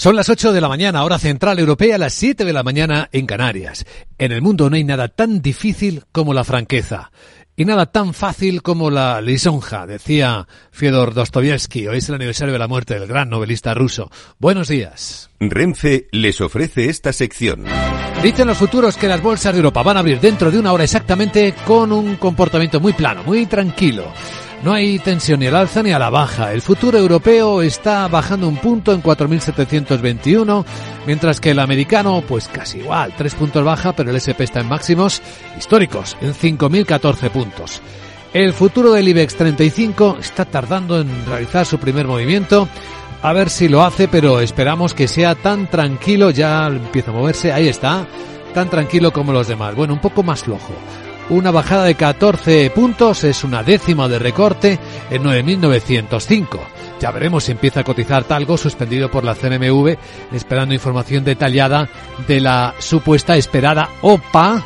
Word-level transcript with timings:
Son 0.00 0.16
las 0.16 0.30
8 0.30 0.54
de 0.54 0.62
la 0.62 0.68
mañana, 0.70 1.04
hora 1.04 1.18
central 1.18 1.58
europea, 1.58 1.98
las 1.98 2.14
7 2.14 2.46
de 2.46 2.54
la 2.54 2.62
mañana 2.62 3.10
en 3.12 3.26
Canarias. 3.26 3.84
En 4.16 4.32
el 4.32 4.40
mundo 4.40 4.70
no 4.70 4.76
hay 4.76 4.82
nada 4.82 5.08
tan 5.08 5.42
difícil 5.42 6.04
como 6.10 6.32
la 6.32 6.42
franqueza. 6.42 7.12
Y 7.54 7.66
nada 7.66 7.84
tan 7.84 8.14
fácil 8.14 8.62
como 8.62 8.88
la 8.88 9.20
lisonja, 9.20 9.86
decía 9.86 10.48
Fyodor 10.70 11.12
Dostoyevsky. 11.12 11.86
Hoy 11.86 11.98
es 11.98 12.08
el 12.08 12.14
aniversario 12.14 12.54
de 12.54 12.58
la 12.58 12.66
muerte 12.66 12.98
del 12.98 13.06
gran 13.06 13.28
novelista 13.28 13.74
ruso. 13.74 14.10
Buenos 14.38 14.68
días. 14.68 15.28
Renfe 15.38 16.08
les 16.12 16.40
ofrece 16.40 16.86
esta 16.88 17.12
sección. 17.12 17.66
Dicen 18.22 18.46
los 18.46 18.56
futuros 18.56 18.96
que 18.96 19.06
las 19.06 19.22
bolsas 19.22 19.52
de 19.52 19.58
Europa 19.58 19.82
van 19.82 19.98
a 19.98 20.00
abrir 20.00 20.18
dentro 20.18 20.50
de 20.50 20.58
una 20.58 20.72
hora 20.72 20.84
exactamente 20.84 21.54
con 21.66 21.92
un 21.92 22.16
comportamiento 22.16 22.80
muy 22.80 22.94
plano, 22.94 23.22
muy 23.22 23.44
tranquilo. 23.44 24.10
No 24.62 24.74
hay 24.74 24.98
tensión 24.98 25.40
ni 25.40 25.46
al 25.46 25.56
alza 25.56 25.82
ni 25.82 25.90
a 25.92 25.98
la 25.98 26.10
baja. 26.10 26.52
El 26.52 26.60
futuro 26.60 26.98
europeo 26.98 27.62
está 27.62 28.06
bajando 28.08 28.46
un 28.46 28.58
punto 28.58 28.92
en 28.92 29.02
4.721, 29.02 30.64
mientras 31.06 31.40
que 31.40 31.52
el 31.52 31.60
americano, 31.60 32.22
pues 32.28 32.46
casi 32.46 32.80
igual, 32.80 33.14
tres 33.16 33.34
puntos 33.34 33.64
baja, 33.64 33.92
pero 33.92 34.10
el 34.10 34.16
SP 34.20 34.44
está 34.44 34.60
en 34.60 34.68
máximos 34.68 35.22
históricos, 35.58 36.14
en 36.20 36.34
5.014 36.34 37.30
puntos. 37.30 37.80
El 38.34 38.52
futuro 38.52 38.92
del 38.92 39.08
IBEX 39.08 39.34
35 39.36 40.18
está 40.20 40.44
tardando 40.44 41.00
en 41.00 41.08
realizar 41.26 41.64
su 41.64 41.78
primer 41.78 42.06
movimiento. 42.06 42.68
A 43.22 43.32
ver 43.32 43.48
si 43.48 43.66
lo 43.68 43.82
hace, 43.82 44.08
pero 44.08 44.40
esperamos 44.40 44.92
que 44.92 45.08
sea 45.08 45.34
tan 45.34 45.68
tranquilo, 45.68 46.30
ya 46.30 46.66
empieza 46.66 47.10
a 47.10 47.14
moverse, 47.14 47.50
ahí 47.50 47.68
está, 47.68 48.06
tan 48.52 48.68
tranquilo 48.68 49.10
como 49.10 49.32
los 49.32 49.48
demás. 49.48 49.74
Bueno, 49.74 49.94
un 49.94 50.00
poco 50.00 50.22
más 50.22 50.42
flojo. 50.42 50.74
Una 51.30 51.52
bajada 51.52 51.84
de 51.84 51.94
14 51.94 52.70
puntos 52.70 53.22
es 53.22 53.44
una 53.44 53.62
décima 53.62 54.08
de 54.08 54.18
recorte 54.18 54.80
en 55.10 55.22
9.905. 55.22 56.58
Ya 57.00 57.12
veremos 57.12 57.44
si 57.44 57.52
empieza 57.52 57.80
a 57.80 57.84
cotizar 57.84 58.24
Talgo, 58.24 58.56
suspendido 58.56 59.08
por 59.12 59.22
la 59.22 59.36
CNMV, 59.36 59.96
esperando 60.32 60.74
información 60.74 61.24
detallada 61.24 61.88
de 62.26 62.40
la 62.40 62.74
supuesta 62.80 63.36
esperada 63.36 63.90
OPA 64.02 64.64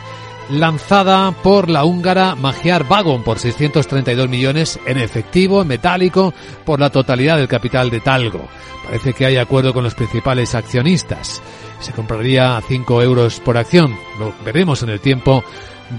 lanzada 0.50 1.32
por 1.32 1.68
la 1.68 1.84
húngara 1.84 2.34
Magyar 2.34 2.88
Vagon 2.88 3.22
por 3.22 3.38
632 3.38 4.28
millones 4.30 4.80
en 4.86 4.96
efectivo, 4.96 5.60
en 5.60 5.68
metálico, 5.68 6.32
por 6.64 6.80
la 6.80 6.88
totalidad 6.88 7.36
del 7.36 7.48
capital 7.48 7.90
de 7.90 8.00
Talgo. 8.00 8.48
Parece 8.86 9.12
que 9.12 9.26
hay 9.26 9.36
acuerdo 9.36 9.74
con 9.74 9.84
los 9.84 9.94
principales 9.94 10.54
accionistas. 10.54 11.42
Se 11.80 11.92
compraría 11.92 12.56
a 12.56 12.62
5 12.62 13.02
euros 13.02 13.40
por 13.40 13.58
acción. 13.58 13.94
Lo 14.18 14.32
veremos 14.44 14.82
en 14.82 14.88
el 14.88 15.00
tiempo 15.00 15.44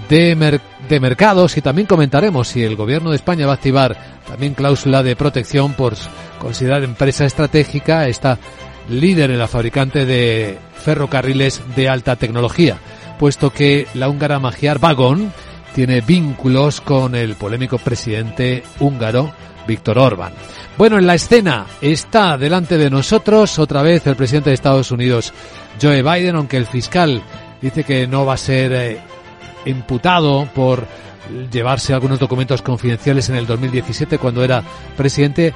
de, 0.08 0.60
de 0.88 1.00
mercados 1.00 1.56
y 1.56 1.62
también 1.62 1.86
comentaremos 1.86 2.48
si 2.48 2.62
el 2.62 2.76
gobierno 2.76 3.10
de 3.10 3.16
España 3.16 3.46
va 3.46 3.52
a 3.52 3.56
activar 3.56 3.96
también 4.26 4.54
cláusula 4.54 5.02
de 5.02 5.16
protección 5.16 5.74
por 5.74 5.94
considerar 6.38 6.82
empresa 6.82 7.24
estratégica 7.24 8.08
esta 8.08 8.38
líder 8.88 9.30
en 9.30 9.38
la 9.38 9.48
fabricante 9.48 10.04
de 10.04 10.58
ferrocarriles 10.74 11.62
de 11.74 11.88
alta 11.88 12.16
tecnología, 12.16 12.78
puesto 13.18 13.50
que 13.50 13.86
la 13.94 14.08
húngara 14.08 14.38
Magyar 14.38 14.78
Vagón 14.78 15.32
tiene 15.74 16.00
vínculos 16.00 16.80
con 16.80 17.14
el 17.14 17.34
polémico 17.34 17.78
presidente 17.78 18.62
húngaro 18.80 19.32
Víctor 19.66 19.98
Orban. 19.98 20.32
Bueno, 20.78 20.98
en 20.98 21.06
la 21.06 21.14
escena 21.14 21.66
está 21.80 22.38
delante 22.38 22.78
de 22.78 22.90
nosotros 22.90 23.58
otra 23.58 23.82
vez 23.82 24.06
el 24.06 24.16
presidente 24.16 24.50
de 24.50 24.54
Estados 24.54 24.90
Unidos, 24.90 25.32
Joe 25.80 26.02
Biden, 26.02 26.36
aunque 26.36 26.56
el 26.56 26.66
fiscal 26.66 27.22
dice 27.60 27.84
que 27.84 28.06
no 28.06 28.24
va 28.24 28.34
a 28.34 28.38
ser 28.38 28.72
eh, 28.72 29.00
imputado 29.66 30.48
por 30.54 30.86
llevarse 31.50 31.92
algunos 31.92 32.18
documentos 32.18 32.62
confidenciales 32.62 33.28
en 33.28 33.36
el 33.36 33.46
2017 33.46 34.18
cuando 34.18 34.44
era 34.44 34.62
presidente, 34.96 35.52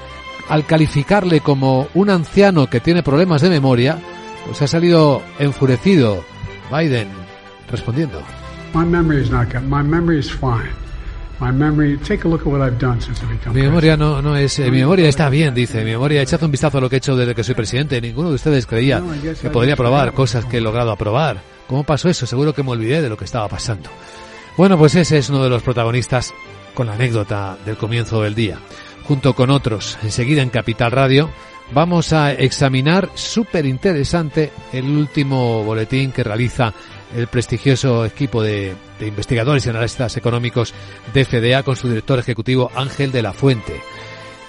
al 0.48 0.66
calificarle 0.66 1.40
como 1.40 1.88
un 1.94 2.10
anciano 2.10 2.68
que 2.68 2.80
tiene 2.80 3.02
problemas 3.02 3.40
de 3.40 3.50
memoria, 3.50 3.98
pues 4.46 4.60
ha 4.62 4.66
salido 4.66 5.22
enfurecido 5.38 6.24
Biden 6.70 7.08
respondiendo. 7.70 8.20
Mi 13.54 13.62
memoria 13.62 13.96
no, 13.96 14.20
no 14.20 14.36
es, 14.36 14.58
mi 14.58 14.70
memoria 14.70 15.08
está 15.08 15.30
bien, 15.30 15.54
dice. 15.54 15.78
Mi 15.78 15.92
memoria, 15.92 16.20
echad 16.20 16.42
un 16.42 16.50
vistazo 16.50 16.78
a 16.78 16.80
lo 16.82 16.90
que 16.90 16.96
he 16.96 16.98
hecho 16.98 17.16
desde 17.16 17.34
que 17.34 17.42
soy 17.42 17.54
presidente. 17.54 17.98
Ninguno 18.00 18.28
de 18.28 18.34
ustedes 18.34 18.66
creía 18.66 19.02
que 19.40 19.48
podría 19.48 19.74
aprobar 19.74 20.12
cosas 20.12 20.44
que 20.44 20.58
he 20.58 20.60
logrado 20.60 20.90
aprobar. 20.92 21.40
¿Cómo 21.70 21.84
pasó 21.84 22.08
eso? 22.08 22.26
Seguro 22.26 22.52
que 22.52 22.64
me 22.64 22.72
olvidé 22.72 23.00
de 23.00 23.08
lo 23.08 23.16
que 23.16 23.24
estaba 23.24 23.46
pasando. 23.46 23.88
Bueno, 24.56 24.76
pues 24.76 24.96
ese 24.96 25.18
es 25.18 25.30
uno 25.30 25.44
de 25.44 25.48
los 25.48 25.62
protagonistas 25.62 26.34
con 26.74 26.88
la 26.88 26.94
anécdota 26.94 27.58
del 27.64 27.76
comienzo 27.76 28.22
del 28.22 28.34
día. 28.34 28.58
Junto 29.04 29.36
con 29.36 29.50
otros, 29.50 29.96
enseguida 30.02 30.42
en 30.42 30.50
Capital 30.50 30.90
Radio, 30.90 31.30
vamos 31.70 32.12
a 32.12 32.32
examinar 32.32 33.08
súper 33.14 33.66
interesante 33.66 34.50
el 34.72 34.84
último 34.86 35.62
boletín 35.62 36.10
que 36.10 36.24
realiza 36.24 36.74
el 37.14 37.28
prestigioso 37.28 38.04
equipo 38.04 38.42
de, 38.42 38.74
investigadores 39.00 39.64
y 39.64 39.68
analistas 39.68 40.16
económicos 40.16 40.74
de 41.14 41.24
FDA 41.24 41.62
con 41.62 41.76
su 41.76 41.88
director 41.88 42.18
ejecutivo 42.18 42.72
Ángel 42.74 43.12
de 43.12 43.22
la 43.22 43.32
Fuente, 43.32 43.80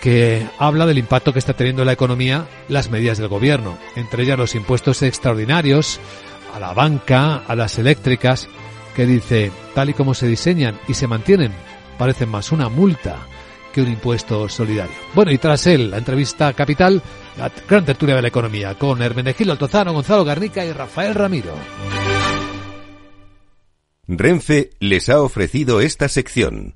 que 0.01 0.47
habla 0.57 0.87
del 0.87 0.97
impacto 0.97 1.33
que 1.33 1.39
está 1.39 1.53
teniendo 1.53 1.83
en 1.83 1.85
la 1.85 1.93
economía 1.93 2.47
las 2.67 2.89
medidas 2.89 3.19
del 3.19 3.27
gobierno, 3.27 3.77
entre 3.95 4.23
ellas 4.23 4.39
los 4.39 4.55
impuestos 4.55 5.03
extraordinarios 5.03 5.99
a 6.53 6.59
la 6.59 6.73
banca, 6.73 7.37
a 7.37 7.55
las 7.55 7.77
eléctricas, 7.79 8.47
que 8.95 9.05
dice, 9.05 9.51
tal 9.73 9.89
y 9.89 9.93
como 9.93 10.13
se 10.13 10.27
diseñan 10.27 10.79
y 10.87 10.93
se 10.93 11.07
mantienen, 11.07 11.53
parecen 11.97 12.29
más 12.29 12.51
una 12.51 12.69
multa 12.69 13.27
que 13.73 13.81
un 13.81 13.87
impuesto 13.87 14.49
solidario. 14.49 14.95
Bueno, 15.13 15.31
y 15.31 15.37
tras 15.37 15.65
él, 15.67 15.91
la 15.91 15.97
entrevista 15.97 16.51
capital, 16.53 17.01
la 17.37 17.51
gran 17.67 17.85
tertulia 17.85 18.15
de 18.15 18.21
la 18.21 18.27
economía, 18.27 18.75
con 18.75 19.01
Hermenegildo 19.01 19.53
Altozano, 19.53 19.93
Gonzalo 19.93 20.25
Garnica 20.25 20.65
y 20.65 20.71
Rafael 20.73 21.15
Ramiro. 21.15 21.55
Renfe 24.07 24.71
les 24.79 25.07
ha 25.09 25.21
ofrecido 25.21 25.79
esta 25.79 26.09
sección. 26.09 26.75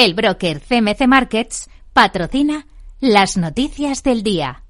El 0.00 0.14
broker 0.14 0.62
CMC 0.62 1.06
Markets 1.06 1.68
patrocina 1.92 2.66
las 3.00 3.36
noticias 3.36 4.02
del 4.02 4.22
día. 4.22 4.62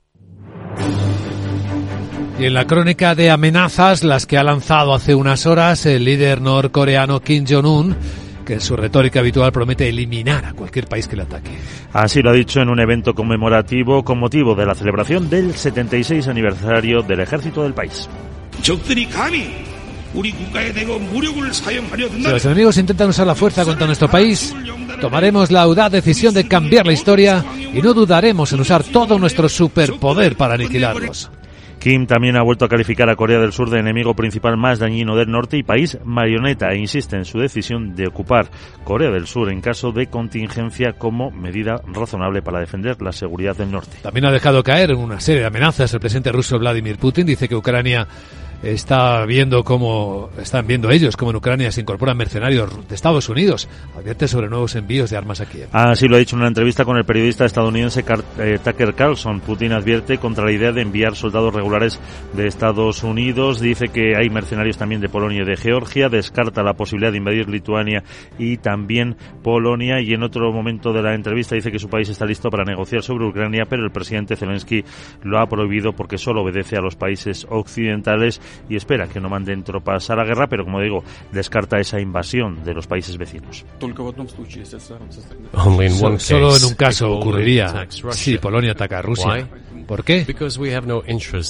Y 2.37 2.47
en 2.47 2.55
la 2.55 2.67
crónica 2.67 3.15
de 3.15 3.31
amenazas, 3.31 4.03
las 4.03 4.27
que 4.27 4.39
ha 4.39 4.43
lanzado 4.43 4.93
hace 4.93 5.15
unas 5.15 5.47
horas 5.47 5.87
el 5.87 6.05
líder 6.05 6.41
norcoreano 6.41 7.21
Kim 7.21 7.45
Jong-un, 7.49 7.97
que 8.45 8.55
en 8.55 8.61
su 8.61 8.77
retórica 8.77 9.21
habitual 9.21 9.53
promete 9.53 9.89
eliminar 9.89 10.47
a 10.47 10.53
cualquier 10.53 10.89
país 10.89 11.07
que 11.07 11.15
le 11.15 11.23
ataque. 11.23 11.53
Así 11.93 12.23
lo 12.23 12.31
ha 12.31 12.33
dicho 12.35 12.61
en 12.61 12.69
un 12.69 12.81
evento 12.81 13.15
conmemorativo 13.15 14.03
con 14.03 14.19
motivo 14.19 14.57
de 14.57 14.67
la 14.67 14.75
celebración 14.75 15.31
del 15.31 15.55
76 15.55 16.27
aniversario 16.27 17.03
del 17.03 17.21
ejército 17.21 17.63
del 17.63 17.75
país. 17.75 18.09
Si 20.13 22.31
los 22.31 22.45
enemigos 22.45 22.77
intentan 22.79 23.11
usar 23.11 23.27
la 23.27 23.35
fuerza 23.35 23.65
contra 23.65 23.87
nuestro 23.87 24.09
país, 24.09 24.55
tomaremos 25.01 25.51
la 25.51 25.63
audaz 25.63 25.93
decisión 25.93 26.35
de 26.35 26.49
cambiar 26.49 26.87
la 26.87 26.93
historia 26.93 27.45
y 27.73 27.81
no 27.81 27.95
dudaremos 27.95 28.53
en 28.53 28.61
usar 28.61 28.83
todo 28.83 29.19
nuestro 29.19 29.49
superpoder 29.49 30.37
para 30.37 30.55
aniquilarlos. 30.55 31.31
Kim 31.81 32.07
también 32.07 32.37
ha 32.37 32.43
vuelto 32.43 32.67
a 32.67 32.69
calificar 32.69 33.09
a 33.09 33.17
Corea 33.17 33.39
del 33.39 33.53
Sur 33.53 33.71
de 33.71 33.79
enemigo 33.79 34.15
principal 34.15 34.59
más 34.59 34.79
dañino 34.79 35.17
del 35.17 35.31
norte 35.31 35.57
y 35.57 35.63
país 35.63 35.97
marioneta 36.05 36.71
e 36.73 36.79
insiste 36.79 37.17
en 37.17 37.25
su 37.25 37.39
decisión 37.39 37.97
de 37.97 38.07
ocupar 38.07 38.51
Corea 38.85 39.11
del 39.11 39.27
Sur 39.27 39.51
en 39.51 39.63
caso 39.63 39.91
de 39.91 40.09
contingencia 40.09 40.93
como 40.93 41.31
medida 41.31 41.81
razonable 41.87 42.43
para 42.43 42.61
defender 42.61 43.01
la 43.01 43.13
seguridad 43.13 43.57
del 43.57 43.71
norte. 43.71 43.97
También 44.03 44.27
ha 44.27 44.31
dejado 44.31 44.63
caer 44.63 44.91
en 44.91 44.99
una 44.99 45.21
serie 45.21 45.41
de 45.41 45.47
amenazas 45.47 45.95
el 45.95 46.01
presidente 46.01 46.33
ruso 46.33 46.59
Vladimir 46.59 46.99
Putin. 46.99 47.25
Dice 47.25 47.49
que 47.49 47.57
Ucrania 47.57 48.07
está 48.63 49.25
viendo 49.25 49.65
cómo 49.65 50.31
están 50.39 50.67
viendo 50.67 50.91
ellos 50.91 51.17
cómo 51.17 51.31
en 51.31 51.37
Ucrania 51.37 51.73
se 51.73 51.81
incorporan 51.81 52.17
mercenarios 52.17 52.89
de 52.89 52.95
Estados 52.95 53.29
Unidos. 53.29 53.69
Advierte 53.97 54.29
sobre 54.29 54.49
nuevos 54.49 54.75
envíos 54.75 55.11
de 55.11 55.17
armas 55.17 55.41
a 55.41 55.47
Kiev. 55.47 55.69
Así 55.73 56.09
lo 56.09 56.17
ha 56.17 56.19
dicho 56.19 56.37
en 56.37 56.41
una 56.41 56.49
entrevista 56.49 56.85
con 56.85 56.97
el 56.97 57.05
periodista 57.05 57.45
estadounidense 57.45 58.05
eh, 58.39 58.59
Tucker 58.63 58.95
Carlson. 58.95 59.41
Putin 59.41 59.73
advierte 59.73 60.19
contra 60.19 60.45
la 60.45 60.53
idea 60.53 60.73
de 60.73 60.83
enviar 60.83 61.17
soldados 61.17 61.55
regulares 61.55 62.01
de 62.35 62.47
Estados 62.47 63.03
Unidos. 63.03 63.61
Dice 63.61 63.89
que 63.89 64.17
hay 64.17 64.29
mercenarios 64.31 64.77
también 64.77 65.01
de 65.01 65.09
Polonia 65.09 65.43
y 65.43 65.47
de 65.47 65.57
Georgia. 65.57 66.09
Descarta 66.09 66.63
la 66.63 66.75
posibilidad 66.75 67.13
de 67.13 67.19
invadir 67.19 67.49
Lituania 67.49 68.03
y 68.39 68.59
también 68.59 69.17
Polonia. 69.43 70.01
Y 70.01 70.13
en 70.13 70.23
otro 70.23 70.53
momento 70.53 70.93
de 70.93 71.03
la 71.03 71.15
entrevista 71.15 71.55
dice 71.55 71.73
que 71.73 71.79
su 71.79 71.89
país 71.89 72.09
está 72.09 72.27
listo 72.27 72.51
para 72.51 72.65
negociar 72.65 73.03
sobre 73.03 73.27
Ucrania, 73.27 73.65
pero 73.69 73.85
el 73.85 73.91
presidente 73.91 74.37
Zelensky 74.37 74.85
lo 75.23 75.39
ha 75.39 75.47
prohibido 75.47 75.93
porque 75.93 76.19
solo 76.19 76.43
obedece 76.43 76.77
a 76.77 76.81
los 76.81 76.97
países 76.97 77.47
occidentales 77.49 78.41
y 78.69 78.77
espera 78.77 79.07
que 79.09 79.21
no 79.21 79.29
manden 79.29 79.63
tropas 79.63 80.11
a 80.11 80.17
la 80.17 80.25
guerra, 80.25 80.47
pero 80.49 80.65
como 80.65 80.81
digo, 80.81 81.03
descarta 81.33 81.79
esa 81.79 82.01
invasión 82.01 82.63
de 82.65 82.75
los 82.75 82.87
países 82.87 83.17
vecinos. 83.17 83.65
Solo 86.19 86.57
en 86.57 86.65
un 86.65 86.75
caso 86.75 87.13
ocurriría 87.13 87.87
si 88.11 88.39
Polonia 88.39 88.73
ataca 88.73 88.99
a 88.99 89.03
Rusia. 89.03 89.49
¿Por 89.87 90.05
qué? 90.05 90.25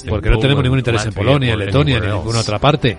Porque 0.09 0.31
no 0.31 0.39
tenemos 0.39 0.63
ningún 0.63 0.79
interés 0.79 1.07
en 1.07 1.13
Polonia, 1.13 1.53
en 1.53 1.59
Letonia 1.59 2.01
ni 2.01 2.07
en 2.07 2.15
ninguna 2.15 2.41
otra 2.41 2.59
parte. 2.59 2.97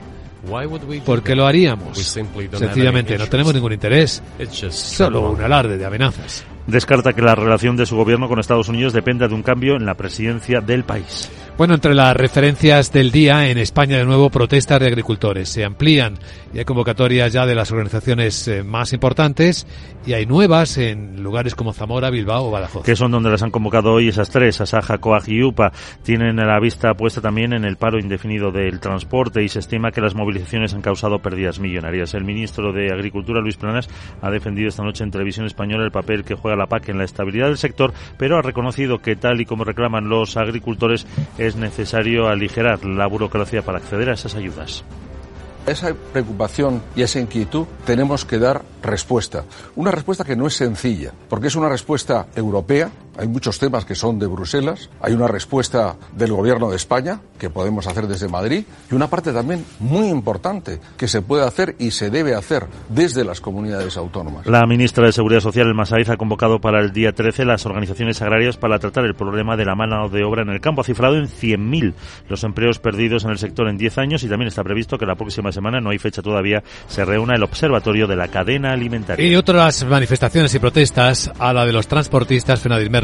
¿Por 1.06 1.21
qué 1.24 1.36
lo 1.36 1.45
haríamos? 1.45 1.98
Sencillamente, 1.98 3.18
no 3.18 3.27
tenemos 3.27 3.53
ningún 3.53 3.74
interés. 3.74 4.24
Solo 4.69 5.31
un 5.31 5.42
alarde 5.42 5.77
de 5.77 5.86
amenazas. 5.86 6.45
Descarta 6.68 7.13
que 7.13 7.21
la 7.21 7.36
relación 7.36 7.75
de 7.75 7.86
su 7.86 7.95
gobierno 7.95 8.27
con 8.27 8.39
Estados 8.39 8.69
Unidos 8.69 8.94
dependa 8.94 9.27
de 9.27 9.33
un 9.33 9.42
cambio 9.42 9.75
en 9.75 9.86
la 9.86 9.95
presidencia 9.95 10.62
del 10.62 10.83
país. 10.83 11.30
Bueno, 11.62 11.75
entre 11.75 11.94
las 11.94 12.18
referencias 12.18 12.92
del 12.92 13.12
día, 13.12 13.48
en 13.52 13.60
España 13.60 13.96
de 13.96 14.04
nuevo 14.04 14.31
protestas 14.31 14.80
de 14.80 14.88
agricultores. 14.88 15.48
Se 15.48 15.63
amplían 15.63 16.18
y 16.56 16.58
hay 16.58 16.66
convocatorias 16.66 17.31
ya 17.31 17.46
de 17.46 17.54
las 17.54 17.72
organizaciones 17.72 18.48
eh, 18.48 18.63
más 18.63 18.94
importantes 18.94 19.68
y 20.04 20.13
hay 20.13 20.25
nuevas 20.25 20.80
en 20.80 21.22
lugares 21.22 21.54
como 21.54 21.72
Zamora, 21.72 22.10
Bilbao 22.10 22.48
o 22.48 22.50
Badajoz. 22.50 22.84
Que 22.84 22.96
son 22.96 23.12
donde 23.12 23.30
las 23.30 23.44
han 23.44 23.52
convocado 23.52 23.94
hoy 23.94 24.08
esas 24.08 24.31
tres, 24.31 24.60
Asaja, 24.60 24.98
Coag 24.98 25.30
y 25.30 25.44
UPA. 25.44 25.72
Tienen 26.02 26.38
la 26.38 26.60
vista 26.60 26.96
puesta 26.96 27.22
también 27.22 27.54
en 27.54 27.63
el 27.63 27.78
paro 27.78 28.00
indefinido 28.00 28.52
del 28.52 28.80
transporte 28.80 29.44
y 29.44 29.48
se 29.48 29.60
estima 29.60 29.92
que 29.92 30.02
las 30.02 30.16
movilizaciones 30.16 30.74
han 30.74 30.81
causado 30.81 31.19
pérdidas 31.19 31.60
millonarias. 31.60 32.16
El 32.16 32.24
ministro 32.24 32.74
de 32.74 32.92
Agricultura, 32.92 33.40
Luis 33.40 33.58
Planas, 33.58 33.88
ha 34.24 34.31
defendido 34.31 34.69
esta 34.69 34.81
noche 34.81 35.04
en 35.04 35.12
televisión 35.12 35.46
española 35.46 35.86
el 35.86 35.92
papel 35.92 36.24
que 36.24 36.34
juega 36.34 36.58
la 36.58 36.66
PAC 36.66 36.90
en 36.90 36.98
la 36.98 37.04
estabilidad 37.04 37.50
del 37.50 37.58
sector, 37.58 37.94
pero 38.18 38.40
ha 38.40 38.42
reconocido 38.42 38.98
que 38.98 39.16
tal 39.16 39.42
y 39.42 39.46
como 39.46 39.63
reclaman 39.63 40.10
los 40.10 40.38
agricultores 40.38 41.06
es 41.38 41.50
necesario 41.56 42.27
aligerar 42.27 42.86
la 42.86 43.07
burocracia 43.07 43.62
para 43.62 43.77
acceder 43.77 44.09
a 44.09 44.13
esas 44.13 44.36
ayudas. 44.36 44.83
esa 45.68 45.94
preocupación 45.94 46.81
y 46.95 47.03
esa 47.03 47.19
inquietud 47.19 47.68
tenemos 47.86 48.25
que 48.25 48.39
dar 48.39 48.63
respuesta. 48.81 49.45
Una 49.75 49.92
respuesta 49.92 50.24
que 50.24 50.36
no 50.36 50.48
es 50.48 50.56
sencilla, 50.56 51.13
porque 51.30 51.48
es 51.48 51.56
una 51.56 51.69
respuesta 51.69 52.27
europea, 52.36 52.89
hay 53.18 53.28
muchos 53.28 53.60
temas 53.60 53.86
que 53.86 53.96
son 53.96 54.19
de 54.19 54.28
Bruselas, 54.28 54.90
hay 55.02 55.13
una 55.13 55.28
respuesta 55.28 55.96
del 56.16 56.31
Gobierno 56.31 56.69
de 56.69 56.75
España 56.75 57.22
que 57.38 57.50
podemos 57.50 57.88
hacer 57.88 58.08
desde 58.08 58.28
Madrid 58.28 58.63
y 58.90 58.96
una 58.96 59.10
parte 59.10 59.34
también 59.34 59.66
muy 59.80 60.08
importante 60.08 60.80
que 60.98 61.08
se 61.08 61.22
puede 61.22 61.46
hacer 61.46 61.75
y 61.80 61.92
se 61.92 62.10
debe 62.10 62.36
hacer 62.36 62.68
desde 62.90 63.24
las 63.24 63.42
comunidades 63.42 63.98
autónomas. 63.98 64.46
La 64.48 64.66
ministra 64.66 65.06
de 65.06 65.12
Seguridad 65.12 65.42
Social, 65.42 65.68
El 65.68 65.74
Masaiz, 65.74 66.10
ha 66.10 66.18
convocado 66.18 66.60
para 66.60 66.80
el 66.80 66.92
día 66.94 67.13
13 67.13 67.46
las 67.46 67.66
organizaciones 67.66 68.22
agrarias 68.22 68.58
para 68.58 68.80
tratar 68.80 69.06
el 69.06 69.16
problema 69.16 69.58
de 69.58 69.66
la 69.66 69.75
mano 69.75 70.10
de 70.10 70.24
obra 70.24 70.44
en 70.44 70.50
el 70.50 70.62
campo. 70.62 70.81
Ha 70.81 70.86
cifrado 70.86 71.18
en 71.18 71.28
100.000 71.28 71.94
los 72.30 72.44
empleos 72.44 72.80
perdidos 72.80 73.25
en 73.25 73.31
el 73.31 73.38
sector 73.38 73.68
en 73.68 73.78
10 73.78 73.98
años 73.98 74.24
y 74.24 74.30
también 74.30 74.48
está 74.48 74.63
previsto 74.63 74.98
que 74.98 75.06
la 75.06 75.16
próxima 75.16 75.52
semana, 75.52 75.81
no 75.81 75.90
hay 75.90 76.00
fecha 76.00 76.22
todavía, 76.22 76.63
se 76.88 77.06
reúna 77.06 77.36
el 77.36 77.44
observatorio 77.44 78.08
de 78.08 78.16
la 78.16 78.28
cadena 78.28 78.74
alimentaria. 78.74 79.25
Y 79.25 79.36
otras 79.36 79.84
manifestaciones 79.86 80.54
y 80.56 80.60
protestas 80.60 81.31
a 81.40 81.54
la 81.54 81.66
de 81.66 81.74
los 81.74 81.88
transportistas, 81.88 82.62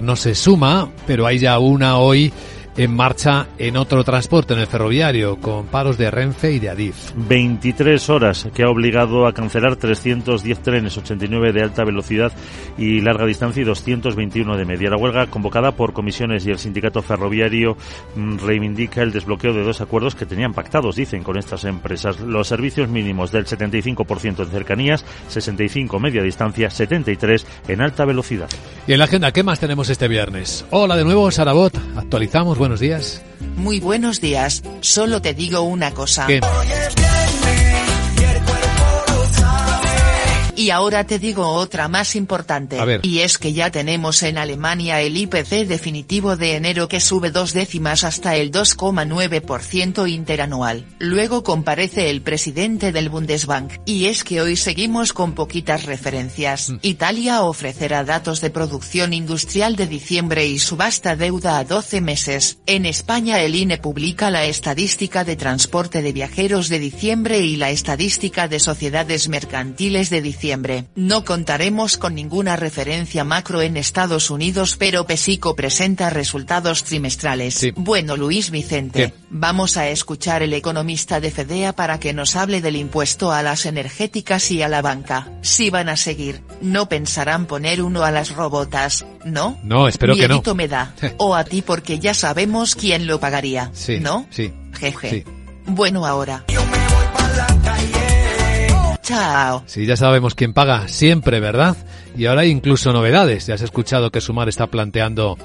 no 0.07 0.15
se 0.15 0.35
suma, 0.35 0.89
pero 1.05 1.27
hay 1.27 1.37
ya 1.37 1.59
una 1.59 1.97
hoy 1.97 2.31
en 2.77 2.95
marcha 2.95 3.47
en 3.57 3.75
otro 3.75 4.03
transporte, 4.03 4.53
en 4.53 4.59
el 4.59 4.67
ferroviario, 4.67 5.37
con 5.37 5.65
paros 5.65 5.97
de 5.97 6.11
Renfe 6.11 6.51
y 6.51 6.59
de 6.59 6.69
Adif. 6.69 7.11
23 7.15 8.09
horas 8.09 8.47
que 8.53 8.63
ha 8.63 8.69
obligado 8.69 9.25
a 9.25 9.33
cancelar 9.33 9.75
310 9.75 10.59
trenes, 10.59 10.97
89 10.97 11.53
de 11.53 11.63
alta 11.63 11.83
velocidad 11.83 12.31
y 12.77 13.01
larga 13.01 13.25
distancia 13.25 13.61
y 13.61 13.65
221 13.65 14.55
de 14.55 14.65
media. 14.65 14.91
La 14.91 14.97
huelga 14.97 15.25
convocada 15.27 15.71
por 15.71 15.93
comisiones 15.93 16.45
y 16.45 16.51
el 16.51 16.59
sindicato 16.59 17.01
ferroviario 17.01 17.77
mm, 18.15 18.37
reivindica 18.45 19.01
el 19.01 19.11
desbloqueo 19.11 19.53
de 19.53 19.63
dos 19.63 19.81
acuerdos 19.81 20.13
que 20.13 20.27
tenían 20.27 20.53
pactados, 20.53 20.95
dicen, 20.95 21.23
con 21.23 21.37
estas 21.37 21.63
empresas. 21.63 22.19
Los 22.19 22.47
servicios 22.47 22.89
mínimos 22.89 23.31
del 23.31 23.45
75% 23.45 24.43
en 24.43 24.51
cercanías, 24.51 25.03
65 25.29 25.99
media 25.99 26.21
distancia, 26.21 26.69
73 26.69 27.45
en 27.69 27.81
alta 27.81 28.05
velocidad. 28.05 28.49
Y 28.85 28.93
en 28.93 28.99
la 28.99 29.05
agenda, 29.05 29.31
¿qué 29.31 29.41
más 29.41 29.59
tenemos 29.59 29.89
este 29.89 30.07
viernes? 30.07 30.63
Hola 30.69 30.95
de 30.95 31.03
nuevo, 31.03 31.31
Sarabot. 31.31 31.73
Actualizamos 31.95 32.59
buenos 32.67 32.81
días. 32.81 33.21
Muy 33.55 33.79
buenos 33.79 34.19
días, 34.19 34.61
solo 34.81 35.21
te 35.21 35.33
digo 35.33 35.61
una 35.61 35.93
cosa. 35.93 36.27
¿Qué? 36.27 36.41
Y 40.57 40.71
ahora 40.71 41.03
te 41.03 41.19
digo 41.19 41.47
otra 41.49 41.87
más 41.87 42.15
importante. 42.15 42.79
A 42.79 42.85
ver. 42.85 43.05
Y 43.05 43.19
es 43.19 43.37
que 43.37 43.53
ya 43.53 43.69
tenemos 43.69 44.23
en 44.23 44.39
Alemania 44.39 45.01
el 45.01 45.15
IPC 45.15 45.67
definitivo 45.67 46.35
de 46.35 46.55
enero 46.55 46.87
que 46.87 46.99
sube 46.99 47.29
dos 47.29 47.53
décimas 47.53 48.03
hasta 48.03 48.35
el 48.35 48.51
2,9% 48.51 50.09
interanual. 50.09 50.87
Luego 50.97 51.43
comparece 51.43 52.09
el 52.09 52.23
presidente 52.23 52.91
del 52.91 53.09
Bundesbank. 53.09 53.73
Y 53.85 54.07
es 54.07 54.23
que 54.23 54.41
hoy 54.41 54.55
seguimos 54.55 55.13
con 55.13 55.33
poquitas 55.33 55.83
referencias. 55.85 56.73
Italia 56.81 57.43
ofrecerá 57.43 58.03
datos 58.03 58.41
de 58.41 58.49
producción 58.49 59.13
industrial 59.13 59.75
de 59.75 59.85
diciembre 59.85 60.47
y 60.47 60.57
subasta 60.57 61.15
deuda 61.15 61.59
a 61.59 61.65
12 61.65 62.01
meses. 62.01 62.57
En 62.65 62.87
España 62.87 63.43
el 63.43 63.53
INE 63.53 63.77
publica 63.77 64.31
la 64.31 64.45
estadística 64.45 65.23
de 65.23 65.35
transporte 65.35 66.01
de 66.01 66.13
viajeros 66.13 66.67
de 66.67 66.79
diciembre 66.79 67.41
y 67.41 67.57
la 67.57 67.69
estadística 67.69 68.47
de 68.47 68.59
sociedades 68.59 69.27
mercantiles 69.29 70.09
de 70.09 70.23
diciembre. 70.23 70.46
No 70.95 71.25
contaremos 71.25 71.97
con 71.97 72.15
ninguna 72.15 72.55
referencia 72.55 73.23
macro 73.23 73.61
en 73.61 73.77
Estados 73.77 74.29
Unidos 74.29 74.75
pero 74.77 75.05
Pesico 75.05 75.55
presenta 75.55 76.09
resultados 76.09 76.83
trimestrales. 76.83 77.55
Sí. 77.55 77.71
Bueno 77.75 78.15
Luis 78.17 78.49
Vicente, 78.51 79.07
¿Qué? 79.07 79.13
vamos 79.29 79.77
a 79.77 79.89
escuchar 79.89 80.43
el 80.43 80.53
economista 80.53 81.19
de 81.19 81.31
Fedea 81.31 81.73
para 81.73 81.99
que 81.99 82.13
nos 82.13 82.35
hable 82.35 82.61
del 82.61 82.75
impuesto 82.75 83.31
a 83.31 83.43
las 83.43 83.65
energéticas 83.65 84.49
y 84.51 84.61
a 84.61 84.67
la 84.69 84.81
banca. 84.81 85.31
Si 85.41 85.69
van 85.69 85.89
a 85.89 85.97
seguir, 85.97 86.41
no 86.61 86.89
pensarán 86.89 87.45
poner 87.45 87.81
uno 87.81 88.03
a 88.03 88.11
las 88.11 88.31
robotas, 88.35 89.05
¿no? 89.25 89.57
No, 89.63 89.87
espero 89.87 90.15
que 90.15 90.27
no. 90.27 90.41
Me 90.55 90.67
da. 90.67 90.93
O 91.17 91.35
a 91.35 91.43
ti 91.43 91.61
porque 91.61 91.99
ya 91.99 92.13
sabemos 92.13 92.75
quién 92.75 93.05
lo 93.07 93.19
pagaría, 93.19 93.69
Sí, 93.73 93.99
¿no? 93.99 94.25
sí, 94.29 94.53
Jeje. 94.73 95.09
sí. 95.09 95.23
Bueno 95.65 96.05
ahora. 96.05 96.45
Chao. 99.07 99.63
Sí, 99.67 99.85
ya 99.85 99.95
sabemos 99.95 100.35
quién 100.35 100.51
paga 100.51 100.89
siempre, 100.89 101.39
¿verdad? 101.39 101.77
Y 102.17 102.25
ahora 102.25 102.41
hay 102.41 102.49
incluso 102.49 102.91
novedades. 102.91 103.47
Ya 103.47 103.53
has 103.53 103.61
escuchado 103.61 104.11
que 104.11 104.19
Sumar 104.19 104.49
está 104.49 104.67
planteando 104.67 105.37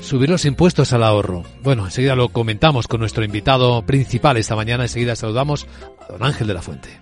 subir 0.00 0.30
los 0.30 0.44
impuestos 0.46 0.92
al 0.92 1.04
ahorro. 1.04 1.44
Bueno, 1.62 1.84
enseguida 1.84 2.16
lo 2.16 2.30
comentamos 2.30 2.88
con 2.88 2.98
nuestro 2.98 3.24
invitado 3.24 3.82
principal 3.86 4.36
esta 4.36 4.56
mañana. 4.56 4.82
Enseguida 4.82 5.14
saludamos 5.14 5.68
a 6.00 6.12
don 6.14 6.24
Ángel 6.24 6.48
de 6.48 6.54
la 6.54 6.62
Fuente. 6.62 7.01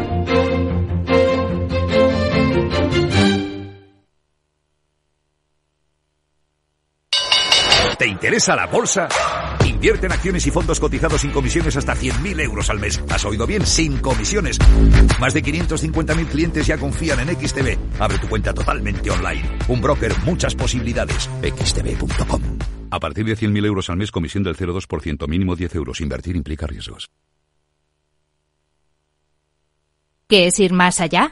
¿Te 8.01 8.07
interesa 8.07 8.55
la 8.55 8.65
bolsa? 8.65 9.07
Invierte 9.63 10.07
en 10.07 10.11
acciones 10.11 10.47
y 10.47 10.49
fondos 10.49 10.79
cotizados 10.79 11.21
sin 11.21 11.29
comisiones 11.29 11.77
hasta 11.77 11.93
100.000 11.93 12.41
euros 12.41 12.67
al 12.71 12.79
mes. 12.79 12.99
¿Has 13.07 13.23
oído 13.25 13.45
bien? 13.45 13.63
Sin 13.63 13.99
comisiones. 13.99 14.57
Más 15.19 15.35
de 15.35 15.43
550.000 15.43 16.25
clientes 16.29 16.65
ya 16.65 16.79
confían 16.79 17.19
en 17.19 17.35
XTB. 17.35 17.77
Abre 17.99 18.17
tu 18.17 18.27
cuenta 18.27 18.55
totalmente 18.55 19.11
online. 19.11 19.43
Un 19.67 19.81
broker, 19.81 20.11
muchas 20.25 20.55
posibilidades. 20.55 21.29
xtb.com. 21.43 22.41
A 22.89 22.99
partir 22.99 23.23
de 23.23 23.37
100.000 23.37 23.67
euros 23.67 23.87
al 23.91 23.97
mes, 23.97 24.09
comisión 24.09 24.41
del 24.41 24.57
0,2%, 24.57 25.27
mínimo 25.27 25.55
10 25.55 25.75
euros. 25.75 26.01
Invertir 26.01 26.35
implica 26.35 26.65
riesgos. 26.65 27.11
¿Qué 30.27 30.47
es 30.47 30.59
ir 30.59 30.73
más 30.73 30.99
allá? 31.01 31.31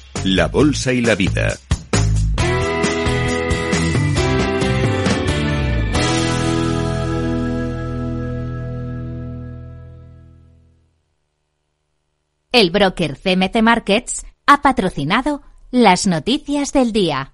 la 0.23 0.47
Bolsa 0.47 0.93
y 0.93 1.01
la 1.01 1.15
Vida. 1.15 1.57
El 12.51 12.69
broker 12.69 13.17
CMC 13.17 13.61
Markets 13.63 14.25
ha 14.45 14.61
patrocinado 14.61 15.41
las 15.71 16.05
noticias 16.05 16.71
del 16.73 16.91
día. 16.91 17.33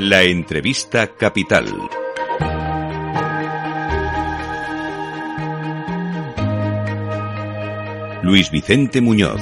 La 0.00 0.22
entrevista 0.22 1.08
capital. 1.08 1.66
Luis 8.22 8.48
Vicente 8.52 9.00
Muñoz. 9.00 9.40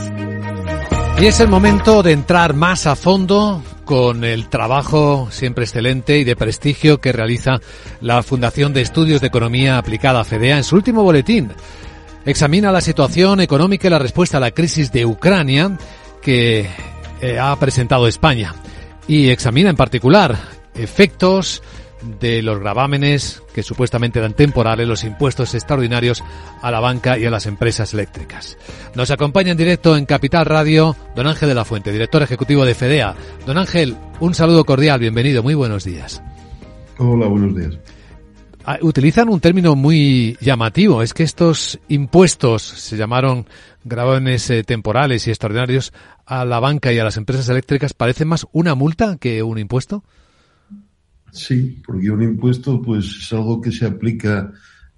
Y 1.20 1.26
es 1.26 1.40
el 1.40 1.48
momento 1.48 2.02
de 2.02 2.12
entrar 2.12 2.54
más 2.54 2.86
a 2.86 2.96
fondo 2.96 3.62
con 3.84 4.25
el 4.25 4.48
trabajo 4.48 5.28
siempre 5.30 5.64
excelente 5.64 6.18
y 6.18 6.25
de 6.25 6.36
prestigio 6.36 7.02
que 7.02 7.12
realiza 7.12 7.60
la 8.00 8.22
Fundación 8.22 8.72
de 8.72 8.80
Estudios 8.80 9.20
de 9.20 9.26
Economía 9.26 9.76
Aplicada 9.76 10.25
FEDEA 10.25 10.56
en 10.56 10.64
su 10.64 10.76
último 10.76 11.02
boletín. 11.02 11.52
Examina 12.25 12.72
la 12.72 12.80
situación 12.80 13.40
económica 13.40 13.88
y 13.88 13.90
la 13.90 13.98
respuesta 13.98 14.38
a 14.38 14.40
la 14.40 14.52
crisis 14.52 14.90
de 14.90 15.04
Ucrania 15.04 15.76
que 16.22 16.66
eh, 17.20 17.38
ha 17.38 17.54
presentado 17.56 18.08
España 18.08 18.54
y 19.08 19.28
examina 19.28 19.70
en 19.70 19.76
particular 19.76 20.36
efectos 20.75 21.62
de 22.20 22.42
los 22.42 22.60
gravámenes 22.60 23.42
que 23.54 23.62
supuestamente 23.62 24.20
dan 24.20 24.34
temporales 24.34 24.86
los 24.86 25.04
impuestos 25.04 25.54
extraordinarios 25.54 26.22
a 26.62 26.70
la 26.70 26.80
banca 26.80 27.18
y 27.18 27.25
a 27.25 27.30
las 27.30 27.46
empresas 27.46 27.94
eléctricas. 27.94 28.58
Nos 28.94 29.10
acompaña 29.10 29.52
en 29.52 29.56
directo 29.56 29.96
en 29.96 30.06
Capital 30.06 30.44
Radio 30.44 30.94
don 31.14 31.26
Ángel 31.26 31.48
de 31.48 31.54
la 31.54 31.64
Fuente, 31.64 31.92
director 31.92 32.22
ejecutivo 32.22 32.64
de 32.64 32.75
FEDEA. 32.75 33.14
Don 33.46 33.58
Ángel, 33.58 33.96
un 34.20 34.34
saludo 34.34 34.64
cordial, 34.64 35.00
bienvenido, 35.00 35.42
muy 35.42 35.54
buenos 35.54 35.84
días. 35.84 36.22
Hola, 36.98 37.26
buenos 37.26 37.56
días. 37.56 37.78
Ah, 38.68 38.80
utilizan 38.82 39.28
un 39.28 39.38
término 39.38 39.76
muy 39.76 40.37
llamativo, 40.40 41.00
es 41.00 41.14
que 41.14 41.23
estos 41.23 41.78
impuestos 41.87 42.62
se 42.62 42.96
llamaron 42.96 43.46
gravámenes 43.85 44.50
eh, 44.50 44.64
temporales 44.64 45.25
y 45.25 45.30
extraordinarios 45.30 45.92
a 46.25 46.44
la 46.44 46.58
banca 46.58 46.92
y 46.92 46.99
a 46.99 47.04
las 47.04 47.16
empresas 47.16 47.49
eléctricas 47.49 47.94
parecen 47.94 48.26
más 48.26 48.44
una 48.50 48.75
multa 48.75 49.18
que 49.18 49.44
un 49.44 49.58
impuesto. 49.58 50.02
Sí, 51.30 51.80
porque 51.87 52.11
un 52.11 52.25
impuesto 52.25 52.82
pues 52.82 53.04
es 53.04 53.32
algo 53.32 53.61
que 53.61 53.70
se 53.70 53.87
aplica 53.87 54.52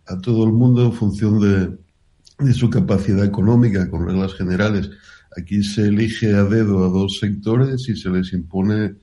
a 0.06 0.18
todo 0.18 0.46
el 0.46 0.52
mundo 0.54 0.86
en 0.86 0.92
función 0.94 1.38
de, 1.38 2.54
su 2.54 2.70
capacidad 2.70 3.22
económica, 3.22 3.90
con 3.90 4.06
reglas 4.06 4.32
generales. 4.32 4.88
Aquí 5.36 5.62
se 5.62 5.88
elige 5.88 6.34
a 6.34 6.44
dedo 6.44 6.86
a 6.86 6.88
dos 6.88 7.18
sectores 7.18 7.86
y 7.86 7.96
se 7.96 8.08
les 8.08 8.32
impone 8.32 8.94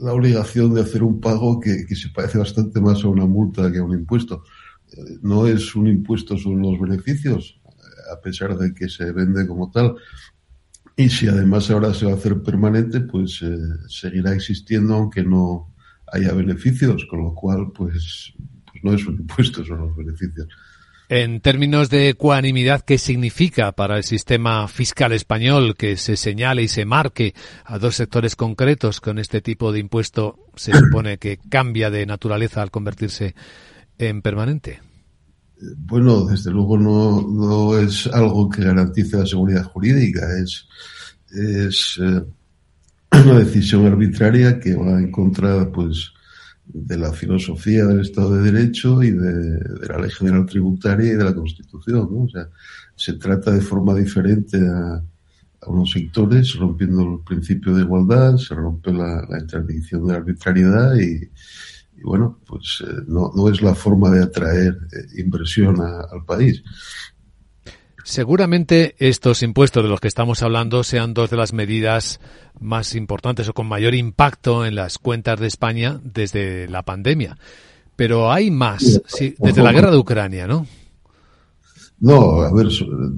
la 0.00 0.12
obligación 0.12 0.74
de 0.74 0.82
hacer 0.82 1.02
un 1.02 1.20
pago 1.20 1.60
que, 1.60 1.86
se 1.94 2.08
parece 2.10 2.38
bastante 2.38 2.80
más 2.80 3.04
a 3.04 3.08
una 3.08 3.26
multa 3.26 3.70
que 3.70 3.78
a 3.78 3.84
un 3.84 3.94
impuesto. 3.94 4.44
Eh, 4.92 5.18
no 5.22 5.46
es 5.46 5.74
un 5.74 5.86
impuesto 5.86 6.36
sobre 6.36 6.62
los 6.62 6.80
beneficios, 6.80 7.60
a 8.12 8.20
pesar 8.20 8.56
de 8.56 8.74
que 8.74 8.88
se 8.88 9.12
vende 9.12 9.46
como 9.46 9.70
tal. 9.70 9.94
Y 10.96 11.08
si 11.08 11.28
además 11.28 11.70
ahora 11.70 11.94
se 11.94 12.06
va 12.06 12.12
a 12.12 12.16
hacer 12.16 12.42
permanente, 12.42 13.00
pues 13.00 13.40
eh, 13.42 13.56
seguirá 13.88 14.32
existiendo 14.34 14.94
aunque 14.94 15.22
no, 15.22 15.70
haya 16.12 16.32
beneficios, 16.32 17.06
con 17.06 17.22
lo 17.22 17.34
cual, 17.34 17.72
pues, 17.72 18.32
pues 18.66 18.84
no 18.84 18.92
es 18.92 19.06
un 19.06 19.16
impuesto, 19.16 19.64
son 19.64 19.80
los 19.80 19.96
beneficios. 19.96 20.48
En 21.12 21.40
términos 21.40 21.90
de 21.90 22.10
ecuanimidad, 22.10 22.82
¿qué 22.82 22.96
significa 22.96 23.72
para 23.72 23.96
el 23.96 24.04
sistema 24.04 24.68
fiscal 24.68 25.10
español 25.10 25.74
que 25.76 25.96
se 25.96 26.16
señale 26.16 26.62
y 26.62 26.68
se 26.68 26.84
marque 26.84 27.34
a 27.64 27.80
dos 27.80 27.96
sectores 27.96 28.36
concretos 28.36 29.00
con 29.00 29.18
este 29.18 29.40
tipo 29.40 29.72
de 29.72 29.80
impuesto? 29.80 30.38
Se 30.54 30.72
supone 30.72 31.18
que 31.18 31.40
cambia 31.48 31.90
de 31.90 32.06
naturaleza 32.06 32.62
al 32.62 32.70
convertirse 32.70 33.34
en 33.98 34.22
permanente. 34.22 34.82
Bueno, 35.78 36.26
desde 36.26 36.52
luego 36.52 36.78
no, 36.78 37.76
es 37.76 38.06
algo 38.06 38.48
que 38.48 38.62
garantice 38.62 39.16
la 39.16 39.26
seguridad 39.26 39.64
jurídica, 39.64 40.20
es, 40.40 40.68
es 41.32 41.98
eh, 42.00 42.22
una 43.24 43.40
decisión 43.40 43.84
arbitraria 43.84 44.60
que 44.60 44.76
va 44.76 45.00
en 45.00 45.10
contra 45.10 45.68
pues 45.72 46.12
de 46.72 46.96
la 46.96 47.12
filosofía 47.12 47.84
del 47.86 48.00
Estado 48.00 48.36
de 48.36 48.50
Derecho 48.50 49.02
y 49.02 49.10
de, 49.10 49.60
la 49.88 49.98
Ley 49.98 50.10
General 50.10 50.46
Tributaria 50.46 51.12
y 51.12 51.16
de 51.16 51.24
la 51.24 51.34
Constitución. 51.34 52.08
¿no? 52.10 52.22
O 52.22 52.28
sea, 52.28 52.48
se 52.94 53.14
trata 53.14 53.50
de 53.50 53.60
forma 53.60 53.94
diferente 53.94 54.58
a, 54.58 55.02
unos 55.66 55.90
sectores, 55.90 56.54
rompiendo 56.54 57.02
el 57.02 57.20
principio 57.22 57.74
de 57.74 57.82
igualdad, 57.82 58.38
se 58.38 58.54
rompe 58.54 58.92
la, 58.94 59.26
interdicción 59.38 60.06
de 60.06 60.12
la 60.12 60.18
arbitrariedad 60.18 60.96
y, 60.96 61.28
bueno, 62.02 62.38
pues 62.46 62.82
eh, 62.86 63.02
no, 63.06 63.30
no, 63.36 63.46
es 63.50 63.60
la 63.60 63.74
forma 63.74 64.10
de 64.10 64.22
atraer 64.22 64.78
eh, 64.90 65.20
inversión 65.20 65.78
al 65.82 66.24
país. 66.24 66.62
Seguramente 68.10 68.96
estos 68.98 69.40
impuestos 69.44 69.84
de 69.84 69.88
los 69.88 70.00
que 70.00 70.08
estamos 70.08 70.42
hablando 70.42 70.82
sean 70.82 71.14
dos 71.14 71.30
de 71.30 71.36
las 71.36 71.52
medidas 71.52 72.18
más 72.58 72.96
importantes 72.96 73.48
o 73.48 73.52
con 73.52 73.68
mayor 73.68 73.94
impacto 73.94 74.66
en 74.66 74.74
las 74.74 74.98
cuentas 74.98 75.38
de 75.38 75.46
España 75.46 76.00
desde 76.02 76.66
la 76.66 76.82
pandemia. 76.82 77.38
Pero 77.94 78.32
hay 78.32 78.50
más, 78.50 79.00
desde 79.38 79.62
la 79.62 79.70
guerra 79.70 79.92
de 79.92 79.98
Ucrania, 79.98 80.48
¿no? 80.48 80.66
No, 82.00 82.40
a 82.40 82.52
ver, 82.52 82.66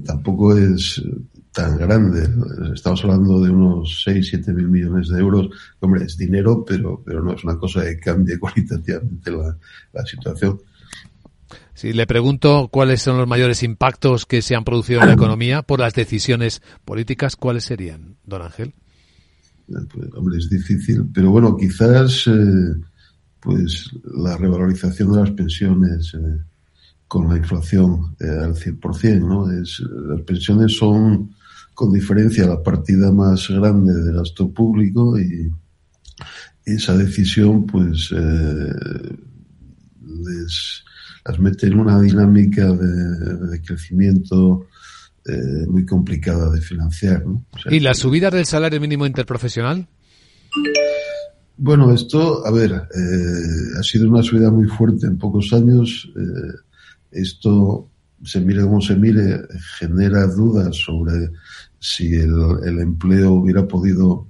tampoco 0.05 0.55
es 0.55 1.01
tan 1.51 1.75
grande. 1.75 2.29
Estamos 2.75 3.03
hablando 3.03 3.41
de 3.41 3.49
unos 3.49 4.03
6, 4.03 4.27
7 4.29 4.53
mil 4.53 4.67
millones 4.67 5.09
de 5.09 5.19
euros. 5.19 5.49
Hombre, 5.79 6.03
es 6.03 6.15
dinero, 6.19 6.63
pero, 6.63 7.01
pero 7.03 7.23
no 7.23 7.33
es 7.33 7.43
una 7.43 7.57
cosa 7.57 7.81
que 7.81 7.99
cambie 7.99 8.37
cualitativamente 8.39 9.31
la, 9.31 9.57
la 9.91 10.05
situación. 10.05 10.59
Si 11.73 11.93
le 11.93 12.07
pregunto 12.07 12.69
cuáles 12.71 13.01
son 13.01 13.17
los 13.17 13.27
mayores 13.27 13.63
impactos 13.63 14.25
que 14.25 14.41
se 14.41 14.55
han 14.55 14.63
producido 14.63 15.01
en 15.01 15.07
la 15.07 15.13
economía 15.19 15.61
por 15.61 15.79
las 15.79 15.93
decisiones 15.93 16.61
políticas, 16.85 17.35
¿cuáles 17.35 17.65
serían, 17.65 18.17
don 18.23 18.41
Ángel? 18.41 18.73
Pues, 19.67 20.09
hombre, 20.15 20.37
es 20.37 20.49
difícil, 20.49 21.05
pero 21.13 21.31
bueno, 21.31 21.55
quizás 21.55 22.27
eh, 22.27 22.75
pues 23.39 23.89
la 24.15 24.37
revalorización 24.37 25.13
de 25.13 25.19
las 25.19 25.31
pensiones 25.31 26.13
eh, 26.13 26.39
con 27.07 27.29
la 27.29 27.37
inflación 27.37 28.15
eh, 28.19 28.25
al 28.27 28.55
100%, 28.55 29.19
¿no? 29.19 29.51
Es, 29.51 29.81
las 30.07 30.21
pensiones 30.21 30.77
son 30.77 31.33
con 31.73 31.91
diferencia 31.91 32.45
la 32.45 32.61
partida 32.61 33.11
más 33.11 33.49
grande 33.49 33.93
de 33.93 34.13
gasto 34.13 34.49
público 34.49 35.19
y 35.19 35.51
esa 36.65 36.95
decisión 36.95 37.65
pues 37.65 38.13
eh, 38.15 39.17
les, 40.01 40.83
las 41.25 41.39
mete 41.39 41.67
en 41.67 41.79
una 41.79 41.99
dinámica 42.01 42.71
de, 42.71 43.61
crecimiento 43.61 44.67
eh, 45.25 45.65
muy 45.67 45.85
complicada 45.85 46.49
de 46.51 46.61
financiar. 46.61 47.25
¿no? 47.25 47.45
¿Y 47.69 47.79
la 47.79 47.93
subida 47.93 48.29
del 48.29 48.45
salario 48.45 48.79
mínimo 48.81 49.05
interprofesional? 49.05 49.87
Bueno, 51.57 51.93
esto, 51.93 52.45
a 52.45 52.51
ver, 52.51 52.71
eh, 52.71 53.79
ha 53.79 53.83
sido 53.83 54.09
una 54.09 54.23
subida 54.23 54.51
muy 54.51 54.67
fuerte 54.67 55.05
en 55.05 55.17
pocos 55.17 55.53
años. 55.53 56.11
Eh, 56.15 56.57
esto, 57.11 57.89
se 58.23 58.41
mire 58.41 58.63
como 58.63 58.81
se 58.81 58.95
mire, 58.95 59.41
genera 59.77 60.25
dudas 60.27 60.75
sobre 60.75 61.29
si 61.79 62.13
el, 62.15 62.79
empleo 62.79 63.33
hubiera 63.33 63.67
podido 63.67 64.27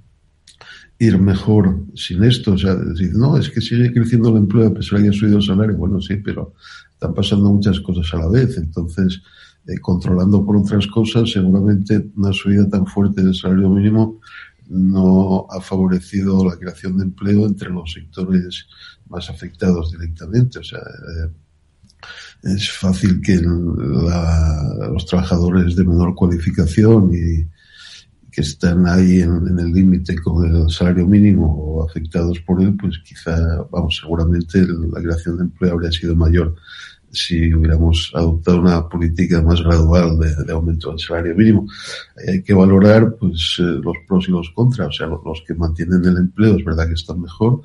ir 0.98 1.18
mejor 1.18 1.84
sin 1.94 2.24
esto. 2.24 2.52
O 2.52 2.58
sea, 2.58 2.74
decir, 2.74 3.14
no, 3.14 3.36
es 3.36 3.50
que 3.50 3.60
sigue 3.60 3.92
creciendo 3.92 4.30
el 4.30 4.38
empleo 4.38 4.68
a 4.68 4.74
pesar 4.74 4.98
de 4.98 5.04
que 5.04 5.08
haya 5.10 5.18
subido 5.18 5.38
el 5.38 5.44
salario. 5.44 5.76
Bueno, 5.76 6.00
sí, 6.00 6.16
pero 6.16 6.54
están 6.92 7.14
pasando 7.14 7.50
muchas 7.50 7.80
cosas 7.80 8.12
a 8.14 8.18
la 8.18 8.28
vez. 8.28 8.56
Entonces, 8.56 9.22
eh, 9.66 9.78
controlando 9.80 10.44
por 10.44 10.56
otras 10.56 10.86
cosas, 10.86 11.30
seguramente 11.30 12.10
una 12.16 12.32
subida 12.32 12.68
tan 12.68 12.86
fuerte 12.86 13.22
del 13.22 13.34
salario 13.34 13.68
mínimo 13.70 14.20
no 14.68 15.46
ha 15.50 15.60
favorecido 15.60 16.44
la 16.44 16.56
creación 16.56 16.96
de 16.96 17.04
empleo 17.04 17.46
entre 17.46 17.68
los 17.70 17.92
sectores 17.92 18.66
más 19.08 19.28
afectados 19.28 19.92
directamente. 19.92 20.58
O 20.58 20.64
sea, 20.64 20.78
eh, 20.78 21.30
es 22.44 22.70
fácil 22.70 23.20
que 23.22 23.40
los 23.40 25.06
trabajadores 25.06 25.76
de 25.76 25.84
menor 25.84 26.14
cualificación 26.14 27.10
y 27.14 27.46
que 28.34 28.40
están 28.40 28.84
ahí 28.88 29.20
en, 29.20 29.58
el 29.58 29.72
límite 29.72 30.20
con 30.20 30.44
el 30.44 30.68
salario 30.68 31.06
mínimo 31.06 31.46
o 31.46 31.88
afectados 31.88 32.40
por 32.40 32.60
él, 32.60 32.76
pues 32.76 32.98
quizá, 33.06 33.36
vamos, 33.70 34.00
seguramente 34.00 34.66
la 34.92 35.00
creación 35.00 35.36
de 35.36 35.44
empleo 35.44 35.74
habría 35.74 35.92
sido 35.92 36.16
mayor 36.16 36.56
si 37.12 37.54
hubiéramos 37.54 38.10
adoptado 38.12 38.60
una 38.60 38.88
política 38.88 39.40
más 39.40 39.62
gradual 39.62 40.18
de, 40.18 40.52
aumento 40.52 40.90
del 40.90 40.98
salario 40.98 41.36
mínimo. 41.36 41.68
Hay 42.26 42.42
que 42.42 42.52
valorar 42.54 43.14
pues 43.20 43.56
eh, 43.60 43.62
los 43.62 43.94
pros 44.08 44.28
y 44.28 44.32
los 44.32 44.50
contras, 44.50 44.88
o 44.88 44.92
sea, 44.92 45.06
los, 45.06 45.44
que 45.46 45.54
mantienen 45.54 46.04
el 46.04 46.16
empleo 46.16 46.56
es 46.56 46.64
verdad 46.64 46.88
que 46.88 46.94
están 46.94 47.20
mejor, 47.20 47.62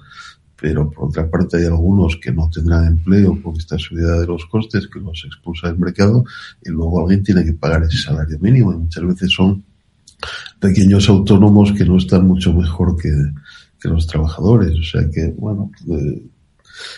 pero 0.62 0.92
por 0.92 1.10
otra 1.10 1.28
parte 1.28 1.58
hay 1.58 1.66
algunos 1.66 2.18
que 2.22 2.32
no 2.32 2.48
tendrán 2.54 2.86
empleo 2.86 3.42
por 3.42 3.58
esta 3.58 3.80
subida 3.80 4.20
de 4.20 4.28
los 4.28 4.46
costes 4.46 4.88
que 4.88 5.00
los 5.00 5.26
expulsa 5.26 5.68
del 5.68 5.80
mercado 5.80 6.24
y 6.64 6.70
luego 6.70 7.02
alguien 7.02 7.24
tiene 7.24 7.44
que 7.44 7.54
pagar 7.54 7.82
ese 7.82 7.98
salario 7.98 8.38
mínimo 8.40 8.72
y 8.72 8.78
muchas 8.78 9.04
veces 9.04 9.32
son 9.32 9.64
pequeños 10.60 11.08
autónomos 11.10 11.72
que 11.74 11.86
no 11.86 11.98
están 11.98 12.28
mucho 12.28 12.54
mejor 12.54 12.96
que, 12.98 13.10
los 13.88 14.08
trabajadores. 14.08 14.78
O 14.78 14.84
sea 14.84 15.10
que, 15.10 15.34
bueno, 15.38 15.72
eh, 15.90 16.22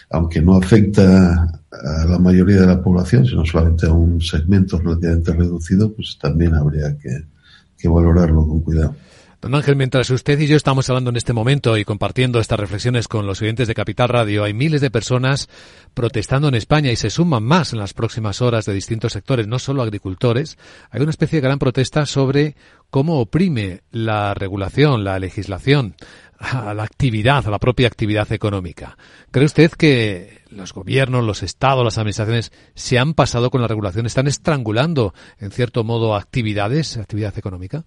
aunque 0.10 0.42
no 0.42 0.56
afecta 0.56 1.62
a 1.72 2.06
la 2.06 2.20
mayoría 2.20 2.62
de 2.62 2.68
la 2.68 2.82
población, 2.82 3.26
sino 3.26 3.46
solamente 3.46 3.86
a 3.86 3.94
un 3.94 4.20
segmento 4.20 4.80
relativamente 4.80 5.34
reducido, 5.34 5.94
pues 5.94 6.18
también 6.20 6.56
habría 6.56 6.98
que 6.98 7.88
valorarlo 7.88 8.48
con 8.48 8.62
cuidado. 8.62 8.96
Don 9.42 9.56
Ángel, 9.56 9.76
mientras 9.76 10.08
usted 10.12 10.40
y 10.40 10.46
yo 10.46 10.56
estamos 10.56 10.88
hablando 10.88 11.10
en 11.10 11.16
este 11.16 11.34
momento 11.34 11.76
y 11.76 11.84
compartiendo 11.84 12.40
estas 12.40 12.60
reflexiones 12.60 13.08
con 13.08 13.26
los 13.26 13.42
oyentes 13.42 13.68
de 13.68 13.74
Capital 13.74 14.10
Radio, 14.10 14.44
hay 14.44 14.54
miles 14.54 14.82
de 14.82 14.92
personas 14.92 15.50
protestando 15.96 16.48
en 16.48 16.54
España 16.54 16.92
y 16.92 16.96
se 16.96 17.10
suman 17.10 17.42
más 17.42 17.74
en 17.74 17.80
las 17.80 17.96
próximas 17.96 18.40
horas 18.44 18.66
de 18.66 18.74
distintos 18.74 19.14
sectores, 19.14 19.48
no 19.48 19.58
solo 19.58 19.82
agricultores. 19.82 20.60
Hay 20.92 21.02
una 21.02 21.10
especie 21.10 21.38
de 21.38 21.48
gran 21.48 21.58
protesta 21.58 22.06
sobre 22.06 22.56
cómo 22.92 23.20
oprime 23.20 23.82
la 23.92 24.36
regulación, 24.36 25.04
la 25.04 25.18
legislación 25.18 25.96
a 26.38 26.74
la 26.74 26.84
actividad, 26.84 27.48
a 27.48 27.52
la 27.52 27.60
propia 27.60 27.88
actividad 27.88 28.32
económica. 28.32 28.98
¿Cree 29.32 29.46
usted 29.46 29.72
que 29.72 30.42
los 30.50 30.74
gobiernos, 30.74 31.24
los 31.24 31.44
estados, 31.44 31.84
las 31.84 31.98
administraciones 31.98 32.52
se 32.76 33.00
han 33.00 33.14
pasado 33.14 33.50
con 33.50 33.62
la 33.62 33.68
regulación, 33.68 34.06
están 34.06 34.28
estrangulando, 34.28 35.14
en 35.40 35.52
cierto 35.52 35.84
modo, 35.84 36.16
actividades, 36.16 36.98
actividad 36.98 37.38
económica? 37.38 37.86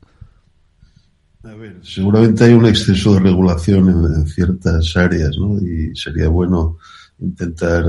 A 1.43 1.55
ver, 1.55 1.81
seguramente 1.83 2.45
hay 2.45 2.55
un 2.55 2.65
exceso 2.65 3.15
de 3.15 3.21
regulación 3.21 3.89
en, 3.91 4.27
ciertas 4.27 4.97
áreas, 4.97 5.37
¿no? 5.39 5.59
Y 5.59 5.95
sería 5.95 6.29
bueno 6.29 6.79
intentar 7.19 7.85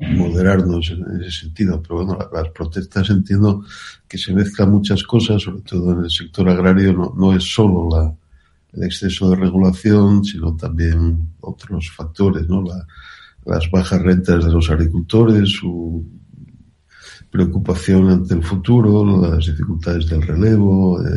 moderarnos 0.00 0.90
en 0.90 1.20
ese 1.20 1.42
sentido. 1.42 1.82
Pero 1.82 2.04
bueno, 2.04 2.18
las 2.32 2.48
protestas 2.50 3.10
entiendo 3.10 3.64
que 4.08 4.18
se 4.18 4.32
mezclan 4.32 4.70
muchas 4.70 5.02
cosas, 5.02 5.42
sobre 5.42 5.62
todo 5.62 5.92
en 5.92 6.04
el 6.04 6.10
sector 6.10 6.48
agrario, 6.48 6.92
no, 6.92 7.14
no 7.16 7.34
es 7.34 7.44
solo 7.44 7.88
la, 7.90 8.12
el 8.72 8.84
exceso 8.84 9.30
de 9.30 9.36
regulación, 9.36 10.24
sino 10.24 10.56
también 10.56 11.30
otros 11.40 11.90
factores, 11.90 12.48
¿no? 12.48 12.62
La, 12.62 12.86
las 13.44 13.70
bajas 13.70 14.02
rentas 14.02 14.44
de 14.44 14.52
los 14.52 14.70
agricultores, 14.70 15.48
su 15.48 16.04
preocupación 17.30 18.10
ante 18.10 18.34
el 18.34 18.42
futuro, 18.42 19.22
las 19.22 19.46
dificultades 19.46 20.08
del 20.08 20.22
relevo, 20.22 21.00
eh, 21.00 21.08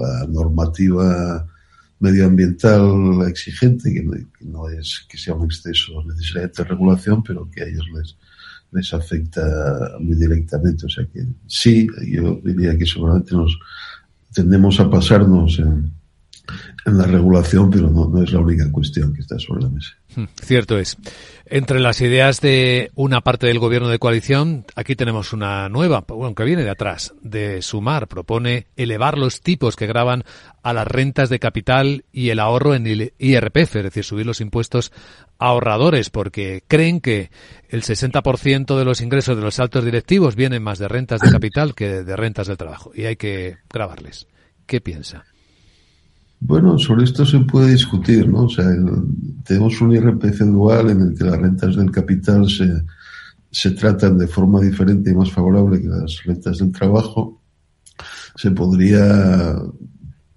la 0.00 0.26
normativa 0.28 1.46
medioambiental 1.98 3.26
exigente, 3.28 3.92
que 3.92 4.02
no, 4.44 4.68
es 4.68 5.06
que 5.08 5.16
sea 5.16 5.34
un 5.34 5.46
exceso 5.46 6.02
necesariamente 6.04 6.62
de 6.62 6.68
regulación, 6.68 7.22
pero 7.22 7.48
que 7.50 7.62
a 7.62 7.66
ellos 7.66 7.86
les, 7.94 8.16
les 8.72 8.92
afecta 8.92 9.96
muy 10.00 10.16
directamente. 10.16 10.86
O 10.86 10.88
sea 10.88 11.06
que 11.06 11.26
sí, 11.46 11.86
yo 12.06 12.40
diría 12.44 12.76
que 12.76 12.86
seguramente 12.86 13.34
nos 13.34 13.58
tendemos 14.32 14.78
a 14.80 14.90
pasarnos 14.90 15.58
en, 15.58 15.95
en 16.84 16.98
la 16.98 17.04
regulación, 17.04 17.70
pero 17.70 17.90
no, 17.90 18.22
es 18.22 18.32
la 18.32 18.40
única 18.40 18.70
cuestión 18.70 19.12
que 19.12 19.20
está 19.20 19.38
sobre 19.38 19.62
la 19.62 19.68
mesa. 19.68 19.90
Hmm, 20.14 20.24
cierto 20.40 20.78
es. 20.78 20.96
Entre 21.46 21.80
las 21.80 22.00
ideas 22.00 22.40
de 22.40 22.90
una 22.94 23.20
parte 23.20 23.46
del 23.46 23.58
gobierno 23.58 23.88
de 23.88 23.98
coalición, 23.98 24.64
aquí 24.74 24.96
tenemos 24.96 25.32
una 25.32 25.68
nueva, 25.68 26.04
bueno, 26.08 26.34
que 26.34 26.44
viene 26.44 26.64
de 26.64 26.70
atrás, 26.70 27.14
de 27.22 27.62
Sumar. 27.62 28.08
Propone 28.08 28.66
elevar 28.76 29.18
los 29.18 29.40
tipos 29.40 29.76
que 29.76 29.86
graban 29.86 30.24
a 30.62 30.72
las 30.72 30.86
rentas 30.86 31.28
de 31.28 31.38
capital 31.38 32.04
y 32.12 32.30
el 32.30 32.40
ahorro 32.40 32.74
en 32.74 32.86
el 32.86 33.12
IRPF, 33.18 33.76
es 33.76 33.84
decir, 33.84 34.04
subir 34.04 34.26
los 34.26 34.40
impuestos 34.40 34.92
ahorradores, 35.38 36.10
porque 36.10 36.62
creen 36.66 37.00
que 37.00 37.30
el 37.68 37.82
60% 37.82 38.78
de 38.78 38.84
los 38.84 39.00
ingresos 39.00 39.36
de 39.36 39.42
los 39.42 39.60
altos 39.60 39.84
directivos 39.84 40.34
vienen 40.34 40.62
más 40.62 40.78
de 40.78 40.88
rentas 40.88 41.20
de 41.20 41.30
capital 41.30 41.74
que 41.74 42.02
de 42.02 42.16
rentas 42.16 42.46
del 42.46 42.56
trabajo, 42.56 42.92
y 42.94 43.04
hay 43.04 43.16
que 43.16 43.58
grabarles. 43.68 44.26
¿Qué 44.66 44.80
piensa? 44.80 45.24
Bueno, 46.40 46.78
sobre 46.78 47.04
esto 47.04 47.24
se 47.24 47.40
puede 47.40 47.72
discutir, 47.72 48.28
¿no? 48.28 48.44
O 48.44 48.48
sea, 48.48 48.66
tenemos 49.44 49.80
un 49.80 49.92
IRPF 49.94 50.40
dual 50.40 50.90
en 50.90 51.00
el 51.00 51.14
que 51.14 51.24
las 51.24 51.38
rentas 51.38 51.76
del 51.76 51.90
capital 51.90 52.48
se, 52.48 52.84
se 53.50 53.70
tratan 53.70 54.18
de 54.18 54.28
forma 54.28 54.60
diferente 54.60 55.10
y 55.10 55.14
más 55.14 55.32
favorable 55.32 55.80
que 55.80 55.88
las 55.88 56.22
rentas 56.24 56.58
del 56.58 56.72
trabajo. 56.72 57.40
Se 58.36 58.50
podría 58.50 59.56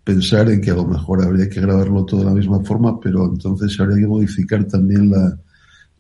pensar 0.04 0.50
en 0.50 0.62
que 0.62 0.72
a 0.72 0.76
lo 0.76 0.86
mejor 0.86 1.24
habría 1.24 1.50
que 1.50 1.62
grabarlo 1.62 2.06
todo 2.06 2.22
de 2.22 2.26
la 2.28 2.34
misma 2.34 2.62
forma, 2.64 3.00
pero 3.00 3.26
entonces 3.26 3.78
habría 3.80 3.98
que 3.98 4.08
modificar 4.08 4.64
también 4.66 5.12
la, 5.12 5.38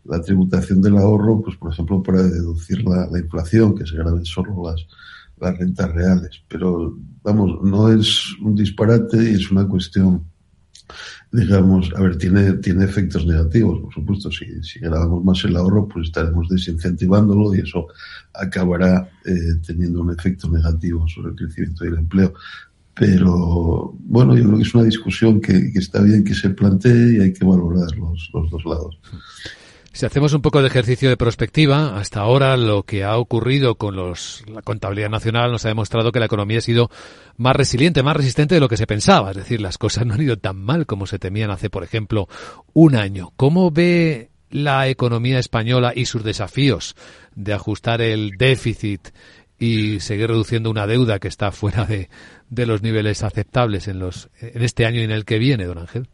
la 0.06 0.22
tributación 0.22 0.82
del 0.82 0.98
ahorro, 0.98 1.42
pues 1.42 1.58
por 1.58 1.72
ejemplo 1.72 2.02
para 2.02 2.24
deducir 2.24 2.84
la, 2.84 3.08
la 3.12 3.20
inflación, 3.20 3.76
que 3.76 3.86
se 3.86 3.98
graben 3.98 4.26
solo 4.26 4.64
las, 4.64 4.86
las 5.40 5.58
rentas 5.58 5.92
reales. 5.94 6.42
Pero, 6.48 6.98
vamos, 7.24 7.62
no 7.64 7.92
es 7.92 8.24
un 8.42 8.56
disparate 8.56 9.18
y 9.32 9.36
es 9.36 9.52
una 9.52 9.68
cuestión, 9.68 10.26
digamos, 11.32 11.92
a 11.96 12.02
ver, 12.02 12.18
tiene, 12.18 12.54
tiene 12.54 12.86
efectos 12.86 13.26
negativos, 13.26 13.82
por 13.82 13.94
supuesto. 13.94 14.32
Si, 14.32 14.46
si 14.64 14.80
grabamos 14.80 15.24
más 15.24 15.44
el 15.46 15.56
ahorro, 15.56 15.88
pues 15.88 16.08
estaremos 16.08 16.48
desincentivándolo 16.50 17.54
y 17.56 17.60
eso 17.60 17.88
acabará 18.34 19.10
eh, 19.26 19.56
teniendo 19.66 20.02
un 20.02 20.12
efecto 20.12 20.50
negativo 20.50 21.08
sobre 21.08 21.32
el 21.32 21.36
crecimiento 21.36 21.84
del 21.84 21.98
empleo. 21.98 22.34
Pero, 22.96 23.96
bueno, 23.98 24.36
yo 24.36 24.44
creo 24.44 24.58
que 24.58 24.64
es 24.64 24.76
una 24.76 24.84
discusión 24.84 25.40
que, 25.40 25.72
está 25.76 26.02
bien 26.02 26.22
que 26.24 26.36
se 26.36 26.50
plantee 26.50 27.16
y 27.16 27.22
hay 27.22 27.34
que 27.34 27.46
valorar 27.46 27.96
los, 27.98 28.30
los 28.34 28.50
dos 28.52 28.66
lados. 28.66 29.00
Si 30.00 30.06
hacemos 30.06 30.32
un 30.32 30.42
poco 30.42 30.62
de 30.62 30.70
ejercicio 30.70 31.10
de 31.10 31.18
prospectiva, 31.18 32.00
hasta 32.00 32.22
ahora 32.22 32.56
lo 32.56 32.84
que 32.84 33.04
ha 33.04 33.18
ocurrido 33.18 33.76
con 33.76 33.98
los, 33.98 34.46
la 34.48 34.62
contabilidad 34.62 35.10
nacional 35.10 35.52
nos 35.52 35.66
ha 35.66 35.68
demostrado 35.68 36.14
que 36.14 36.22
la 36.22 36.28
economía 36.28 36.60
ha 36.60 36.62
sido 36.62 36.90
más 37.36 37.54
resiliente, 37.54 38.02
más 38.02 38.16
resistente 38.16 38.56
de 38.56 38.62
lo 38.62 38.70
que 38.70 38.78
se 38.78 38.88
pensaba. 38.88 39.32
Es 39.32 39.36
decir, 39.36 39.60
las 39.60 39.78
cosas 39.78 40.06
no 40.06 40.14
han 40.14 40.22
ido 40.22 40.38
tan 40.38 40.56
mal 40.56 40.86
como 40.86 41.06
se 41.06 41.20
temían 41.20 41.52
hace, 41.52 41.70
por 41.70 41.84
ejemplo, 41.84 42.30
un 42.72 42.96
año. 42.96 43.34
¿Cómo 43.36 43.72
ve 43.72 44.30
la 44.50 44.88
economía 44.88 45.38
española 45.38 45.92
y 45.94 46.06
sus 46.06 46.24
desafíos 46.24 46.96
de 47.36 47.52
ajustar 47.52 48.02
el 48.02 48.38
déficit 48.38 49.10
y 49.60 50.00
seguir 50.00 50.30
reduciendo 50.30 50.72
una 50.72 50.88
deuda 50.88 51.20
que 51.20 51.28
está 51.28 51.52
fuera 51.52 51.84
de, 51.84 52.10
de 52.50 52.66
los 52.66 52.82
niveles 52.82 53.22
aceptables 53.22 53.90
en, 53.90 54.00
los, 54.00 54.30
en 54.40 54.64
este 54.64 54.86
año 54.86 55.02
y 55.02 55.04
en 55.04 55.12
el 55.12 55.26
que 55.26 55.40
viene, 55.40 55.66
don 55.66 55.78
Ángel? 55.78 56.08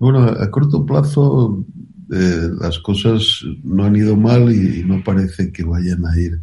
Bueno, 0.00 0.24
a 0.24 0.50
corto 0.50 0.86
plazo 0.86 1.62
eh, 2.10 2.48
las 2.58 2.78
cosas 2.78 3.44
no 3.62 3.84
han 3.84 3.94
ido 3.94 4.16
mal 4.16 4.50
y, 4.50 4.82
no 4.82 5.04
parece 5.04 5.52
que 5.52 5.62
vayan 5.62 6.06
a 6.06 6.18
ir 6.18 6.40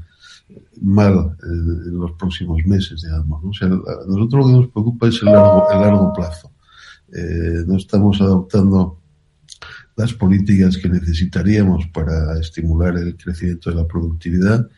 mal 0.80 1.36
eh, 1.42 1.88
en 1.88 1.98
los 1.98 2.12
próximos 2.12 2.64
meses, 2.68 3.02
digamos. 3.02 3.44
¿no? 3.44 3.50
O 3.50 3.54
sea, 3.54 3.68
a 3.68 4.08
nosotros 4.08 4.34
lo 4.34 4.46
que 4.46 4.54
nos 4.54 4.68
preocupa 4.68 5.08
es 5.08 5.20
el 5.24 5.26
largo, 5.26 5.72
el 5.74 5.82
largo 5.82 6.14
plazo. 6.14 6.52
Eh, 7.12 7.64
no 7.66 7.78
estamos 7.78 8.22
adoptando 8.22 9.02
las 9.96 10.14
políticas 10.14 10.78
que 10.78 10.90
necesitaríamos 10.90 11.88
para 11.88 12.40
estimular 12.40 12.96
el 12.96 13.18
crecimiento 13.18 13.72
de 13.72 13.78
la 13.78 13.88
productividad 13.88 14.70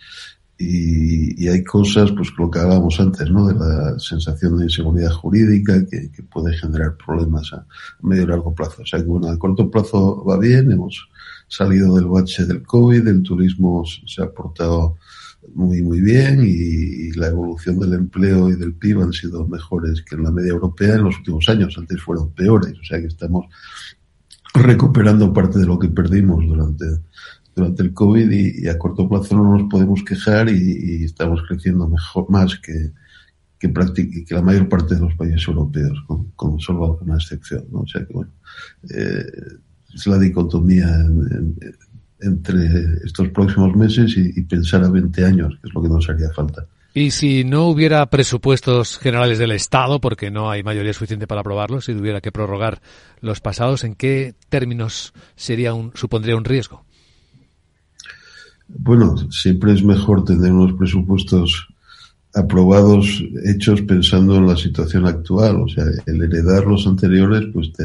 y, 0.62 1.48
hay 1.48 1.63
cosas, 1.63 2.12
pues 2.12 2.30
lo 2.38 2.52
que 2.52 2.60
hablábamos 2.60 3.00
antes, 3.00 3.32
¿no? 3.32 3.48
De 3.48 3.54
la 3.54 3.98
sensación 3.98 4.58
de 4.58 4.65
inseguridad 4.65 5.12
jurídica 5.12 5.86
que, 5.86 6.12
puede 6.24 6.54
generar 6.58 6.98
problemas 6.98 7.54
a 7.54 7.65
medio 8.02 8.24
y 8.24 8.28
largo 8.28 8.54
plazo. 8.54 8.82
O 8.82 8.86
sea 8.86 9.00
que 9.00 9.06
bueno, 9.06 9.30
a 9.30 9.39
corto 9.39 9.72
plazo 9.72 10.24
va 10.26 10.38
bien, 10.38 10.69
hemos 10.69 11.10
salido 11.48 11.95
del 11.95 12.08
bache 12.08 12.45
del 12.45 12.62
COVID, 12.62 13.08
el 13.08 13.24
turismo 13.24 13.86
se 14.06 14.22
ha 14.22 14.30
portado 14.30 14.98
muy, 15.56 15.82
muy 15.82 16.02
bien 16.02 16.43
y, 16.45 17.12
la 17.13 17.28
evolución 17.28 17.80
del 17.80 17.93
empleo 17.93 18.50
y 18.50 18.56
del 18.56 18.74
PIB 18.74 19.02
han 19.02 19.13
sido 19.13 19.48
mejores 19.48 20.04
que 20.04 20.15
en 20.15 20.24
la 20.24 20.32
media 20.32 20.52
europea 20.52 20.95
en 20.95 21.06
los 21.06 21.17
últimos 21.17 21.48
años. 21.48 21.76
Antes 21.78 22.02
fueron 22.02 22.32
peores. 22.34 22.74
O 22.80 22.84
sea 22.84 23.00
que 23.00 23.08
estamos 23.08 23.45
recuperando 24.54 25.32
parte 25.34 25.60
de 25.60 25.65
lo 25.65 25.80
que 25.80 25.88
perdimos 25.88 26.45
durante 26.45 26.86
durante 27.60 27.84
el 27.84 27.93
COVID 27.93 28.32
y, 28.32 28.67
a 28.67 28.78
corto 28.78 29.08
plazo 29.08 29.36
no 29.36 29.58
nos 29.58 29.69
podemos 29.69 30.04
quejar 30.04 30.50
y, 30.50 31.04
estamos 31.04 31.41
creciendo 31.48 31.88
mejor, 31.88 32.30
más 32.30 32.58
que, 32.60 32.91
que, 33.60 33.72
que 33.72 34.34
la 34.34 34.41
mayor 34.41 34.69
parte 34.69 34.95
de 34.95 35.02
los 35.02 35.13
países 35.15 35.48
europeos, 35.48 35.98
con, 36.36 36.60
solo 36.60 36.86
alguna 36.86 37.15
excepción. 37.15 37.65
O 37.74 37.86
sea 37.86 38.06
que, 38.06 38.13
bueno, 38.13 38.32
eh, 38.89 39.26
es 39.93 40.08
la 40.08 40.17
dicotomía 40.17 40.88
entre 42.22 42.65
estos 43.06 43.30
próximos 43.30 43.76
meses 43.76 44.15
y, 44.17 44.41
pensar 44.43 44.84
a 44.84 44.89
20 44.89 45.26
años, 45.26 45.58
que 45.62 45.67
es 45.67 45.74
lo 45.74 45.82
que 45.82 45.89
nos 45.89 46.10
haría 46.10 46.30
falta. 46.30 46.65
Y 46.93 47.12
si 47.12 47.43
no 47.43 47.67
hubiera 47.67 48.06
presupuestos 48.08 48.98
generales 48.98 49.38
del 49.38 49.52
Estado, 49.52 50.02
porque 50.02 50.32
no 50.32 50.50
hay 50.50 50.63
mayoría 50.63 50.91
suficiente 50.91 51.28
para 51.28 51.41
aprobarlos, 51.41 51.86
si 51.86 51.93
tuviera 51.93 52.19
que 52.19 52.32
prorrogar 52.32 52.82
los 53.22 53.41
pasados, 53.41 53.84
¿en 53.84 53.95
qué 53.95 54.34
términos 54.50 55.13
sería 55.36 55.74
un, 55.74 55.91
supondría 55.93 56.36
un 56.36 56.45
riesgo? 56.45 56.84
Bueno, 58.77 59.17
siempre 59.32 59.73
es 59.73 59.84
mejor 59.84 60.23
tener 60.23 60.51
unos 60.51 60.73
presupuestos 60.73 61.67
aprobados, 62.34 63.23
hechos 63.45 63.82
pensando 63.82 64.36
en 64.36 64.47
la 64.47 64.55
situación 64.55 65.08
actual. 65.08 65.62
O 65.62 65.67
sea, 65.67 65.86
el 66.05 66.23
heredar 66.23 66.65
los 66.65 66.86
anteriores, 66.86 67.45
pues 67.51 67.73
te, 67.73 67.84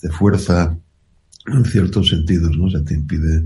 te 0.00 0.10
fuerza 0.10 0.76
en 1.46 1.64
ciertos 1.64 2.10
sentidos, 2.10 2.56
¿no? 2.56 2.66
O 2.66 2.70
sea, 2.70 2.84
te 2.84 2.94
impide 2.94 3.44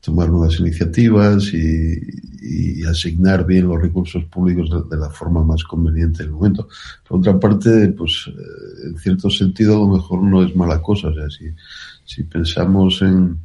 tomar 0.00 0.28
nuevas 0.28 0.58
iniciativas 0.58 1.52
y, 1.54 1.94
y 2.42 2.84
asignar 2.84 3.46
bien 3.46 3.68
los 3.68 3.80
recursos 3.80 4.24
públicos 4.24 4.68
de, 4.90 4.96
la 4.96 5.10
forma 5.10 5.44
más 5.44 5.62
conveniente 5.62 6.22
en 6.22 6.30
el 6.30 6.34
momento. 6.34 6.68
Por 7.06 7.20
otra 7.20 7.38
parte, 7.38 7.88
pues 7.88 8.28
eh, 8.28 8.88
en 8.88 8.98
cierto 8.98 9.30
sentido 9.30 9.76
a 9.76 9.86
lo 9.86 9.96
mejor 9.96 10.22
no 10.22 10.42
es 10.42 10.54
mala 10.56 10.82
cosa. 10.82 11.08
O 11.08 11.14
sea, 11.14 11.30
si, 11.30 11.46
si 12.04 12.24
pensamos 12.24 13.00
en, 13.02 13.38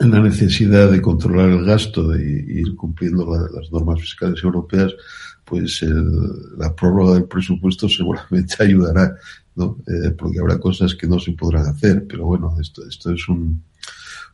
en 0.00 0.10
la 0.10 0.20
necesidad 0.20 0.90
de 0.90 1.00
controlar 1.00 1.50
el 1.50 1.64
gasto, 1.64 2.08
de 2.08 2.22
ir 2.24 2.74
cumpliendo 2.74 3.26
las 3.54 3.70
normas 3.70 4.00
fiscales 4.00 4.42
europeas, 4.42 4.92
pues 5.44 5.82
la 6.56 6.74
prórroga 6.74 7.14
del 7.14 7.24
presupuesto 7.24 7.88
seguramente 7.88 8.56
ayudará, 8.60 9.14
¿no? 9.54 9.78
Eh, 9.86 10.10
porque 10.10 10.40
habrá 10.40 10.58
cosas 10.58 10.94
que 10.94 11.06
no 11.06 11.18
se 11.20 11.32
podrán 11.32 11.66
hacer, 11.66 12.06
pero 12.08 12.26
bueno, 12.26 12.56
esto, 12.60 12.86
esto 12.88 13.12
es 13.12 13.28
un, 13.28 13.62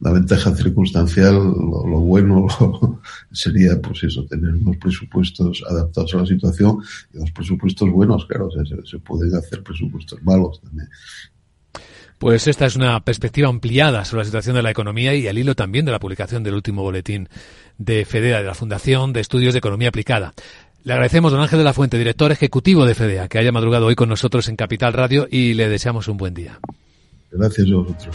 una 0.00 0.12
ventaja 0.12 0.54
circunstancial, 0.54 1.34
lo, 1.34 2.00
bueno 2.00 2.46
sería, 3.32 3.80
pues 3.82 4.04
eso, 4.04 4.24
tener 4.24 4.54
unos 4.54 4.76
presupuestos 4.78 5.62
adaptados 5.68 6.14
a 6.14 6.18
la 6.18 6.26
situación 6.26 6.78
y 7.12 7.18
unos 7.18 7.32
presupuestos 7.32 7.90
buenos, 7.90 8.24
claro, 8.26 8.46
o 8.46 8.50
sea, 8.50 8.64
se, 8.64 8.86
se 8.86 8.98
pueden 8.98 9.34
hacer 9.34 9.62
presupuestos 9.62 10.22
malos 10.22 10.60
también. 10.62 10.88
Pues 12.20 12.46
esta 12.48 12.66
es 12.66 12.76
una 12.76 13.02
perspectiva 13.02 13.48
ampliada 13.48 14.04
sobre 14.04 14.20
la 14.20 14.24
situación 14.26 14.54
de 14.54 14.62
la 14.62 14.70
economía 14.70 15.14
y 15.14 15.26
al 15.26 15.38
hilo 15.38 15.54
también 15.54 15.86
de 15.86 15.90
la 15.90 15.98
publicación 15.98 16.42
del 16.42 16.52
último 16.52 16.82
boletín 16.82 17.30
de 17.78 18.04
FEDEA, 18.04 18.40
de 18.40 18.46
la 18.46 18.54
Fundación 18.54 19.14
de 19.14 19.20
Estudios 19.20 19.54
de 19.54 19.58
Economía 19.60 19.88
Aplicada. 19.88 20.34
Le 20.84 20.92
agradecemos, 20.92 21.32
don 21.32 21.40
Ángel 21.40 21.60
de 21.60 21.64
la 21.64 21.72
Fuente, 21.72 21.96
director 21.96 22.30
ejecutivo 22.30 22.84
de 22.84 22.94
FEDEA, 22.94 23.26
que 23.28 23.38
haya 23.38 23.52
madrugado 23.52 23.86
hoy 23.86 23.94
con 23.94 24.10
nosotros 24.10 24.48
en 24.48 24.56
Capital 24.56 24.92
Radio 24.92 25.28
y 25.30 25.54
le 25.54 25.70
deseamos 25.70 26.08
un 26.08 26.18
buen 26.18 26.34
día. 26.34 26.60
Gracias 27.30 27.66
a 27.66 27.74
vosotros. 27.74 28.14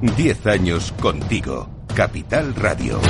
10 0.00 0.46
años 0.46 0.92
contigo. 1.00 1.68
Capital 1.94 2.54
Radio. 2.54 3.00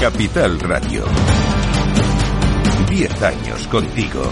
Capital 0.00 0.60
Radio. 0.60 1.04
10 2.90 3.22
años 3.22 3.66
contigo. 3.68 4.22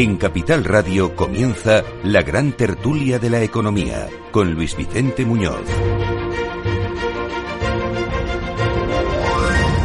En 0.00 0.16
Capital 0.16 0.62
Radio 0.62 1.16
comienza 1.16 1.82
la 2.04 2.22
gran 2.22 2.52
tertulia 2.52 3.18
de 3.18 3.30
la 3.30 3.42
economía 3.42 4.06
con 4.30 4.54
Luis 4.54 4.76
Vicente 4.76 5.26
Muñoz. 5.26 5.64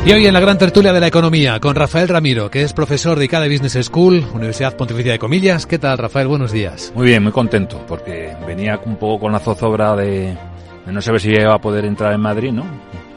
Y 0.06 0.12
hoy 0.12 0.28
en 0.28 0.34
la 0.36 0.40
gran 0.40 0.60
tertulia 0.60 0.94
de 0.94 1.00
la 1.00 1.08
economía 1.08 1.60
con 1.60 1.74
Rafael 1.74 2.08
Ramiro, 2.08 2.52
que 2.52 2.62
es 2.62 2.74
profesor 2.74 3.18
de 3.18 3.26
ICADE 3.26 3.50
Business 3.50 3.88
School, 3.88 4.24
Universidad 4.36 4.78
Pontificia 4.78 5.14
de 5.14 5.18
Comillas. 5.18 5.66
¿Qué 5.66 5.80
tal, 5.80 5.98
Rafael? 5.98 6.28
Buenos 6.28 6.52
días. 6.52 6.94
Muy 6.96 7.08
bien, 7.08 7.24
muy 7.24 7.32
contento, 7.32 7.84
porque 7.88 8.36
venía 8.46 8.80
un 8.86 8.98
poco 8.98 9.22
con 9.22 9.32
la 9.32 9.40
zozobra 9.40 9.96
de, 9.96 10.38
de 10.86 10.92
no 10.92 11.02
saber 11.02 11.22
si 11.22 11.32
iba 11.32 11.56
a 11.56 11.60
poder 11.60 11.86
entrar 11.86 12.14
en 12.14 12.22
Madrid, 12.22 12.52
¿no? 12.52 12.66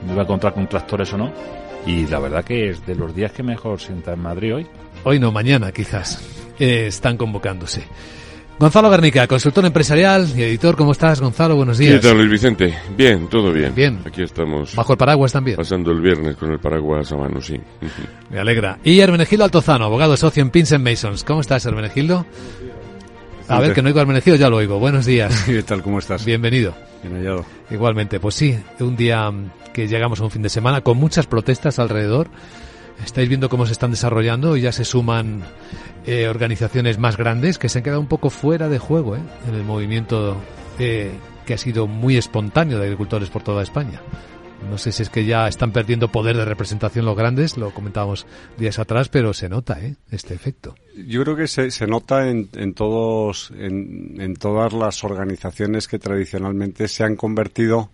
Me 0.07 0.15
iba 0.15 0.23
a 0.23 0.25
encontrar 0.25 0.55
con 0.55 0.67
tractores 0.67 1.13
o 1.13 1.19
no. 1.19 1.31
Y 1.85 2.07
la 2.07 2.21
verdad 2.21 2.43
que 2.43 2.71
es 2.71 2.87
de 2.87 2.95
los 2.95 3.15
días 3.15 3.33
que 3.33 3.43
mejor 3.43 3.83
sienta 3.83 4.15
en 4.15 4.21
Madrid 4.21 4.55
hoy. 4.55 4.67
Hoy 5.05 5.19
no, 5.19 5.31
mañana 5.31 5.71
quizás. 5.73 6.46
Eh, 6.59 6.87
están 6.89 7.17
convocándose. 7.17 7.85
Gonzalo 8.59 8.89
Garnica, 8.89 9.27
consultor 9.27 9.67
empresarial 9.67 10.27
y 10.35 10.43
editor, 10.43 10.77
¿cómo 10.77 10.93
estás, 10.93 11.21
Gonzalo? 11.21 11.57
Buenos 11.57 11.77
días. 11.77 12.01
¿Qué 12.01 12.09
tal, 12.09 12.17
Luis 12.17 12.31
Vicente? 12.31 12.75
Bien, 12.97 13.29
todo 13.29 13.53
bien. 13.53 13.75
Bien. 13.75 14.01
Aquí 14.07 14.23
estamos. 14.23 14.75
Bajo 14.75 14.95
el 14.95 14.99
paraguas 14.99 15.33
también. 15.33 15.59
Pasando 15.59 15.91
el 15.91 16.01
viernes 16.01 16.37
con 16.37 16.51
el 16.51 16.59
paraguas 16.59 17.13
a 17.13 17.17
mano, 17.19 17.39
sí. 17.43 17.61
Me 18.31 18.39
alegra. 18.39 18.79
Y 18.83 18.99
Hermenegildo 19.01 19.45
Altozano, 19.45 19.85
abogado 19.85 20.17
socio 20.17 20.43
en 20.43 20.49
Pins 20.49 20.79
Masons. 20.79 21.23
¿Cómo 21.23 21.43
estás, 21.43 21.67
Hermenegildo? 21.67 22.25
A 23.49 23.61
ver, 23.61 23.75
que 23.75 23.83
no 23.83 23.89
oigo 23.89 23.99
a 23.99 24.03
Hermenegildo, 24.03 24.39
ya 24.39 24.49
lo 24.49 24.57
oigo. 24.57 24.79
Buenos 24.79 25.05
días. 25.05 25.43
¿Qué 25.47 25.63
tal? 25.63 25.83
¿Cómo 25.83 25.99
estás? 25.99 26.25
Bienvenido. 26.25 26.75
Bien 27.03 27.15
hallado. 27.15 27.45
Igualmente, 27.71 28.21
pues 28.21 28.37
sí, 28.37 28.59
un 28.81 28.97
día 28.97 29.31
que 29.75 29.87
llegamos 29.87 30.19
a 30.21 30.25
un 30.25 30.31
fin 30.31 30.41
de 30.41 30.49
semana 30.49 30.81
con 30.81 30.97
muchas 30.97 31.27
protestas 31.27 31.79
alrededor. 31.79 32.29
Estáis 33.05 33.29
viendo 33.29 33.49
cómo 33.49 33.67
se 33.67 33.73
están 33.73 33.91
desarrollando 33.91 34.57
y 34.57 34.63
ya 34.63 34.73
se 34.73 34.85
suman 34.85 35.43
eh, 36.07 36.29
organizaciones 36.29 36.99
más 36.99 37.17
grandes 37.17 37.59
que 37.59 37.69
se 37.69 37.79
han 37.79 37.85
quedado 37.85 38.01
un 38.01 38.09
poco 38.09 38.31
fuera 38.31 38.69
de 38.69 38.79
juego 38.79 39.17
¿eh? 39.17 39.21
en 39.49 39.55
el 39.55 39.65
movimiento 39.65 40.37
eh, 40.79 41.13
que 41.45 41.55
ha 41.55 41.59
sido 41.59 41.87
muy 41.87 42.17
espontáneo 42.17 42.79
de 42.79 42.85
agricultores 42.85 43.31
por 43.31 43.43
toda 43.43 43.63
España. 43.63 44.01
No 44.71 44.79
sé 44.79 44.91
si 44.91 45.03
es 45.03 45.11
que 45.11 45.25
ya 45.25 45.47
están 45.47 45.71
perdiendo 45.71 46.09
poder 46.09 46.37
de 46.37 46.45
representación 46.45 47.05
los 47.05 47.17
grandes, 47.17 47.57
lo 47.57 47.73
comentábamos 47.73 48.27
días 48.57 48.79
atrás, 48.79 49.09
pero 49.09 49.33
se 49.33 49.49
nota 49.49 49.81
¿eh? 49.81 49.97
este 50.11 50.35
efecto. 50.35 50.75
Yo 51.07 51.23
creo 51.23 51.37
que 51.37 51.47
se, 51.47 51.71
se 51.71 51.87
nota 51.87 52.29
en, 52.29 52.49
en 52.55 52.75
todos, 52.75 53.53
en, 53.57 54.21
en 54.21 54.35
todas 54.35 54.73
las 54.73 55.05
organizaciones 55.05 55.87
que 55.87 55.99
tradicionalmente 55.99 56.89
se 56.89 57.05
han 57.05 57.17
convertido 57.17 57.91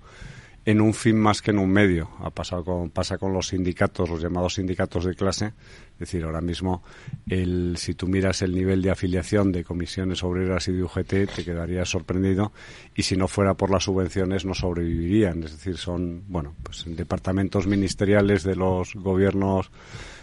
en 0.64 0.80
un 0.80 0.94
fin 0.94 1.18
más 1.18 1.42
que 1.42 1.50
en 1.50 1.58
un 1.58 1.70
medio. 1.70 2.10
Ha 2.20 2.30
pasado 2.30 2.64
con, 2.64 2.90
pasa 2.90 3.18
con 3.18 3.32
los 3.32 3.48
sindicatos, 3.48 4.08
los 4.08 4.22
llamados 4.22 4.54
sindicatos 4.54 5.04
de 5.04 5.14
clase. 5.14 5.46
Es 5.94 5.98
decir, 5.98 6.24
ahora 6.24 6.40
mismo, 6.40 6.82
el, 7.28 7.76
si 7.76 7.94
tú 7.94 8.06
miras 8.06 8.42
el 8.42 8.54
nivel 8.54 8.82
de 8.82 8.90
afiliación 8.90 9.52
de 9.52 9.64
comisiones 9.64 10.22
obreras 10.22 10.68
y 10.68 10.72
de 10.72 10.82
UGT, 10.82 11.34
te 11.34 11.44
quedarías 11.44 11.88
sorprendido. 11.88 12.52
Y 12.94 13.02
si 13.02 13.16
no 13.16 13.28
fuera 13.28 13.54
por 13.54 13.70
las 13.70 13.84
subvenciones, 13.84 14.44
no 14.44 14.54
sobrevivirían. 14.54 15.42
Es 15.42 15.52
decir, 15.52 15.76
son, 15.76 16.24
bueno, 16.28 16.54
pues 16.62 16.84
departamentos 16.86 17.66
ministeriales 17.66 18.44
de 18.44 18.56
los 18.56 18.94
gobiernos 18.94 19.70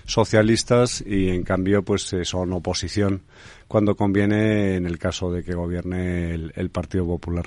socialistas 0.05 1.03
y 1.05 1.29
en 1.29 1.43
cambio 1.43 1.83
pues 1.83 2.11
eh, 2.13 2.25
son 2.25 2.51
oposición 2.53 3.21
cuando 3.67 3.95
conviene 3.95 4.75
en 4.75 4.87
el 4.87 4.97
caso 4.97 5.31
de 5.31 5.43
que 5.43 5.53
gobierne 5.53 6.33
el, 6.33 6.51
el 6.55 6.69
Partido 6.71 7.05
Popular. 7.05 7.45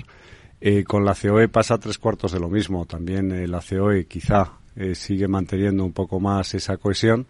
Eh, 0.65 0.85
con 0.85 1.03
la 1.03 1.13
COE 1.13 1.49
pasa 1.49 1.77
tres 1.77 1.97
cuartos 1.97 2.31
de 2.31 2.39
lo 2.39 2.47
mismo. 2.47 2.85
También 2.85 3.33
eh, 3.33 3.49
la 3.49 3.59
COE 3.59 4.05
quizá 4.05 4.53
eh, 4.77 4.95
sigue 4.95 5.27
manteniendo 5.27 5.83
un 5.83 5.91
poco 5.91 6.21
más 6.21 6.53
esa 6.53 6.77
cohesión, 6.77 7.27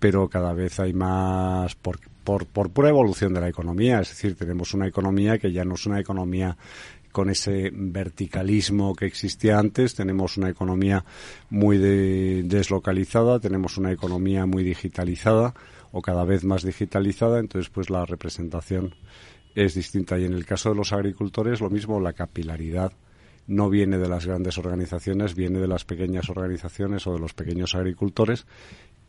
pero 0.00 0.28
cada 0.28 0.52
vez 0.52 0.80
hay 0.80 0.92
más 0.92 1.76
por, 1.76 2.00
por, 2.24 2.44
por 2.44 2.70
pura 2.70 2.88
evolución 2.88 3.34
de 3.34 3.40
la 3.40 3.48
economía. 3.48 4.00
Es 4.00 4.08
decir, 4.08 4.34
tenemos 4.34 4.74
una 4.74 4.88
economía 4.88 5.38
que 5.38 5.52
ya 5.52 5.64
no 5.64 5.76
es 5.76 5.86
una 5.86 6.00
economía 6.00 6.56
con 7.12 7.30
ese 7.30 7.70
verticalismo 7.72 8.96
que 8.96 9.06
existía 9.06 9.60
antes, 9.60 9.94
tenemos 9.94 10.36
una 10.36 10.50
economía 10.50 11.04
muy 11.50 11.78
de, 11.78 12.42
deslocalizada, 12.42 13.38
tenemos 13.38 13.78
una 13.78 13.92
economía 13.92 14.44
muy 14.44 14.64
digitalizada 14.64 15.54
o 15.92 16.02
cada 16.02 16.24
vez 16.24 16.42
más 16.42 16.64
digitalizada, 16.64 17.38
entonces 17.38 17.70
pues 17.70 17.90
la 17.90 18.04
representación 18.06 18.96
es 19.54 19.74
distinta. 19.74 20.18
Y 20.18 20.24
en 20.24 20.32
el 20.32 20.46
caso 20.46 20.70
de 20.70 20.76
los 20.76 20.92
agricultores, 20.92 21.60
lo 21.60 21.70
mismo, 21.70 22.00
la 22.00 22.12
capilaridad 22.12 22.92
no 23.46 23.68
viene 23.68 23.98
de 23.98 24.08
las 24.08 24.26
grandes 24.26 24.58
organizaciones, 24.58 25.34
viene 25.34 25.58
de 25.58 25.68
las 25.68 25.84
pequeñas 25.84 26.30
organizaciones 26.30 27.06
o 27.06 27.14
de 27.14 27.18
los 27.18 27.34
pequeños 27.34 27.74
agricultores 27.74 28.46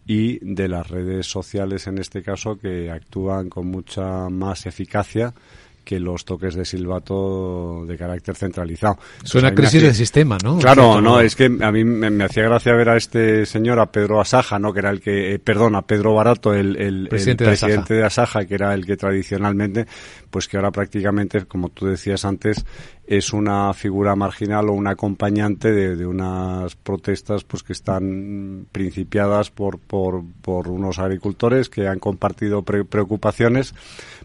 y 0.06 0.40
de 0.42 0.68
las 0.68 0.90
redes 0.90 1.28
sociales 1.28 1.88
en 1.88 1.98
este 1.98 2.22
caso 2.22 2.58
que 2.58 2.92
actúan 2.92 3.50
con 3.50 3.68
mucha 3.68 4.30
más 4.30 4.66
eficacia 4.66 5.34
que 5.84 6.00
los 6.00 6.26
toques 6.26 6.56
de 6.56 6.65
silbato 6.65 7.86
de 7.86 7.98
carácter 7.98 8.36
centralizado. 8.36 8.98
Suena 9.24 9.50
Pues 9.50 9.58
crisis 9.69 9.80
hacía- 9.80 9.88
de 9.89 9.93
sistema, 9.96 10.38
¿no? 10.43 10.58
Claro, 10.60 11.02
no, 11.02 11.19
es 11.19 11.36
que 11.36 11.46
a 11.46 11.72
mí 11.72 11.84
me, 11.84 12.10
me 12.10 12.24
hacía 12.24 12.43
gracia 12.43 12.74
ver 12.74 12.89
a 12.89 12.98
este 12.98 13.46
señor, 13.46 13.80
a 13.80 13.91
Pedro 13.91 14.19
Asaja, 14.22 14.60
¿no? 14.60 14.74
Que 14.74 14.80
era 14.80 14.89
el 14.89 15.02
que, 15.02 15.34
eh, 15.34 15.39
perdón, 15.39 15.76
a 15.76 15.82
Pedro 15.82 16.15
Barato, 16.15 16.54
el, 16.54 16.76
el- 16.78 17.04
el 17.04 17.08
Presidente 17.10 17.43
de 17.46 17.52
Asaja. 17.52 17.65
presidente 17.67 17.93
de 17.96 18.04
Asaja, 18.04 18.46
que 18.46 18.56
era 18.56 18.74
el 18.74 18.86
que 18.86 18.98
tradicionalmente, 18.98 19.86
pues 20.30 20.48
que 20.48 20.58
ahora 20.58 20.72
prácticamente, 20.72 21.46
como 21.46 21.69
tú 21.69 21.86
decías 21.88 22.26
antes, 22.26 22.65
es 23.06 23.34
una 23.34 23.74
figura 23.74 24.15
marginal 24.15 24.69
o 24.69 24.74
un 24.74 24.88
acompañante 24.88 25.72
de, 25.74 25.98
de 25.98 26.06
unas 26.06 26.76
protestas 26.76 27.43
pues 27.43 27.62
que 27.62 27.74
están 27.74 28.65
principiadas 28.72 29.52
por, 29.52 29.78
por, 29.80 30.24
por 30.41 30.69
unos 30.69 31.00
agricultores 31.00 31.69
que 31.69 31.88
han 31.88 32.00
compartido 32.00 32.62
pre- 32.62 32.86
preocupaciones, 32.86 33.74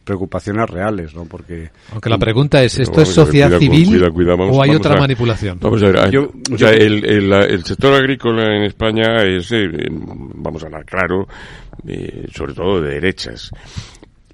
preocupaciones 0.09 0.69
reales, 0.69 1.15
¿no? 1.15 1.25
Porque 1.27 1.71
Aunque 1.93 2.09
la 2.11 2.19
pregunta 2.19 2.63
es, 2.63 2.79
¿esto 2.79 3.01
es 3.03 3.09
sociedad 3.11 3.59
civil 3.59 4.01
vamos- 4.27 4.57
o 4.57 4.63
hay 4.63 4.75
otra 4.75 4.95
a- 4.95 5.01
manipulación? 5.01 5.59
Vamos 5.61 5.83
a 5.83 5.87
ver, 5.87 5.99
hay- 5.99 6.11
Yo- 6.11 6.33
o 6.53 6.59
sea, 6.59 6.73
yo- 6.73 6.79
el, 6.85 7.05
el- 7.05 7.29
la- 7.31 7.45
el 7.45 7.63
sector 7.65 7.95
agrícola 7.95 8.57
en 8.57 8.63
España 8.65 9.19
es, 9.23 9.53
eh, 9.53 9.69
vamos 9.91 10.63
a 10.63 10.67
hablar 10.67 10.85
claro, 10.87 11.29
eh, 11.87 12.27
sobre 12.35 12.55
todo 12.55 12.81
de 12.81 12.95
derechas. 12.95 13.51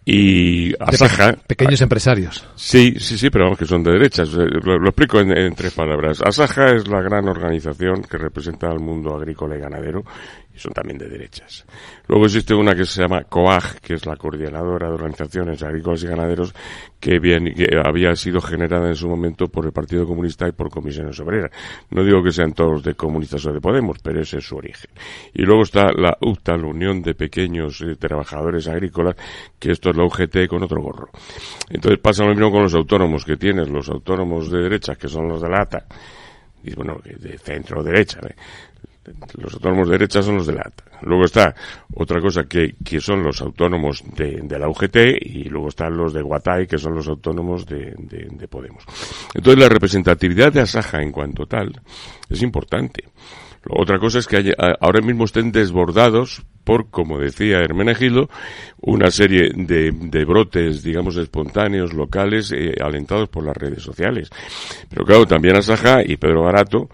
Y 0.06 0.74
Asaja... 0.78 1.32
pe- 1.32 1.38
pequeños 1.56 1.80
empresarios. 1.80 2.46
Sí, 2.56 2.96
sí, 2.98 3.16
sí, 3.16 3.30
pero 3.30 3.44
vamos 3.44 3.58
que 3.58 3.64
son 3.64 3.82
de 3.82 3.92
derechas. 3.92 4.28
Eh, 4.34 4.46
Lo, 4.62 4.78
lo 4.78 4.88
explico 4.90 5.18
en, 5.18 5.37
en 5.37 5.54
tres 5.54 5.72
palabras. 5.72 6.20
Asaja 6.22 6.72
es 6.74 6.87
la 6.88 7.00
gran 7.00 7.26
organización 7.26 8.02
que 8.02 8.18
representa 8.18 8.68
al 8.70 8.80
mundo 8.80 9.14
agrícola 9.16 9.56
y 9.56 9.60
ganadero 9.60 10.04
y 10.54 10.58
son 10.58 10.72
también 10.72 10.98
de 10.98 11.08
derechas. 11.08 11.66
Luego 12.06 12.26
existe 12.26 12.54
una 12.54 12.74
que 12.74 12.84
se 12.84 13.02
llama 13.02 13.24
COAG, 13.24 13.80
que 13.80 13.94
es 13.94 14.06
la 14.06 14.16
coordinadora 14.16 14.86
de 14.86 14.94
organizaciones 14.94 15.62
agrícolas 15.62 16.04
y 16.04 16.06
ganaderos, 16.06 16.54
que, 17.00 17.18
había 17.84 18.14
sido 18.14 18.40
generada 18.40 18.88
en 18.88 18.94
su 18.94 19.08
momento 19.08 19.48
por 19.48 19.66
el 19.66 19.72
Partido 19.72 20.06
Comunista 20.06 20.48
y 20.48 20.52
por 20.52 20.70
comisiones 20.70 21.18
obreras. 21.20 21.50
No 21.90 22.04
digo 22.04 22.22
que 22.22 22.30
sean 22.30 22.52
todos 22.52 22.84
de 22.84 22.94
comunistas 22.94 23.44
o 23.46 23.52
de 23.52 23.60
Podemos, 23.60 23.98
pero 23.98 24.20
ese 24.20 24.38
es 24.38 24.44
su 24.44 24.56
origen. 24.56 24.90
Y 25.32 25.42
luego 25.42 25.62
está 25.62 25.90
la 25.92 26.16
UTA, 26.20 26.56
la 26.56 26.66
Unión 26.68 27.02
de 27.02 27.14
Pequeños 27.14 27.80
eh, 27.80 27.96
Trabajadores 27.96 28.68
Agrícolas, 28.68 29.16
que 29.58 29.72
esto 29.72 29.90
es 29.90 29.96
la 29.96 30.04
UGT 30.04 30.46
con 30.48 30.62
otro 30.62 30.80
gorro. 30.80 31.10
Entonces 31.68 31.98
pasa 32.00 32.24
lo 32.24 32.30
mismo 32.30 32.52
con 32.52 32.62
los 32.62 32.74
autónomos 32.74 33.24
que 33.24 33.36
tienes, 33.36 33.68
los 33.68 33.88
autónomos 33.88 34.50
de 34.50 34.62
derecha, 34.62 34.94
que 34.94 35.08
son 35.08 35.28
los 35.28 35.42
de 35.42 35.48
la 35.48 35.62
ATA, 35.62 35.86
y 36.62 36.74
bueno, 36.74 37.00
de 37.04 37.36
centro 37.38 37.82
derecha, 37.82 38.20
¿eh? 38.26 38.34
Los 39.38 39.54
autónomos 39.54 39.88
de 39.88 39.92
derecha 39.92 40.22
son 40.22 40.36
los 40.36 40.46
de 40.46 40.54
la 40.54 40.62
ATA. 40.62 40.84
Luego 41.02 41.24
está 41.24 41.54
otra 41.94 42.20
cosa 42.20 42.44
que, 42.44 42.74
que 42.84 43.00
son 43.00 43.22
los 43.22 43.40
autónomos 43.42 44.02
de, 44.16 44.40
de 44.42 44.58
la 44.58 44.68
UGT 44.68 44.96
y 45.22 45.44
luego 45.44 45.68
están 45.68 45.96
los 45.96 46.12
de 46.12 46.22
Guatay, 46.22 46.66
que 46.66 46.78
son 46.78 46.94
los 46.94 47.08
autónomos 47.08 47.66
de, 47.66 47.94
de- 47.98 48.28
de 48.30 48.48
Podemos. 48.48 48.84
Entonces 49.34 49.62
la 49.62 49.68
representatividad 49.68 50.52
de 50.52 50.60
Asaja 50.60 51.02
en 51.02 51.12
cuanto 51.12 51.46
tal 51.46 51.80
es 52.30 52.42
importante. 52.42 53.04
Otra 53.68 53.98
cosa 53.98 54.18
es 54.18 54.26
que 54.26 54.54
ahora 54.80 55.00
mismo 55.00 55.24
estén 55.24 55.50
desbordados 55.50 56.42
por, 56.64 56.90
como 56.90 57.18
decía 57.18 57.60
Hermenegildo, 57.60 58.28
una 58.80 59.10
serie 59.10 59.50
de, 59.54 59.90
de 59.92 60.24
brotes, 60.26 60.82
digamos, 60.82 61.16
espontáneos, 61.16 61.92
locales, 61.94 62.52
eh, 62.52 62.74
alentados 62.82 63.28
por 63.30 63.44
las 63.44 63.56
redes 63.56 63.82
sociales. 63.82 64.28
Pero 64.90 65.04
claro, 65.06 65.26
también 65.26 65.56
Asaja 65.56 66.02
y 66.04 66.16
Pedro 66.16 66.42
Barato 66.42 66.88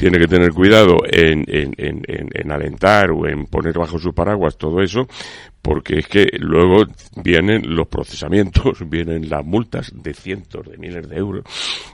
tiene 0.00 0.18
que 0.18 0.28
tener 0.28 0.54
cuidado 0.54 0.96
en, 1.04 1.44
en, 1.46 1.74
en, 1.76 2.02
en, 2.32 2.50
alentar 2.50 3.10
o 3.10 3.28
en 3.28 3.44
poner 3.44 3.78
bajo 3.78 3.98
su 3.98 4.14
paraguas 4.14 4.56
todo 4.56 4.80
eso, 4.80 5.06
porque 5.70 6.00
es 6.00 6.08
que 6.08 6.26
luego 6.40 6.82
vienen 7.22 7.76
los 7.76 7.86
procesamientos, 7.86 8.78
vienen 8.90 9.30
las 9.30 9.46
multas 9.46 9.92
de 9.94 10.12
cientos 10.12 10.68
de 10.68 10.76
miles 10.76 11.08
de 11.08 11.16
euros. 11.16 11.44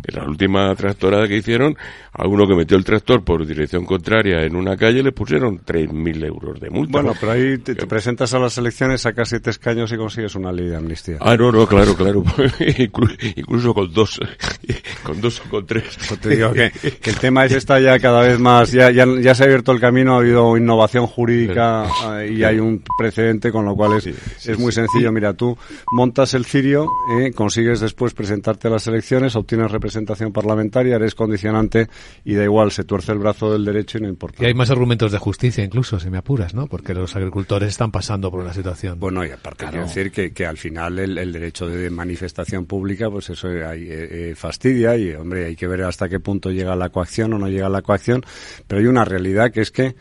En 0.03 0.15
la 0.19 0.25
última 0.25 0.75
tractorada 0.75 1.29
que 1.29 1.37
hicieron, 1.37 1.77
a 2.11 2.27
uno 2.27 2.47
que 2.47 2.55
metió 2.55 2.79
el 2.79 2.85
tractor 2.87 3.23
por 3.23 3.47
dirección 3.47 3.85
contraria 3.85 4.41
en 4.45 4.57
una 4.57 4.79
calle 4.79 5.03
le 5.03 5.12
pusieron 5.12 5.59
3.000 5.59 6.25
euros 6.25 6.59
de 6.59 6.71
multa. 6.71 6.91
Bueno, 6.91 7.12
pero 7.21 7.33
ahí 7.33 7.59
te, 7.59 7.75
presentas 7.75 8.33
a 8.33 8.39
las 8.39 8.57
elecciones, 8.57 9.03
sacas 9.03 9.29
siete 9.29 9.51
escaños 9.51 9.93
y 9.93 9.99
consigues 9.99 10.35
una 10.37 10.51
ley 10.53 10.69
de 10.69 10.77
amnistía. 10.77 11.19
Ah, 11.21 11.37
no, 11.37 11.53
no, 11.53 11.67
claro, 11.67 11.95
claro. 11.95 12.25
Incluso 13.37 13.75
con 13.75 13.93
dos, 13.93 14.19
con 15.03 15.21
dos 15.21 15.39
o 15.41 15.51
con 15.51 15.67
tres. 15.67 15.99
Pues 16.09 16.19
te 16.19 16.31
digo 16.31 16.55
que, 16.55 16.73
el 17.05 17.19
tema 17.19 17.45
es 17.45 17.53
está 17.53 17.79
ya 17.79 17.99
cada 17.99 18.23
vez 18.23 18.39
más, 18.39 18.73
ya, 18.73 18.91
ya, 18.91 19.05
ya 19.21 19.35
se 19.35 19.43
ha 19.43 19.47
abierto 19.47 19.73
el 19.73 19.81
camino, 19.81 20.15
ha 20.15 20.21
habido 20.21 20.57
innovación 20.57 21.07
jurídica 21.07 21.87
eh, 22.23 22.33
y 22.33 22.43
hay 22.43 22.59
un 22.59 22.83
precedente 22.97 23.53
con 23.53 23.65
lo 23.66 23.74
cual 23.74 23.98
es, 23.98 24.07
es 24.46 24.59
muy 24.59 24.72
sencillo. 24.72 25.12
Mira, 25.12 25.35
tú 25.35 25.57
montas 25.92 26.35
el 26.35 26.44
cirio, 26.44 26.88
eh, 27.18 27.33
consigues 27.33 27.81
después 27.81 28.14
presentarte 28.14 28.68
a 28.68 28.70
las 28.70 28.87
elecciones, 28.87 29.37
obtienes 29.37 29.70
representación 29.70 30.33
parlamentaria, 30.33 30.96
eres 30.96 31.14
condicionante 31.14 31.88
y 32.24 32.35
da 32.35 32.44
igual, 32.44 32.72
se 32.72 32.85
tuerce 32.85 33.12
el 33.12 33.18
brazo 33.18 33.52
del 33.52 33.64
derecho 33.64 33.98
y 33.98 34.02
no 34.02 34.09
importa. 34.09 34.42
Y 34.42 34.46
hay 34.46 34.55
más 34.55 34.70
argumentos 34.70 35.12
de 35.12 35.18
justicia 35.18 35.64
incluso, 35.64 36.00
si 36.00 36.11
me 36.11 36.18
apuras, 36.18 36.55
¿no? 36.55 36.66
Porque 36.66 36.94
los 36.94 37.14
agricultores 37.16 37.68
están 37.68 37.90
pasando 37.90 38.31
por 38.31 38.40
una 38.40 38.52
situación. 38.52 38.98
Bueno, 38.98 39.24
y 39.24 39.31
aparte 39.31 39.66
quiero 39.66 39.85
decir 39.85 40.11
que, 40.11 40.33
que 40.33 40.46
al 40.46 40.57
final 40.57 40.98
el, 40.98 41.33
derecho 41.33 41.66
de 41.66 41.90
manifestación 41.90 42.66
pública, 42.66 43.11
pues 43.11 43.31
eso 43.31 43.48
hay, 43.48 43.85
eh, 43.85 44.31
eh, 44.31 44.35
fastidia 44.35 44.96
y, 44.96 45.12
hombre, 45.12 45.46
hay 45.46 45.57
que 45.57 45.66
ver 45.66 45.83
hasta 45.83 46.09
qué 46.09 46.20
punto 46.20 46.50
llega 46.50 46.74
la 46.76 46.88
coacción 46.88 47.33
o 47.35 47.38
no 47.38 47.48
llega 47.48 47.68
la 47.68 47.83
coacción, 47.83 48.22
pero 48.66 48.81
hay 48.81 48.87
una 48.87 49.05
realidad 49.05 49.50
que 49.50 49.61
es 49.61 49.70
que 49.70 49.94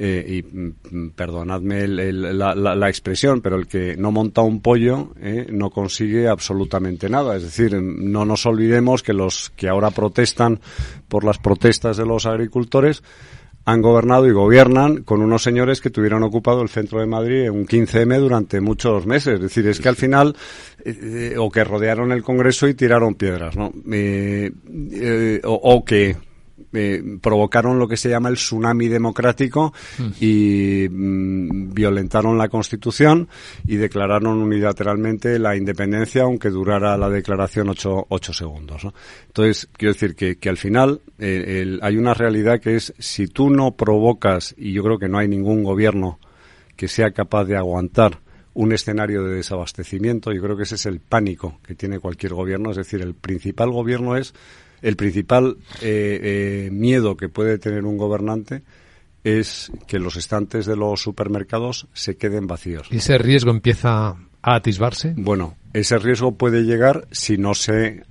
eh, 0.00 0.24
y 0.28 0.42
mm, 0.44 1.10
perdonadme 1.16 1.88
la, 1.88 2.88
expresión, 2.88 3.40
pero 3.40 3.56
el 3.56 3.66
que 3.66 3.96
no 3.96 4.12
monta 4.12 4.42
un 4.42 4.60
pollo 4.60 5.08
eh, 5.20 5.48
no 5.50 5.70
consigue 5.70 6.28
absolutamente 6.28 7.08
nada. 7.08 7.34
Es 7.34 7.42
decir, 7.42 7.74
no 7.82 8.24
nos 8.24 8.46
olvidemos 8.46 9.02
que 9.02 9.12
los 9.12 9.50
que 9.56 9.68
ahora 9.68 9.90
protestan 9.90 10.60
por 11.08 11.24
las 11.24 11.38
protestas 11.38 11.96
de 11.96 12.06
los 12.06 12.26
agricultores 12.26 13.02
han 13.64 13.82
gobernado 13.82 14.28
y 14.28 14.30
gobiernan 14.30 15.02
con 15.02 15.20
unos 15.20 15.42
señores 15.42 15.80
que 15.80 15.90
tuvieron 15.90 16.22
ocupado 16.22 16.62
el 16.62 16.68
centro 16.68 17.00
de 17.00 17.06
Madrid 17.06 17.46
en 17.46 17.54
un 17.54 17.66
15M 17.66 18.20
durante 18.20 18.60
muchos 18.60 19.04
meses. 19.04 19.34
Es 19.34 19.40
decir, 19.40 19.66
es 19.66 19.80
que 19.80 19.88
al 19.88 19.96
final, 19.96 20.36
eh, 20.84 21.34
o 21.36 21.50
que 21.50 21.64
rodearon 21.64 22.12
el 22.12 22.22
Congreso 22.22 22.68
y 22.68 22.74
tiraron 22.74 23.16
piedras, 23.16 23.56
¿no? 23.56 23.72
o, 25.44 25.84
que 25.84 26.16
eh, 26.72 27.02
provocaron 27.20 27.78
lo 27.78 27.88
que 27.88 27.96
se 27.96 28.10
llama 28.10 28.28
el 28.28 28.36
tsunami 28.36 28.88
democrático 28.88 29.72
mm. 29.98 30.08
y 30.20 30.88
mm, 30.90 31.74
violentaron 31.74 32.36
la 32.36 32.48
Constitución 32.48 33.28
y 33.66 33.76
declararon 33.76 34.38
unilateralmente 34.38 35.38
la 35.38 35.56
independencia, 35.56 36.22
aunque 36.22 36.50
durara 36.50 36.96
la 36.96 37.08
declaración 37.08 37.68
ocho, 37.68 38.06
ocho 38.08 38.32
segundos. 38.32 38.86
Entonces, 39.26 39.68
quiero 39.72 39.94
decir 39.94 40.14
que, 40.14 40.36
que 40.36 40.48
al 40.48 40.56
final 40.56 41.00
eh, 41.18 41.78
hay 41.82 41.96
una 41.96 42.14
realidad 42.14 42.60
que 42.60 42.76
es 42.76 42.94
si 42.98 43.28
tú 43.28 43.50
no 43.50 43.72
provocas, 43.72 44.54
y 44.56 44.72
yo 44.72 44.82
creo 44.82 44.98
que 44.98 45.08
no 45.08 45.18
hay 45.18 45.28
ningún 45.28 45.62
gobierno 45.62 46.18
que 46.76 46.88
sea 46.88 47.10
capaz 47.10 47.44
de 47.44 47.56
aguantar 47.56 48.20
un 48.54 48.72
escenario 48.72 49.22
de 49.22 49.36
desabastecimiento. 49.36 50.32
Yo 50.32 50.42
creo 50.42 50.56
que 50.56 50.64
ese 50.64 50.74
es 50.74 50.86
el 50.86 51.00
pánico 51.00 51.60
que 51.62 51.74
tiene 51.76 52.00
cualquier 52.00 52.34
gobierno. 52.34 52.72
Es 52.72 52.76
decir, 52.76 53.00
el 53.00 53.14
principal 53.14 53.70
gobierno 53.70 54.16
es 54.16 54.34
el 54.82 54.96
principal 54.96 55.56
eh, 55.80 56.66
eh, 56.66 56.70
miedo 56.72 57.16
que 57.16 57.28
puede 57.28 57.58
tener 57.58 57.84
un 57.84 57.96
gobernante 57.96 58.62
es 59.24 59.72
que 59.86 59.98
los 59.98 60.16
estantes 60.16 60.66
de 60.66 60.76
los 60.76 61.02
supermercados 61.02 61.86
se 61.92 62.16
queden 62.16 62.46
vacíos. 62.46 62.88
¿Y 62.90 62.98
ese 62.98 63.18
riesgo 63.18 63.50
empieza 63.50 64.08
a 64.42 64.54
atisbarse? 64.54 65.14
Bueno, 65.16 65.56
ese 65.72 65.98
riesgo 65.98 66.36
puede 66.36 66.62
llegar 66.62 67.08
si 67.10 67.36
no 67.36 67.54
se 67.54 68.04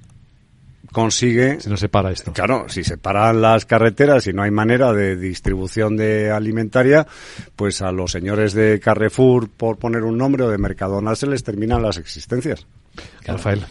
consigue. 0.92 1.60
Si 1.60 1.70
no 1.70 1.78
se 1.78 1.90
para 1.90 2.12
esto. 2.12 2.34
Claro, 2.34 2.66
si 2.70 2.84
se 2.84 2.98
paran 2.98 3.42
las 3.42 3.66
carreteras 3.66 4.28
y 4.28 4.34
no 4.34 4.44
hay 4.44 4.52
manera 4.52 4.94
de 4.94 5.16
distribución 5.16 5.98
de 5.98 6.32
alimentaria, 6.32 7.08
pues 7.56 7.82
a 7.82 7.92
los 7.92 8.12
señores 8.12 8.54
de 8.54 8.80
Carrefour, 8.80 9.50
por 9.50 9.78
poner 9.78 10.04
un 10.04 10.18
nombre, 10.18 10.44
o 10.44 10.50
de 10.50 10.58
Mercadona 10.58 11.16
se 11.16 11.28
les 11.28 11.44
terminan 11.44 11.82
las 11.82 11.98
existencias. 11.98 12.66
Rafael. 13.26 13.66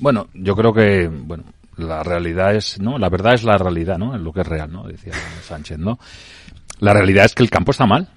Bueno, 0.00 0.28
yo 0.34 0.54
creo 0.54 0.72
que, 0.72 1.08
bueno, 1.08 1.44
la 1.78 2.02
realidad 2.02 2.54
es, 2.54 2.80
¿no? 2.80 2.98
La 2.98 3.08
verdad 3.08 3.34
es 3.34 3.44
la 3.44 3.56
realidad, 3.56 3.98
¿no? 3.98 4.16
Lo 4.18 4.32
que 4.32 4.40
es 4.40 4.46
real, 4.46 4.70
¿no? 4.70 4.86
Decía 4.86 5.12
Sánchez, 5.42 5.78
¿no? 5.78 5.98
La 6.80 6.92
realidad 6.92 7.24
es 7.24 7.34
que 7.34 7.42
el 7.42 7.50
campo 7.50 7.70
está 7.70 7.86
mal. 7.86 8.08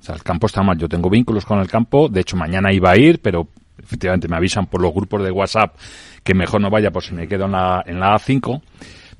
O 0.00 0.04
sea, 0.04 0.14
el 0.14 0.22
campo 0.22 0.46
está 0.46 0.62
mal. 0.62 0.78
Yo 0.78 0.88
tengo 0.88 1.10
vínculos 1.10 1.44
con 1.44 1.60
el 1.60 1.68
campo. 1.68 2.08
De 2.08 2.20
hecho, 2.20 2.36
mañana 2.36 2.72
iba 2.72 2.90
a 2.90 2.96
ir, 2.96 3.20
pero 3.20 3.48
efectivamente 3.78 4.28
me 4.28 4.36
avisan 4.36 4.66
por 4.66 4.80
los 4.80 4.92
grupos 4.92 5.22
de 5.22 5.30
WhatsApp 5.30 5.76
que 6.22 6.34
mejor 6.34 6.60
no 6.60 6.70
vaya 6.70 6.90
por 6.90 7.02
si 7.02 7.14
me 7.14 7.28
quedo 7.28 7.46
en 7.46 7.52
la, 7.52 7.82
en 7.86 8.00
la 8.00 8.14
A5. 8.16 8.62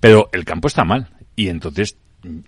Pero 0.01 0.29
el 0.33 0.45
campo 0.45 0.68
está 0.68 0.85
mal. 0.85 1.09
Y 1.37 1.49
entonces 1.49 1.97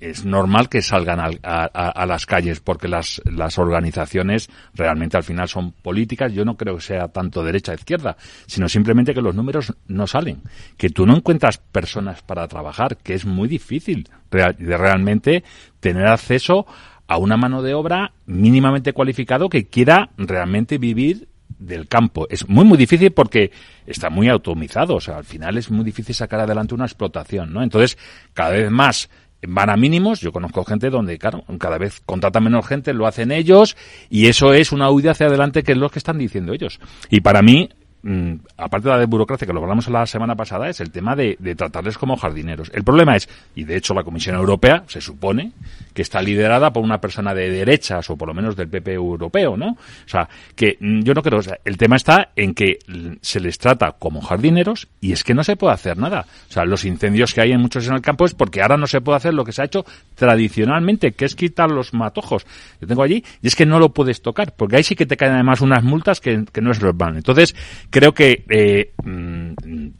es 0.00 0.24
normal 0.24 0.68
que 0.68 0.82
salgan 0.82 1.20
a, 1.20 2.06
las 2.06 2.26
calles 2.26 2.60
porque 2.60 2.88
las, 2.88 3.20
las 3.24 3.58
organizaciones 3.58 4.48
realmente 4.74 5.16
al 5.16 5.24
final 5.24 5.48
son 5.48 5.72
políticas. 5.72 6.32
Yo 6.32 6.44
no 6.44 6.56
creo 6.56 6.76
que 6.76 6.82
sea 6.82 7.08
tanto 7.08 7.42
derecha 7.42 7.72
o 7.72 7.74
izquierda, 7.74 8.16
sino 8.46 8.68
simplemente 8.68 9.14
que 9.14 9.22
los 9.22 9.34
números 9.34 9.72
no 9.88 10.06
salen, 10.06 10.42
que 10.76 10.90
tú 10.90 11.06
no 11.06 11.16
encuentras 11.16 11.58
personas 11.58 12.22
para 12.22 12.46
trabajar, 12.48 12.96
que 12.98 13.14
es 13.14 13.24
muy 13.24 13.48
difícil 13.48 14.08
de 14.30 14.76
realmente 14.76 15.44
tener 15.80 16.06
acceso 16.06 16.66
a 17.06 17.18
una 17.18 17.36
mano 17.36 17.62
de 17.62 17.74
obra 17.74 18.12
mínimamente 18.26 18.92
cualificado 18.92 19.48
que 19.48 19.66
quiera 19.66 20.10
realmente 20.16 20.78
vivir 20.78 21.28
del 21.58 21.88
campo. 21.88 22.26
Es 22.30 22.48
muy, 22.48 22.64
muy 22.64 22.78
difícil 22.78 23.12
porque 23.12 23.50
está 23.86 24.10
muy 24.10 24.28
automizado. 24.28 24.96
O 24.96 25.00
sea, 25.00 25.16
al 25.18 25.24
final 25.24 25.56
es 25.56 25.70
muy 25.70 25.84
difícil 25.84 26.14
sacar 26.14 26.40
adelante 26.40 26.74
una 26.74 26.84
explotación, 26.84 27.52
¿no? 27.52 27.62
Entonces, 27.62 27.98
cada 28.32 28.50
vez 28.50 28.70
más 28.70 29.08
van 29.48 29.70
a 29.70 29.76
mínimos. 29.76 30.20
Yo 30.20 30.32
conozco 30.32 30.64
gente 30.64 30.90
donde, 30.90 31.18
claro, 31.18 31.44
cada 31.58 31.78
vez 31.78 32.00
contratan 32.04 32.44
menos 32.44 32.66
gente, 32.66 32.92
lo 32.92 33.06
hacen 33.06 33.32
ellos, 33.32 33.76
y 34.10 34.26
eso 34.26 34.52
es 34.52 34.72
una 34.72 34.90
huida 34.90 35.12
hacia 35.12 35.26
adelante 35.26 35.62
que 35.62 35.72
es 35.72 35.78
lo 35.78 35.90
que 35.90 35.98
están 35.98 36.18
diciendo 36.18 36.52
ellos. 36.52 36.80
Y 37.10 37.20
para 37.20 37.42
mí, 37.42 37.70
Mm, 38.06 38.34
aparte 38.58 38.90
de 38.90 38.98
la 38.98 39.06
burocracia, 39.06 39.46
que 39.46 39.52
lo 39.54 39.62
hablamos 39.62 39.88
la 39.88 40.04
semana 40.04 40.36
pasada, 40.36 40.68
es 40.68 40.78
el 40.80 40.90
tema 40.90 41.16
de, 41.16 41.38
tratarles 41.56 41.96
como 41.96 42.18
jardineros. 42.18 42.70
El 42.74 42.84
problema 42.84 43.16
es, 43.16 43.30
y 43.54 43.64
de 43.64 43.76
hecho 43.76 43.94
la 43.94 44.04
Comisión 44.04 44.36
Europea 44.36 44.84
se 44.88 45.00
supone 45.00 45.52
que 45.94 46.02
está 46.02 46.20
liderada 46.20 46.70
por 46.70 46.84
una 46.84 47.00
persona 47.00 47.32
de 47.32 47.48
derechas, 47.48 48.10
o 48.10 48.16
por 48.16 48.28
lo 48.28 48.34
menos 48.34 48.56
del 48.56 48.68
PP 48.68 48.92
europeo, 48.92 49.56
¿no? 49.56 49.68
O 49.68 50.08
sea, 50.08 50.28
que 50.54 50.76
mm, 50.78 51.00
yo 51.00 51.14
no 51.14 51.22
creo, 51.22 51.40
el 51.64 51.76
tema 51.78 51.96
está 51.96 52.28
en 52.36 52.52
que 52.52 52.78
se 53.22 53.40
les 53.40 53.56
trata 53.56 53.92
como 53.92 54.20
jardineros 54.20 54.86
y 55.00 55.12
es 55.12 55.24
que 55.24 55.32
no 55.32 55.42
se 55.42 55.56
puede 55.56 55.72
hacer 55.72 55.96
nada. 55.96 56.26
O 56.50 56.52
sea, 56.52 56.66
los 56.66 56.84
incendios 56.84 57.32
que 57.32 57.40
hay 57.40 57.52
en 57.52 57.60
muchos 57.62 57.88
en 57.88 57.94
el 57.94 58.02
campo 58.02 58.26
es 58.26 58.34
porque 58.34 58.60
ahora 58.60 58.76
no 58.76 58.86
se 58.86 59.00
puede 59.00 59.16
hacer 59.16 59.32
lo 59.32 59.46
que 59.46 59.52
se 59.52 59.62
ha 59.62 59.64
hecho 59.64 59.86
tradicionalmente, 60.14 61.12
que 61.12 61.24
es 61.24 61.34
quitar 61.34 61.70
los 61.70 61.94
matojos. 61.94 62.44
Yo 62.82 62.86
tengo 62.86 63.02
allí 63.02 63.24
y 63.40 63.46
es 63.46 63.56
que 63.56 63.64
no 63.64 63.78
lo 63.78 63.94
puedes 63.94 64.20
tocar, 64.20 64.52
porque 64.54 64.76
ahí 64.76 64.82
sí 64.82 64.94
que 64.94 65.06
te 65.06 65.16
caen 65.16 65.32
además 65.32 65.62
unas 65.62 65.82
multas 65.82 66.20
que, 66.20 66.44
que 66.52 66.60
no 66.60 66.70
es 66.70 66.82
normal. 66.82 67.16
Entonces, 67.16 67.54
creo 67.94 68.12
que 68.12 68.44
eh, 68.50 68.92
mm, 69.04 69.52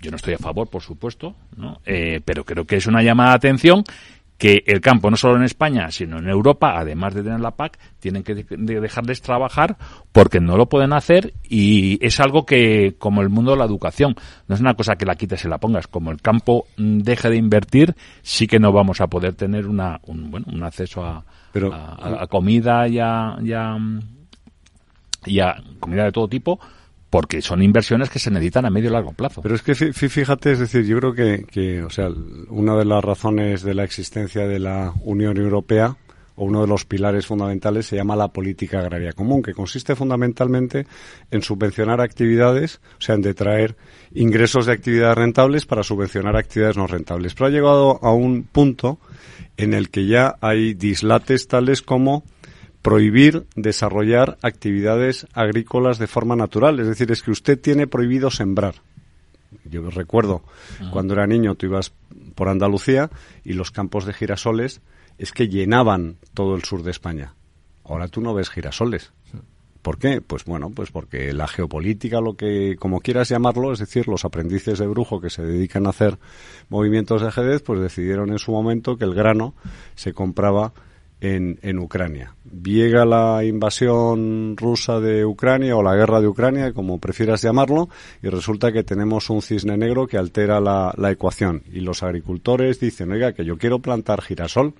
yo 0.03 0.11
no 0.11 0.17
estoy 0.17 0.35
a 0.35 0.39
favor, 0.39 0.69
por 0.69 0.83
supuesto, 0.83 1.37
¿no? 1.57 1.81
Eh, 1.87 2.21
pero 2.25 2.45
creo 2.45 2.65
que 2.65 2.75
es 2.75 2.89
una 2.89 3.05
llamada 3.05 3.31
de 3.31 3.37
atención 3.37 3.85
que 4.37 4.65
el 4.67 4.81
campo, 4.81 5.13
no 5.13 5.17
solo 5.17 5.37
en 5.37 5.45
España, 5.45 5.93
sino 5.93 6.19
en 6.19 6.29
Europa, 6.29 6.75
además 6.77 7.15
de 7.15 7.23
tener 7.23 7.39
la 7.39 7.53
PAC, 7.53 7.79
tienen 8.01 8.25
que 8.25 8.35
dejarles 8.35 9.23
trabajar 9.23 9.77
porque 10.11 10.41
no 10.41 10.57
lo 10.57 10.69
pueden 10.69 10.93
hacer 10.93 11.35
y 11.49 12.05
es 12.05 12.19
algo 12.19 12.45
que, 12.45 12.97
como 12.99 13.23
el 13.23 13.29
mundo 13.29 13.53
de 13.53 13.59
la 13.59 13.65
educación, 13.65 14.17
no 14.49 14.57
es 14.57 14.61
una 14.61 14.75
cosa 14.75 14.97
que 14.97 15.07
la 15.07 15.15
quites 15.15 15.45
y 15.45 15.49
la 15.49 15.59
pongas. 15.59 15.87
Como 15.87 16.11
el 16.11 16.21
campo 16.21 16.67
mm, 16.77 16.99
deje 16.99 17.31
de 17.31 17.37
invertir, 17.37 17.95
sí 18.23 18.49
que 18.49 18.59
no 18.59 18.73
vamos 18.73 19.01
a 19.01 19.07
poder 19.07 19.35
tener 19.35 19.69
una, 19.69 20.01
un, 20.03 20.33
bueno, 20.33 20.47
un 20.53 20.65
acceso 20.65 21.05
a, 21.05 21.25
a, 21.55 22.27
comida 22.27 22.89
y 22.89 22.99
a, 22.99 23.37
y 25.27 25.39
a 25.39 25.63
comida 25.79 26.07
de 26.07 26.13
todo 26.13 26.27
tipo 26.27 26.59
porque 27.15 27.43
son 27.43 27.63
inversiones 27.63 28.11
que 28.11 28.19
se 28.19 28.29
necesitan 28.29 28.67
a 28.67 28.71
medio 28.71 28.91
y 28.91 28.93
largo 28.93 29.13
plazo. 29.13 29.41
Pero 29.41 29.55
es 29.55 29.63
que 29.63 29.77
fíjate, 29.77 30.51
es 30.51 30.59
decir, 30.59 30.85
yo 30.85 30.99
creo 30.99 31.15
que, 31.15 31.45
que, 31.49 31.81
o 31.85 31.89
sea, 31.89 32.09
una 32.49 32.75
de 32.75 32.85
las 32.85 33.05
razones 33.05 33.63
de 33.63 33.73
la 33.73 33.85
existencia 33.85 34.49
de 34.49 34.59
la 34.59 34.93
Unión 35.05 35.37
Europea 35.37 35.97
o 36.35 36.45
uno 36.45 36.63
de 36.63 36.67
los 36.67 36.85
pilares 36.85 37.27
fundamentales 37.27 37.87
se 37.87 37.95
llama 37.95 38.17
la 38.17 38.33
política 38.33 38.81
agraria 38.81 39.13
común, 39.13 39.45
que 39.45 39.55
consiste 39.55 39.95
fundamentalmente 39.95 40.89
en 41.31 41.43
subvencionar 41.43 42.01
actividades, 42.01 42.81
o 42.99 43.01
sea, 43.01 43.15
en 43.15 43.23
detraer 43.23 43.77
ingresos 44.13 44.67
de 44.67 44.73
actividades 44.73 45.17
rentables 45.17 45.67
para 45.67 45.85
subvencionar 45.85 46.37
actividades 46.37 46.77
no 46.77 46.89
rentables. 46.89 47.35
Pero 47.35 47.47
ha 47.47 47.51
llegado 47.51 48.01
a 48.03 48.13
un 48.13 48.43
punto 48.43 48.99
en 49.57 49.73
el 49.73 49.89
que 49.89 50.07
ya 50.07 50.35
hay 50.41 50.75
dislates 50.75 51.47
tales 51.47 51.81
como 51.81 52.25
prohibir 52.85 53.47
desarrollar 53.57 54.37
actividades 54.43 55.27
agrícolas 55.33 55.99
de 55.99 56.07
forma 56.07 56.37
natural. 56.37 56.79
Es 56.81 56.87
decir, 56.87 57.11
es 57.11 57.23
que 57.23 57.31
usted 57.31 57.59
tiene 57.59 57.87
prohibido 57.87 58.31
sembrar. 58.31 58.75
Yo 59.65 59.89
recuerdo 59.89 60.43
cuando 60.93 61.15
era 61.15 61.27
niño, 61.27 61.55
tú 61.55 61.65
ibas 61.65 61.95
por 62.35 62.51
Andalucía 62.51 63.09
y 63.43 63.55
los 63.55 63.71
campos 63.71 64.05
de 64.05 64.13
girasoles 64.13 64.83
es 65.17 65.33
que 65.33 65.49
llenaban 65.49 66.19
todo 66.35 66.57
el 66.57 66.65
sur 66.65 66.83
de 66.83 66.91
España. 66.91 67.33
Ahora 67.85 68.09
tú 68.09 68.21
no 68.21 68.35
ves 68.35 68.51
girasoles. 68.51 69.13
¿Por 69.81 69.99
qué? 69.99 70.21
Pues 70.21 70.45
bueno, 70.45 70.69
pues 70.69 70.91
porque 70.91 71.33
la 71.33 71.49
geopolítica, 71.49 72.21
lo 72.21 72.37
que, 72.37 72.77
como 72.79 73.01
quieras 73.01 73.31
llamarlo, 73.31 73.73
es 73.73 73.79
decir, 73.79 74.09
los 74.09 74.27
aprendices 74.27 74.79
de 74.79 74.87
brujo 74.87 75.23
que 75.23 75.31
se 75.31 75.43
dedican 75.43 75.87
a 75.87 75.91
hacer 75.91 76.19
movimientos 76.69 77.23
de 77.23 77.29
ajedrez, 77.29 77.63
pues 77.63 77.81
decidieron 77.81 78.31
en 78.31 78.39
su 78.39 78.53
momento 78.53 78.99
que 78.99 79.05
el 79.05 79.15
grano 79.15 79.55
se 79.95 80.13
compraba 80.13 80.75
en, 81.25 81.79
Ucrania. 81.79 82.35
Llega 82.63 83.05
la 83.05 83.45
invasión 83.45 84.57
rusa 84.57 85.01
de 85.01 85.25
Ucrania 85.25 85.77
o 85.77 85.83
la 85.83 85.95
guerra 85.95 86.21
de 86.21 86.29
Ucrania, 86.29 86.73
como 86.73 86.99
prefieras 86.99 87.43
llamarlo, 87.43 87.89
y 88.23 88.29
resulta 88.29 88.73
que 88.73 88.85
tenemos 88.85 89.31
un 89.31 89.41
cisne 89.41 89.77
negro 89.77 90.07
que 90.07 90.19
altera 90.19 90.61
la, 90.61 90.93
la 90.97 91.11
ecuación. 91.11 91.63
Y 91.73 91.81
los 91.81 92.03
agricultores 92.03 92.79
dicen, 92.79 93.13
oiga, 93.13 93.33
que 93.33 93.45
yo 93.45 93.57
quiero 93.57 93.79
plantar 93.79 94.23
girasol 94.23 94.75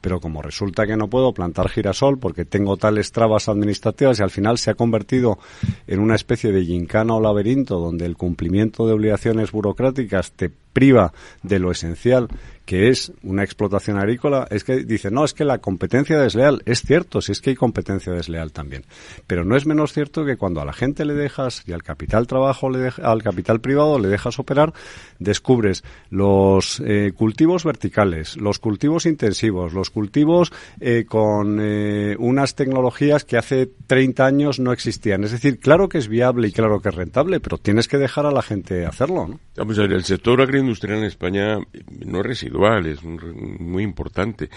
pero 0.00 0.20
como 0.20 0.42
resulta 0.42 0.86
que 0.86 0.98
no 0.98 1.08
puedo 1.08 1.32
plantar 1.32 1.70
girasol 1.70 2.18
porque 2.18 2.44
tengo 2.44 2.76
tales 2.76 3.10
trabas 3.10 3.48
administrativas 3.48 4.20
y 4.20 4.22
al 4.22 4.28
final 4.28 4.58
se 4.58 4.70
ha 4.70 4.74
convertido 4.74 5.38
en 5.86 5.98
una 5.98 6.14
especie 6.14 6.52
de 6.52 6.62
gincana 6.62 7.14
o 7.14 7.22
laberinto 7.22 7.78
donde 7.80 8.04
el 8.04 8.14
cumplimiento 8.14 8.86
de 8.86 8.92
obligaciones 8.92 9.50
burocráticas 9.50 10.32
te 10.32 10.50
priva 10.74 11.14
de 11.42 11.58
lo 11.58 11.70
esencial 11.70 12.28
que 12.64 12.88
es 12.88 13.12
una 13.22 13.44
explotación 13.44 13.98
agrícola, 13.98 14.46
es 14.50 14.64
que 14.64 14.84
dice, 14.84 15.10
no, 15.10 15.24
es 15.24 15.34
que 15.34 15.44
la 15.44 15.58
competencia 15.58 16.18
desleal, 16.18 16.62
es 16.64 16.80
cierto, 16.80 17.20
si 17.20 17.32
es 17.32 17.40
que 17.40 17.50
hay 17.50 17.56
competencia 17.56 18.12
desleal 18.12 18.52
también, 18.52 18.84
pero 19.26 19.44
no 19.44 19.56
es 19.56 19.66
menos 19.66 19.92
cierto 19.92 20.24
que 20.24 20.36
cuando 20.36 20.60
a 20.60 20.64
la 20.64 20.72
gente 20.72 21.04
le 21.04 21.14
dejas 21.14 21.62
y 21.66 21.72
al 21.72 21.82
capital 21.82 22.26
trabajo, 22.26 22.70
le 22.70 22.90
al 23.02 23.22
capital 23.22 23.60
privado 23.60 23.98
le 23.98 24.08
dejas 24.08 24.38
operar, 24.38 24.72
descubres 25.18 25.84
los 26.10 26.80
eh, 26.84 27.12
cultivos 27.14 27.64
verticales, 27.64 28.36
los 28.36 28.58
cultivos 28.58 29.06
intensivos, 29.06 29.74
los 29.74 29.90
cultivos 29.90 30.52
eh, 30.80 31.04
con 31.06 31.58
eh, 31.60 32.16
unas 32.18 32.54
tecnologías 32.54 33.24
que 33.24 33.36
hace 33.36 33.68
30 33.86 34.24
años 34.24 34.60
no 34.60 34.72
existían. 34.72 35.24
Es 35.24 35.32
decir, 35.32 35.58
claro 35.58 35.88
que 35.88 35.98
es 35.98 36.08
viable 36.08 36.48
y 36.48 36.52
claro 36.52 36.80
que 36.80 36.88
es 36.88 36.94
rentable, 36.94 37.40
pero 37.40 37.58
tienes 37.58 37.88
que 37.88 37.98
dejar 37.98 38.26
a 38.26 38.30
la 38.30 38.42
gente 38.42 38.86
hacerlo, 38.86 39.28
¿no? 39.28 39.40
Ver, 39.64 39.92
el 39.92 40.04
sector 40.04 40.40
agroindustrial 40.64 40.98
en 40.98 41.04
España 41.04 41.58
no 42.06 42.22
reside 42.22 42.52
es 42.90 43.02
muy 43.02 43.82
importante. 43.82 44.48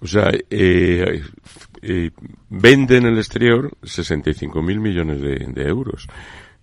O 0.00 0.06
sea, 0.06 0.30
eh, 0.50 1.22
eh, 1.82 2.10
vende 2.50 2.96
en 2.96 3.06
el 3.06 3.18
exterior 3.18 3.70
65 3.82 4.62
mil 4.62 4.80
millones 4.80 5.20
de, 5.20 5.68
euros. 5.68 6.06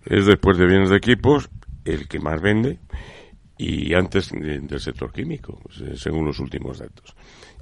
Es 0.04 0.26
después 0.26 0.58
de 0.58 0.66
bienes 0.66 0.90
de 0.90 0.96
equipos 0.96 1.48
el 1.84 2.06
que 2.08 2.20
más 2.20 2.40
vende 2.40 2.78
y 3.58 3.94
antes 3.94 4.30
del 4.30 4.80
sector 4.80 5.12
químico, 5.12 5.60
según 5.94 6.26
los 6.26 6.38
últimos 6.40 6.78
datos. 6.78 7.14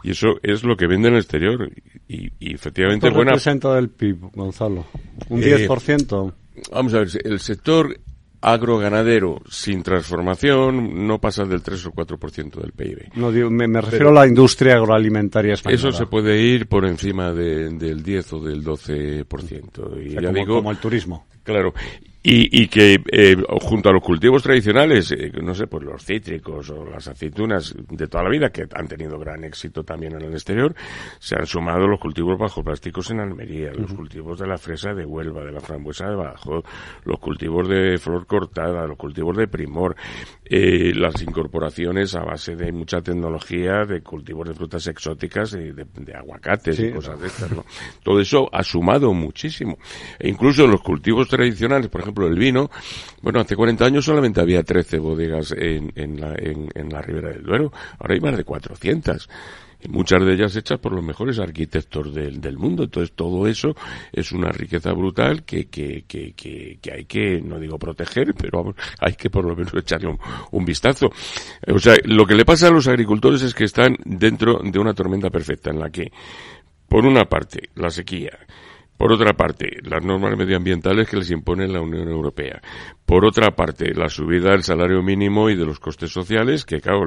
Y 0.02 0.12
eso 0.12 0.38
es 0.42 0.64
lo 0.64 0.76
que 0.76 0.86
vende 0.86 1.08
en 1.08 1.14
el 1.14 1.20
exterior. 1.20 1.70
Y, 2.08 2.30
efectivamente, 2.40 3.02
¿Cuánto 3.02 3.16
buena. 3.16 3.32
representa 3.32 3.74
del 3.74 3.90
PIB, 3.90 4.30
Gonzalo? 4.32 4.86
¿Un 5.28 5.42
10%? 5.42 6.30
Eh, 6.56 6.62
vamos 6.72 6.94
a 6.94 7.00
ver, 7.00 7.08
el 7.24 7.38
sector 7.38 7.98
agroganadero 8.40 9.40
sin 9.48 9.82
transformación 9.82 11.06
no 11.06 11.18
pasa 11.18 11.44
del 11.44 11.62
3 11.62 11.86
o 11.86 11.92
4% 11.92 12.60
del 12.60 12.72
PIB. 12.72 13.12
No, 13.14 13.30
me, 13.50 13.80
refiero 13.80 14.10
a 14.10 14.12
la 14.12 14.26
industria 14.26 14.76
agroalimentaria 14.76 15.54
española. 15.54 15.78
Eso 15.78 15.92
se 15.92 16.06
puede 16.06 16.40
ir 16.40 16.66
por 16.66 16.86
encima 16.86 17.32
del 17.32 18.02
10 18.02 18.32
o 18.32 18.40
del 18.40 18.64
12%. 18.64 20.06
Y 20.06 20.20
ya 20.20 20.32
digo, 20.32 20.56
como 20.56 20.70
el 20.70 20.78
turismo. 20.78 21.26
Claro. 21.42 21.74
Y, 22.22 22.62
y 22.62 22.68
que 22.68 23.02
eh, 23.10 23.34
junto 23.62 23.88
a 23.88 23.92
los 23.94 24.02
cultivos 24.02 24.42
tradicionales, 24.42 25.10
eh, 25.12 25.32
no 25.42 25.54
sé, 25.54 25.66
pues 25.66 25.84
los 25.84 26.04
cítricos 26.04 26.68
o 26.68 26.84
las 26.84 27.08
aceitunas 27.08 27.74
de 27.88 28.08
toda 28.08 28.24
la 28.24 28.28
vida, 28.28 28.50
que 28.50 28.66
han 28.74 28.86
tenido 28.86 29.18
gran 29.18 29.42
éxito 29.42 29.82
también 29.84 30.12
en 30.12 30.22
el 30.22 30.32
exterior, 30.34 30.74
se 31.18 31.36
han 31.36 31.46
sumado 31.46 31.86
los 31.86 31.98
cultivos 31.98 32.38
bajo 32.38 32.62
plásticos 32.62 33.10
en 33.10 33.20
Almería, 33.20 33.72
los 33.72 33.94
cultivos 33.94 34.38
de 34.38 34.46
la 34.46 34.58
fresa 34.58 34.92
de 34.92 35.06
Huelva, 35.06 35.44
de 35.44 35.52
la 35.52 35.60
frambuesa 35.60 36.10
de 36.10 36.16
Bajo, 36.16 36.62
los 37.04 37.18
cultivos 37.20 37.66
de 37.66 37.96
flor 37.96 38.26
cortada, 38.26 38.86
los 38.86 38.98
cultivos 38.98 39.34
de 39.38 39.48
primor, 39.48 39.96
eh, 40.44 40.92
las 40.94 41.22
incorporaciones 41.22 42.14
a 42.14 42.20
base 42.20 42.54
de 42.54 42.70
mucha 42.70 43.00
tecnología, 43.00 43.86
de 43.86 44.02
cultivos 44.02 44.46
de 44.46 44.54
frutas 44.54 44.86
exóticas, 44.88 45.52
de, 45.52 45.72
de, 45.72 46.14
aguacates 46.14 46.78
y 46.80 46.92
cosas 46.92 47.18
de 47.18 47.28
estas, 47.28 47.50
¿no? 47.52 47.64
Todo 48.02 48.20
eso 48.20 48.46
ha 48.52 48.62
sumado 48.62 49.14
muchísimo. 49.14 49.78
E 50.18 50.28
incluso 50.28 50.66
los 50.66 50.82
cultivos 50.82 51.26
tradicionales, 51.26 51.88
por 51.88 52.02
ejemplo, 52.02 52.09
ejemplo, 52.10 52.26
el 52.26 52.38
vino, 52.38 52.70
bueno, 53.22 53.40
hace 53.40 53.56
40 53.56 53.84
años 53.84 54.04
solamente 54.04 54.40
había 54.40 54.62
13 54.62 54.98
bodegas 54.98 55.52
en, 55.52 55.92
en, 55.94 56.20
la, 56.20 56.34
en, 56.36 56.88
la 56.90 57.00
Ribera 57.02 57.30
del 57.30 57.42
Duero, 57.42 57.72
ahora 57.98 58.14
hay 58.14 58.20
más 58.20 58.36
de 58.36 58.44
400 58.44 59.28
y 59.82 59.88
muchas 59.88 60.22
de 60.22 60.34
ellas 60.34 60.54
hechas 60.56 60.78
por 60.78 60.92
los 60.92 61.02
mejores 61.02 61.38
arquitectos 61.38 62.14
del, 62.14 62.40
del 62.40 62.58
mundo. 62.58 62.84
Entonces, 62.84 63.14
todo 63.14 63.46
eso 63.46 63.74
es 64.12 64.30
una 64.32 64.50
riqueza 64.50 64.92
brutal 64.92 65.42
que, 65.44 65.68
que, 65.68 66.04
que, 66.06 66.34
que, 66.34 66.92
hay 66.92 67.04
que, 67.06 67.40
no 67.40 67.58
digo 67.58 67.78
proteger, 67.78 68.34
pero 68.34 68.74
hay 68.98 69.14
que 69.14 69.30
por 69.30 69.46
lo 69.46 69.56
menos 69.56 69.72
echarle 69.74 70.08
un, 70.08 70.18
un, 70.50 70.64
vistazo. 70.66 71.10
O 71.66 71.78
sea, 71.78 71.94
lo 72.04 72.26
que 72.26 72.34
le 72.34 72.44
pasa 72.44 72.68
a 72.68 72.70
los 72.70 72.88
agricultores 72.88 73.40
es 73.40 73.54
que 73.54 73.64
están 73.64 73.96
dentro 74.04 74.60
de 74.62 74.78
una 74.78 74.92
tormenta 74.92 75.30
perfecta 75.30 75.70
en 75.70 75.78
la 75.78 75.88
que, 75.88 76.12
por 76.86 77.06
una 77.06 77.24
parte, 77.24 77.70
la 77.76 77.88
sequía, 77.88 78.38
por 79.00 79.12
otra 79.12 79.32
parte, 79.32 79.78
las 79.82 80.04
normas 80.04 80.36
medioambientales 80.36 81.08
que 81.08 81.16
les 81.16 81.30
impone 81.30 81.66
la 81.66 81.80
Unión 81.80 82.06
Europea. 82.06 82.60
Por 83.06 83.24
otra 83.24 83.56
parte, 83.56 83.94
la 83.94 84.10
subida 84.10 84.50
del 84.50 84.62
salario 84.62 85.02
mínimo 85.02 85.48
y 85.48 85.56
de 85.56 85.64
los 85.64 85.80
costes 85.80 86.10
sociales, 86.12 86.66
que 86.66 86.82
claro, 86.82 87.06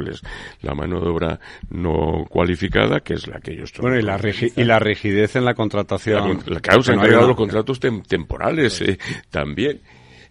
la 0.63 0.73
mano 0.73 0.99
de 0.99 1.07
obra 1.07 1.39
no 1.69 2.25
cualificada, 2.27 3.01
que 3.01 3.13
es 3.13 3.27
la 3.27 3.39
que 3.39 3.51
ellos 3.51 3.71
Bueno, 3.79 3.99
y 3.99 4.01
la, 4.01 4.19
y 4.55 4.63
la 4.63 4.79
rigidez 4.79 5.35
en 5.35 5.45
la 5.45 5.53
contratación. 5.53 6.39
La, 6.47 6.61
causa, 6.61 6.93
han 6.93 7.11
los 7.11 7.35
contratos 7.35 7.79
temporales 7.79 8.81
eh, 8.81 8.97
también. 9.29 9.79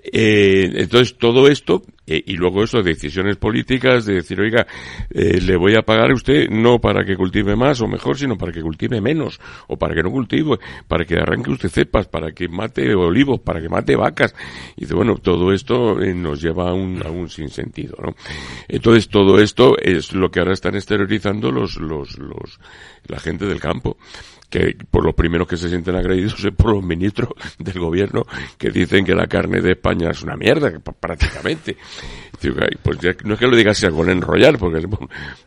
Eh, 0.04 0.70
entonces, 0.74 1.16
todo 1.16 1.46
esto, 1.46 1.82
eh, 2.06 2.20
y 2.26 2.34
luego 2.34 2.64
eso, 2.64 2.82
decisiones 2.82 3.36
políticas 3.36 4.04
de 4.04 4.14
decir, 4.14 4.40
oiga, 4.40 4.66
eh, 5.10 5.40
le 5.40 5.56
voy 5.56 5.76
a 5.76 5.82
pagar 5.82 6.10
a 6.10 6.14
usted 6.14 6.48
no 6.50 6.80
para 6.80 7.04
que 7.04 7.16
cultive 7.16 7.54
más 7.54 7.80
o 7.80 7.86
mejor, 7.86 8.18
sino 8.18 8.36
para 8.36 8.50
que 8.50 8.60
cultive 8.62 9.00
menos, 9.00 9.40
o 9.68 9.76
para 9.76 9.94
que 9.94 10.02
no 10.02 10.10
cultive, 10.10 10.58
para 10.88 11.04
que 11.04 11.14
arranque 11.14 11.52
usted 11.52 11.68
cepas, 11.68 12.08
para 12.08 12.32
que 12.32 12.48
mate 12.48 12.92
olivos, 12.94 13.40
para 13.40 13.60
que 13.60 13.68
mate 13.68 13.94
vacas. 13.94 14.34
Y 14.76 14.82
dice, 14.82 14.94
bueno, 14.94 15.16
todo 15.18 15.52
esto 15.52 16.00
eh, 16.02 16.12
nos 16.12 16.42
lleva 16.42 16.70
a 16.70 16.74
un, 16.74 17.00
a 17.06 17.10
un 17.10 17.28
sinsentido, 17.28 17.96
¿no? 18.02 18.14
Entonces, 18.66 19.08
todo 19.08 19.38
esto 19.40 19.78
es 19.78 20.12
lo 20.12 20.30
que 20.30 20.40
ahora 20.40 20.54
están 20.54 20.74
exteriorizando 20.74 21.52
los, 21.52 21.76
los, 21.76 22.18
los, 22.18 22.58
la 23.06 23.20
gente 23.20 23.46
del 23.46 23.60
campo 23.60 23.96
que 24.52 24.76
por 24.90 25.02
los 25.02 25.14
primeros 25.14 25.48
que 25.48 25.56
se 25.56 25.70
sienten 25.70 25.96
agredidos 25.96 26.44
es 26.44 26.52
por 26.52 26.74
los 26.74 26.84
ministros 26.84 27.30
del 27.58 27.80
gobierno 27.80 28.24
que 28.58 28.70
dicen 28.70 29.02
que 29.02 29.14
la 29.14 29.26
carne 29.26 29.62
de 29.62 29.72
España 29.72 30.10
es 30.10 30.22
una 30.22 30.36
mierda, 30.36 30.70
prácticamente. 31.00 31.78
Pues 32.82 32.98
no 33.24 33.34
es 33.34 33.40
que 33.40 33.46
lo 33.46 33.56
digas 33.56 33.82
con 33.94 34.10
enrollar, 34.10 34.58
porque 34.58 34.80
hemos, 34.80 34.98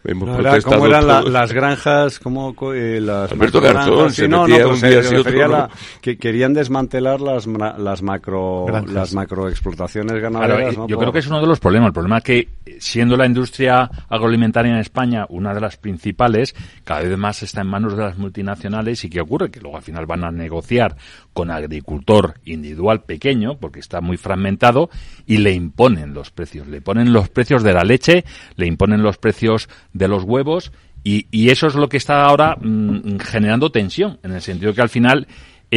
hemos 0.05 0.29
no, 0.29 0.37
protestado 0.37 0.77
¿Cómo 0.77 0.87
eran 0.87 1.31
las 1.31 1.51
granjas? 1.51 2.19
como 2.19 2.55
eh, 2.73 2.99
las 3.01 3.31
Alberto 3.31 3.61
Garzón 3.61 4.11
se 4.11 4.27
no, 4.27 4.47
metía 4.47 4.67
un 4.67 4.79
día 4.79 4.99
así 5.01 5.15
otro 5.15 5.47
la, 5.47 5.69
que 6.01 6.17
querían 6.17 6.53
desmantelar 6.53 7.19
las, 7.19 7.45
las 7.47 8.01
macro 8.01 8.65
las 8.87 9.13
macroexplotaciones 9.13 10.21
ganaderas. 10.21 10.75
yo 10.87 10.97
creo 10.97 11.11
que 11.11 11.19
es 11.19 11.27
uno 11.27 11.41
de 11.41 11.47
los 11.47 11.59
problemas. 11.59 11.87
El 11.87 11.93
problema 11.93 12.19
es 12.19 12.23
que 12.23 12.49
siendo 12.79 13.17
la 13.17 13.25
industria 13.25 13.89
agroalimentaria 14.09 14.71
en 14.71 14.79
España 14.79 15.25
una 15.29 15.53
de 15.53 15.61
las 15.61 15.77
principales, 15.77 16.55
cada 16.83 17.01
vez 17.01 17.17
más 17.17 17.43
está 17.43 17.61
en 17.61 17.67
manos 17.67 17.95
de 17.95 18.03
las 18.03 18.17
multinacionales 18.17 18.94
y 19.03 19.09
qué 19.09 19.21
ocurre 19.21 19.51
que 19.51 19.59
luego 19.59 19.77
al 19.77 19.83
final 19.83 20.05
van 20.05 20.23
a 20.23 20.31
negociar 20.31 20.95
con 21.33 21.51
agricultor 21.51 22.35
individual 22.45 23.03
pequeño 23.03 23.57
porque 23.57 23.79
está 23.79 24.01
muy 24.01 24.17
fragmentado 24.17 24.89
y 25.25 25.37
le 25.37 25.53
imponen 25.53 26.13
los 26.13 26.31
precios, 26.31 26.67
le 26.67 26.81
ponen 26.81 27.11
los 27.11 27.29
precios 27.29 27.63
de 27.63 27.73
la 27.73 27.83
leche, 27.83 28.23
le 28.55 28.67
imponen 28.67 29.03
los 29.03 29.17
precios 29.17 29.67
de 29.93 30.07
los 30.07 30.23
huevos 30.23 30.71
y, 31.03 31.27
y 31.31 31.49
eso 31.49 31.67
es 31.67 31.75
lo 31.75 31.87
que 31.89 31.97
está 31.97 32.23
ahora 32.23 32.57
mm, 32.59 33.19
generando 33.19 33.71
tensión, 33.71 34.19
en 34.23 34.31
el 34.31 34.41
sentido 34.41 34.73
que 34.73 34.81
al 34.81 34.89
final 34.89 35.27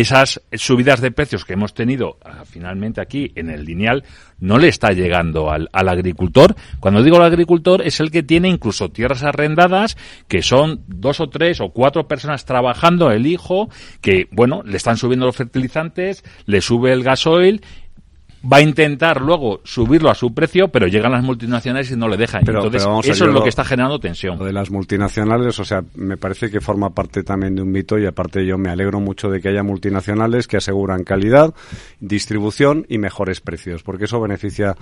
esas 0.00 0.40
subidas 0.52 1.00
de 1.00 1.10
precios 1.10 1.44
que 1.44 1.54
hemos 1.54 1.74
tenido 1.74 2.18
ah, 2.24 2.44
finalmente 2.44 3.00
aquí 3.00 3.32
en 3.34 3.50
el 3.50 3.64
lineal 3.64 4.04
no 4.38 4.58
le 4.58 4.68
está 4.68 4.92
llegando 4.92 5.50
al, 5.50 5.68
al, 5.72 5.88
agricultor. 5.88 6.54
Cuando 6.78 7.02
digo 7.02 7.16
el 7.16 7.24
agricultor 7.24 7.82
es 7.82 7.98
el 7.98 8.10
que 8.10 8.22
tiene 8.22 8.48
incluso 8.48 8.90
tierras 8.90 9.24
arrendadas, 9.24 9.96
que 10.28 10.42
son 10.42 10.82
dos 10.86 11.20
o 11.20 11.28
tres 11.28 11.60
o 11.60 11.70
cuatro 11.70 12.06
personas 12.06 12.44
trabajando, 12.44 13.10
el 13.10 13.26
hijo, 13.26 13.68
que 14.00 14.28
bueno, 14.30 14.62
le 14.64 14.76
están 14.76 14.96
subiendo 14.96 15.26
los 15.26 15.36
fertilizantes, 15.36 16.22
le 16.46 16.60
sube 16.60 16.92
el 16.92 17.02
gasoil 17.02 17.62
va 18.44 18.58
a 18.58 18.60
intentar 18.60 19.20
luego 19.20 19.60
subirlo 19.64 20.10
a 20.10 20.14
su 20.14 20.32
precio, 20.32 20.68
pero 20.68 20.86
llegan 20.86 21.12
las 21.12 21.24
multinacionales 21.24 21.90
y 21.90 21.96
no 21.96 22.06
le 22.08 22.16
dejan. 22.16 22.42
Pero, 22.44 22.58
Entonces, 22.58 22.82
pero 22.84 22.96
ver, 22.96 23.10
eso 23.10 23.24
es 23.24 23.28
lo 23.28 23.32
lo- 23.38 23.42
que 23.42 23.48
está 23.48 23.64
generando 23.64 23.98
tensión. 23.98 24.38
Lo 24.38 24.44
de 24.44 24.52
las 24.52 24.70
multinacionales, 24.70 25.58
o 25.58 25.64
sea, 25.64 25.82
me 25.96 26.16
parece 26.16 26.50
que 26.50 26.60
forma 26.60 26.90
parte 26.90 27.22
también 27.24 27.56
de 27.56 27.62
un 27.62 27.70
mito 27.72 27.98
y 27.98 28.06
aparte 28.06 28.46
yo 28.46 28.56
me 28.58 28.70
alegro 28.70 29.00
mucho 29.00 29.28
de 29.28 29.40
que 29.40 29.48
haya 29.48 29.62
multinacionales 29.62 30.46
que 30.46 30.56
aseguran 30.58 31.02
calidad, 31.04 31.52
distribución 32.00 32.86
y 32.88 32.98
mejores 32.98 33.40
precios, 33.40 33.82
porque 33.82 34.04
eso 34.04 34.20
beneficia 34.20 34.76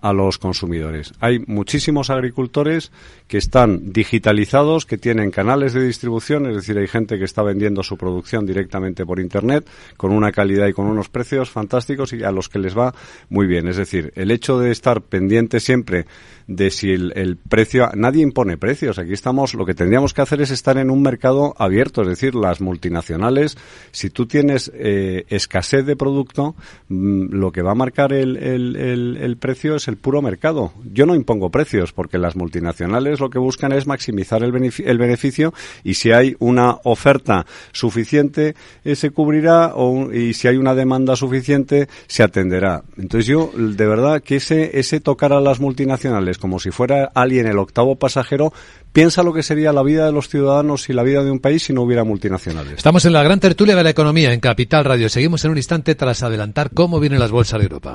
a 0.00 0.12
los 0.12 0.38
consumidores. 0.38 1.12
Hay 1.20 1.38
muchísimos 1.46 2.10
agricultores 2.10 2.90
que 3.28 3.38
están 3.38 3.92
digitalizados, 3.92 4.84
que 4.84 4.98
tienen 4.98 5.30
canales 5.30 5.74
de 5.74 5.84
distribución, 5.86 6.46
es 6.46 6.56
decir, 6.56 6.76
hay 6.78 6.88
gente 6.88 7.18
que 7.18 7.24
está 7.24 7.42
vendiendo 7.42 7.82
su 7.82 7.96
producción 7.96 8.44
directamente 8.46 9.06
por 9.06 9.20
Internet 9.20 9.68
con 9.96 10.12
una 10.12 10.32
calidad 10.32 10.66
y 10.66 10.72
con 10.72 10.86
unos 10.86 11.08
precios 11.08 11.50
fantásticos 11.50 12.12
y 12.14 12.24
a 12.24 12.32
los 12.32 12.48
que 12.48 12.58
les 12.58 12.76
va 12.76 12.92
muy 13.28 13.46
bien. 13.46 13.68
Es 13.68 13.76
decir, 13.76 14.12
el 14.16 14.30
hecho 14.30 14.58
de 14.58 14.70
estar 14.70 15.02
pendiente 15.02 15.60
siempre 15.60 16.06
de 16.48 16.70
si 16.70 16.90
el, 16.90 17.38
precio, 17.48 17.88
nadie 17.94 18.22
impone 18.22 18.58
precios. 18.58 18.98
Aquí 18.98 19.12
estamos, 19.12 19.54
lo 19.54 19.64
que 19.64 19.74
tendríamos 19.74 20.12
que 20.12 20.22
hacer 20.22 20.40
es 20.42 20.50
estar 20.50 20.76
en 20.76 20.90
un 20.90 21.00
mercado 21.00 21.54
abierto, 21.56 22.02
es 22.02 22.08
decir, 22.08 22.34
las 22.34 22.60
multinacionales, 22.60 23.56
si 23.92 24.10
tú 24.10 24.26
tienes 24.26 24.70
eh, 24.74 25.24
escasez 25.28 25.86
de 25.86 25.96
producto, 25.96 26.54
mm, 26.88 27.32
lo 27.34 27.52
que 27.52 27.62
va 27.62 27.70
a 27.72 27.74
marcar 27.76 28.12
el, 28.12 28.36
el- 28.36 29.36
precio 29.38 29.76
es 29.76 29.88
el 29.88 29.96
puro 29.96 30.20
mercado. 30.20 30.72
Yo 30.92 31.06
no 31.06 31.14
impongo 31.14 31.50
precios 31.50 31.92
porque 31.92 32.18
las 32.18 32.36
multinacionales 32.36 33.18
lo 33.18 33.30
que 33.30 33.38
buscan 33.38 33.72
es 33.72 33.86
maximizar 33.86 34.42
el, 34.42 34.52
benefi- 34.52 34.84
el 34.86 34.98
beneficio 34.98 35.54
y 35.84 35.94
si 35.94 36.12
hay 36.12 36.36
una 36.38 36.76
oferta 36.84 37.46
suficiente 37.72 38.54
eh, 38.84 38.94
se 38.94 39.10
cubrirá 39.10 39.72
y 40.12 40.34
si 40.34 40.48
hay 40.48 40.56
una 40.58 40.74
demanda 40.74 41.16
suficiente 41.16 41.88
se 42.06 42.22
atenderá. 42.22 42.82
Entonces 42.98 43.26
yo 43.26 43.50
de 43.56 43.86
verdad 43.86 44.22
que 44.22 44.36
ese 44.36 44.78
ese 44.78 45.00
tocar 45.00 45.32
a 45.32 45.40
las 45.40 45.60
multinacionales 45.60 46.38
como 46.38 46.58
si 46.58 46.70
fuera 46.70 47.10
alguien 47.14 47.46
el 47.46 47.58
octavo 47.58 47.96
pasajero 47.96 48.52
piensa 48.92 49.22
lo 49.22 49.32
que 49.32 49.42
sería 49.42 49.72
la 49.72 49.82
vida 49.82 50.04
de 50.04 50.12
los 50.12 50.28
ciudadanos 50.28 50.88
y 50.90 50.92
la 50.92 51.02
vida 51.02 51.24
de 51.24 51.30
un 51.30 51.38
país 51.38 51.62
si 51.62 51.72
no 51.72 51.82
hubiera 51.82 52.04
multinacionales. 52.04 52.74
Estamos 52.74 53.04
en 53.04 53.14
la 53.14 53.22
gran 53.22 53.40
tertulia 53.40 53.74
de 53.76 53.84
la 53.84 53.90
economía 53.90 54.32
en 54.32 54.40
Capital 54.40 54.84
Radio. 54.84 55.08
Seguimos 55.08 55.44
en 55.44 55.52
un 55.52 55.56
instante 55.56 55.94
tras 55.94 56.22
adelantar 56.22 56.70
cómo 56.74 57.00
vienen 57.00 57.18
las 57.18 57.30
bolsas 57.30 57.60
de 57.60 57.64
Europa. 57.64 57.94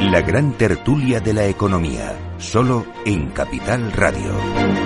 La 0.00 0.20
gran 0.22 0.52
tertulia 0.52 1.18
de 1.18 1.34
la 1.34 1.46
economía, 1.46 2.16
solo 2.38 2.86
en 3.04 3.28
Capital 3.30 3.90
Radio. 3.92 4.85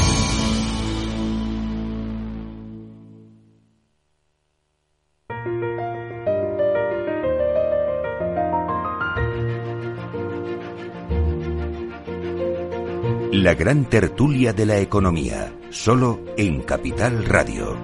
La 13.31 13.53
gran 13.53 13.85
tertulia 13.85 14.51
de 14.51 14.65
la 14.65 14.79
economía, 14.79 15.53
solo 15.69 16.19
en 16.35 16.61
Capital 16.63 17.23
Radio. 17.23 17.77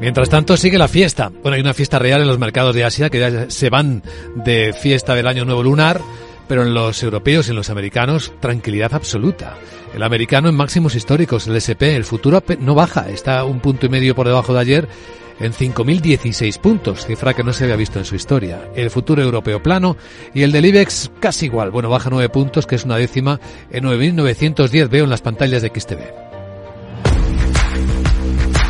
Mientras 0.00 0.28
tanto 0.28 0.56
sigue 0.56 0.76
la 0.76 0.88
fiesta. 0.88 1.30
Bueno, 1.40 1.54
hay 1.54 1.60
una 1.60 1.72
fiesta 1.72 2.00
real 2.00 2.22
en 2.22 2.26
los 2.26 2.40
mercados 2.40 2.74
de 2.74 2.82
Asia 2.82 3.08
que 3.08 3.20
ya 3.20 3.48
se 3.48 3.70
van 3.70 4.02
de 4.34 4.72
fiesta 4.72 5.14
del 5.14 5.28
año 5.28 5.44
nuevo 5.44 5.62
lunar, 5.62 6.00
pero 6.48 6.64
en 6.64 6.74
los 6.74 7.00
europeos 7.00 7.46
y 7.46 7.50
en 7.50 7.56
los 7.56 7.70
americanos 7.70 8.32
tranquilidad 8.40 8.92
absoluta. 8.92 9.56
El 9.94 10.02
americano 10.02 10.48
en 10.48 10.56
máximos 10.56 10.96
históricos, 10.96 11.46
el 11.46 11.54
SP, 11.54 11.94
el 11.94 12.04
futuro 12.04 12.42
no 12.58 12.74
baja, 12.74 13.08
está 13.08 13.44
un 13.44 13.60
punto 13.60 13.86
y 13.86 13.88
medio 13.88 14.16
por 14.16 14.26
debajo 14.26 14.52
de 14.52 14.60
ayer 14.60 14.88
en 15.40 15.52
5.016 15.52 16.58
puntos, 16.60 17.06
cifra 17.06 17.34
que 17.34 17.44
no 17.44 17.52
se 17.52 17.64
había 17.64 17.76
visto 17.76 17.98
en 17.98 18.04
su 18.04 18.14
historia. 18.14 18.70
El 18.74 18.90
futuro 18.90 19.22
europeo 19.22 19.62
plano 19.62 19.96
y 20.34 20.42
el 20.42 20.52
del 20.52 20.66
IBEX 20.66 21.10
casi 21.20 21.46
igual, 21.46 21.70
bueno, 21.70 21.90
baja 21.90 22.10
9 22.10 22.28
puntos, 22.28 22.66
que 22.66 22.76
es 22.76 22.84
una 22.84 22.96
décima 22.96 23.40
en 23.70 23.84
9.910, 23.84 24.88
veo 24.88 25.04
en 25.04 25.10
las 25.10 25.22
pantallas 25.22 25.62
de 25.62 25.68
XTV. 25.68 26.25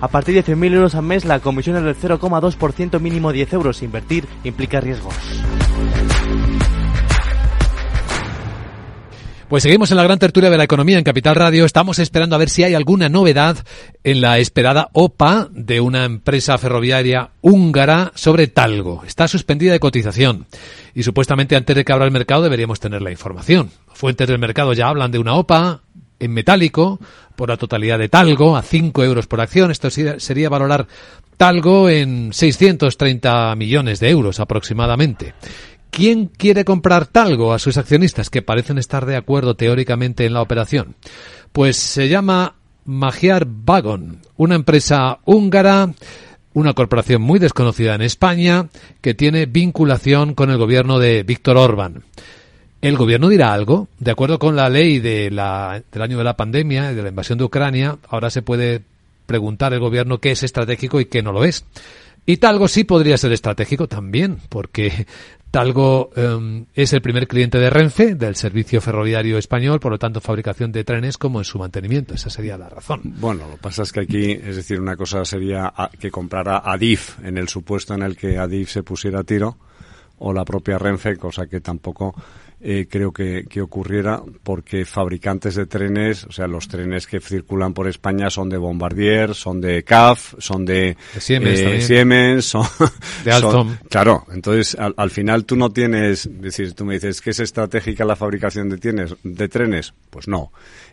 A 0.00 0.08
partir 0.08 0.34
de 0.34 0.44
100.000 0.44 0.74
euros 0.74 0.94
al 0.94 1.04
mes, 1.04 1.24
la 1.24 1.40
comisión 1.40 1.76
es 1.76 1.84
del 1.84 1.96
0,2% 1.96 3.00
mínimo 3.00 3.32
10 3.32 3.52
euros. 3.54 3.82
Invertir 3.82 4.26
implica 4.44 4.78
riesgos. 4.80 5.14
Pues 9.48 9.62
seguimos 9.62 9.90
en 9.90 9.98
la 9.98 10.02
gran 10.02 10.18
tertulia 10.18 10.50
de 10.50 10.56
la 10.56 10.64
economía 10.64 10.98
en 10.98 11.04
Capital 11.04 11.34
Radio. 11.34 11.64
Estamos 11.64 11.98
esperando 11.98 12.36
a 12.36 12.38
ver 12.38 12.50
si 12.50 12.64
hay 12.64 12.74
alguna 12.74 13.08
novedad 13.08 13.56
en 14.04 14.20
la 14.20 14.38
esperada 14.38 14.88
OPA 14.92 15.48
de 15.50 15.80
una 15.80 16.04
empresa 16.04 16.58
ferroviaria 16.58 17.30
húngara 17.40 18.12
sobre 18.14 18.48
Talgo. 18.48 19.02
Está 19.06 19.28
suspendida 19.28 19.72
de 19.72 19.80
cotización 19.80 20.46
y 20.94 21.02
supuestamente 21.02 21.56
antes 21.56 21.76
de 21.76 21.84
que 21.84 21.92
abra 21.92 22.06
el 22.06 22.12
mercado 22.12 22.42
deberíamos 22.42 22.80
tener 22.80 23.00
la 23.02 23.10
información. 23.10 23.70
Fuentes 23.92 24.28
del 24.28 24.38
mercado 24.38 24.72
ya 24.72 24.88
hablan 24.88 25.10
de 25.10 25.18
una 25.18 25.34
OPA 25.34 25.82
en 26.22 26.32
metálico 26.32 27.00
por 27.34 27.48
la 27.48 27.56
totalidad 27.56 27.98
de 27.98 28.08
Talgo 28.08 28.56
a 28.56 28.62
5 28.62 29.02
euros 29.04 29.26
por 29.26 29.40
acción. 29.40 29.70
Esto 29.70 29.90
sería, 29.90 30.48
valorar 30.48 30.86
Talgo 31.36 31.88
en 31.88 32.32
630 32.32 33.56
millones 33.56 33.98
de 33.98 34.10
euros 34.10 34.38
aproximadamente. 34.38 35.34
¿Quién 35.90 36.26
quiere 36.26 36.64
comprar 36.64 37.06
Talgo 37.06 37.52
a 37.52 37.58
sus 37.58 37.76
accionistas 37.76 38.30
que 38.30 38.40
parecen 38.40 38.78
estar 38.78 39.04
de 39.04 39.16
acuerdo 39.16 39.56
teóricamente 39.56 40.24
en 40.24 40.32
la 40.32 40.42
operación? 40.42 40.94
Pues 41.50 41.76
se 41.76 42.08
llama 42.08 42.54
Magyar 42.84 43.46
Vagon, 43.46 44.20
una 44.36 44.54
empresa 44.54 45.18
húngara, 45.24 45.92
una 46.54 46.74
corporación 46.74 47.20
muy 47.20 47.40
desconocida 47.40 47.94
en 47.96 48.02
España, 48.02 48.68
que 49.00 49.14
tiene 49.14 49.46
vinculación 49.46 50.34
con 50.34 50.50
el 50.50 50.58
gobierno 50.58 50.98
de 51.00 51.24
Víctor 51.24 51.56
Orbán. 51.56 52.04
El 52.82 52.96
gobierno 52.96 53.28
dirá 53.28 53.52
algo. 53.54 53.88
De 53.98 54.10
acuerdo 54.10 54.38
con 54.38 54.56
la 54.56 54.68
ley 54.68 54.98
de 54.98 55.30
la, 55.30 55.82
del 55.90 56.02
año 56.02 56.18
de 56.18 56.24
la 56.24 56.36
pandemia 56.36 56.92
de 56.92 57.02
la 57.02 57.08
invasión 57.08 57.38
de 57.38 57.44
Ucrania, 57.44 57.96
ahora 58.08 58.28
se 58.28 58.42
puede 58.42 58.82
preguntar 59.26 59.72
el 59.72 59.80
gobierno 59.80 60.18
qué 60.18 60.32
es 60.32 60.42
estratégico 60.42 61.00
y 61.00 61.06
qué 61.06 61.22
no 61.22 61.32
lo 61.32 61.44
es. 61.44 61.64
Y 62.26 62.36
Talgo 62.36 62.68
sí 62.68 62.84
podría 62.84 63.16
ser 63.16 63.32
estratégico 63.32 63.88
también, 63.88 64.38
porque 64.48 65.06
Talgo 65.50 66.10
eh, 66.16 66.64
es 66.74 66.92
el 66.92 67.02
primer 67.02 67.26
cliente 67.28 67.58
de 67.58 67.68
Renfe, 67.70 68.14
del 68.14 68.36
servicio 68.36 68.80
ferroviario 68.80 69.38
español, 69.38 69.80
por 69.80 69.92
lo 69.92 69.98
tanto 69.98 70.20
fabricación 70.20 70.72
de 70.72 70.82
trenes 70.84 71.18
como 71.18 71.38
en 71.40 71.44
su 71.44 71.58
mantenimiento. 71.58 72.14
Esa 72.14 72.30
sería 72.30 72.56
la 72.58 72.68
razón. 72.68 73.00
Bueno, 73.20 73.46
lo 73.48 73.52
que 73.56 73.60
pasa 73.62 73.82
es 73.82 73.92
que 73.92 74.00
aquí, 74.00 74.32
es 74.32 74.56
decir, 74.56 74.80
una 74.80 74.96
cosa 74.96 75.24
sería 75.24 75.66
a- 75.76 75.88
que 75.90 76.10
comprara 76.10 76.58
Adif 76.64 77.18
en 77.24 77.38
el 77.38 77.48
supuesto 77.48 77.94
en 77.94 78.02
el 78.02 78.16
que 78.16 78.38
Adif 78.38 78.70
se 78.70 78.82
pusiera 78.82 79.20
a 79.20 79.24
tiro 79.24 79.56
o 80.18 80.32
la 80.32 80.44
propia 80.44 80.78
Renfe, 80.78 81.16
cosa 81.16 81.46
que 81.46 81.60
tampoco 81.60 82.14
eh, 82.64 82.86
creo 82.88 83.12
que, 83.12 83.44
que, 83.48 83.60
ocurriera 83.60 84.22
porque 84.44 84.84
fabricantes 84.84 85.56
de 85.56 85.66
trenes, 85.66 86.24
o 86.24 86.32
sea, 86.32 86.46
los 86.46 86.68
trenes 86.68 87.08
que 87.08 87.18
circulan 87.20 87.74
por 87.74 87.88
España 87.88 88.30
son 88.30 88.48
de 88.48 88.56
Bombardier, 88.56 89.34
son 89.34 89.60
de 89.60 89.82
CAF, 89.82 90.34
son 90.38 90.64
de, 90.64 90.96
Siemens, 91.18 91.60
eh, 91.60 91.80
Siemens 91.80 92.44
son 92.44 92.66
de 93.24 93.32
Alstom. 93.32 93.78
Claro, 93.90 94.24
entonces 94.32 94.76
al, 94.78 94.94
al, 94.96 95.10
final 95.10 95.44
tú 95.44 95.56
no 95.56 95.70
tienes, 95.70 96.26
es 96.26 96.40
decir, 96.40 96.72
tú 96.74 96.84
me 96.84 96.94
dices 96.94 97.20
que 97.20 97.30
es 97.30 97.40
estratégica 97.40 98.04
la 98.04 98.14
fabricación 98.14 98.68
de, 98.68 98.78
tienes, 98.78 99.16
de 99.24 99.48
trenes, 99.48 99.92
pues 100.10 100.28
no 100.28 100.52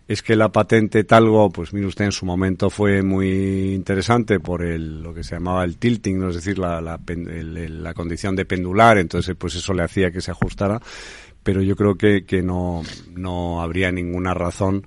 es 0.09 0.23
que 0.23 0.35
la 0.35 0.51
patente 0.51 1.03
Talgo, 1.03 1.51
pues 1.51 1.71
mire 1.71 1.85
usted, 1.85 2.05
en 2.05 2.11
su 2.11 2.25
momento 2.25 2.71
fue 2.71 3.03
muy 3.03 3.75
interesante 3.75 4.39
por 4.39 4.63
el, 4.63 5.03
lo 5.03 5.13
que 5.13 5.23
se 5.23 5.35
llamaba 5.35 5.63
el 5.63 5.77
tilting, 5.77 6.17
¿no? 6.17 6.29
es 6.29 6.35
decir, 6.35 6.57
la, 6.57 6.81
la, 6.81 6.99
el, 7.07 7.83
la 7.83 7.93
condición 7.93 8.35
de 8.35 8.43
pendular, 8.43 8.97
entonces 8.97 9.35
pues 9.37 9.53
eso 9.53 9.71
le 9.71 9.83
hacía 9.83 10.09
que 10.09 10.19
se 10.19 10.31
ajustara, 10.31 10.81
pero 11.43 11.61
yo 11.61 11.75
creo 11.75 11.95
que, 11.95 12.25
que 12.25 12.41
no, 12.41 12.83
no 13.15 13.61
habría 13.61 13.91
ninguna 13.91 14.33
razón 14.33 14.85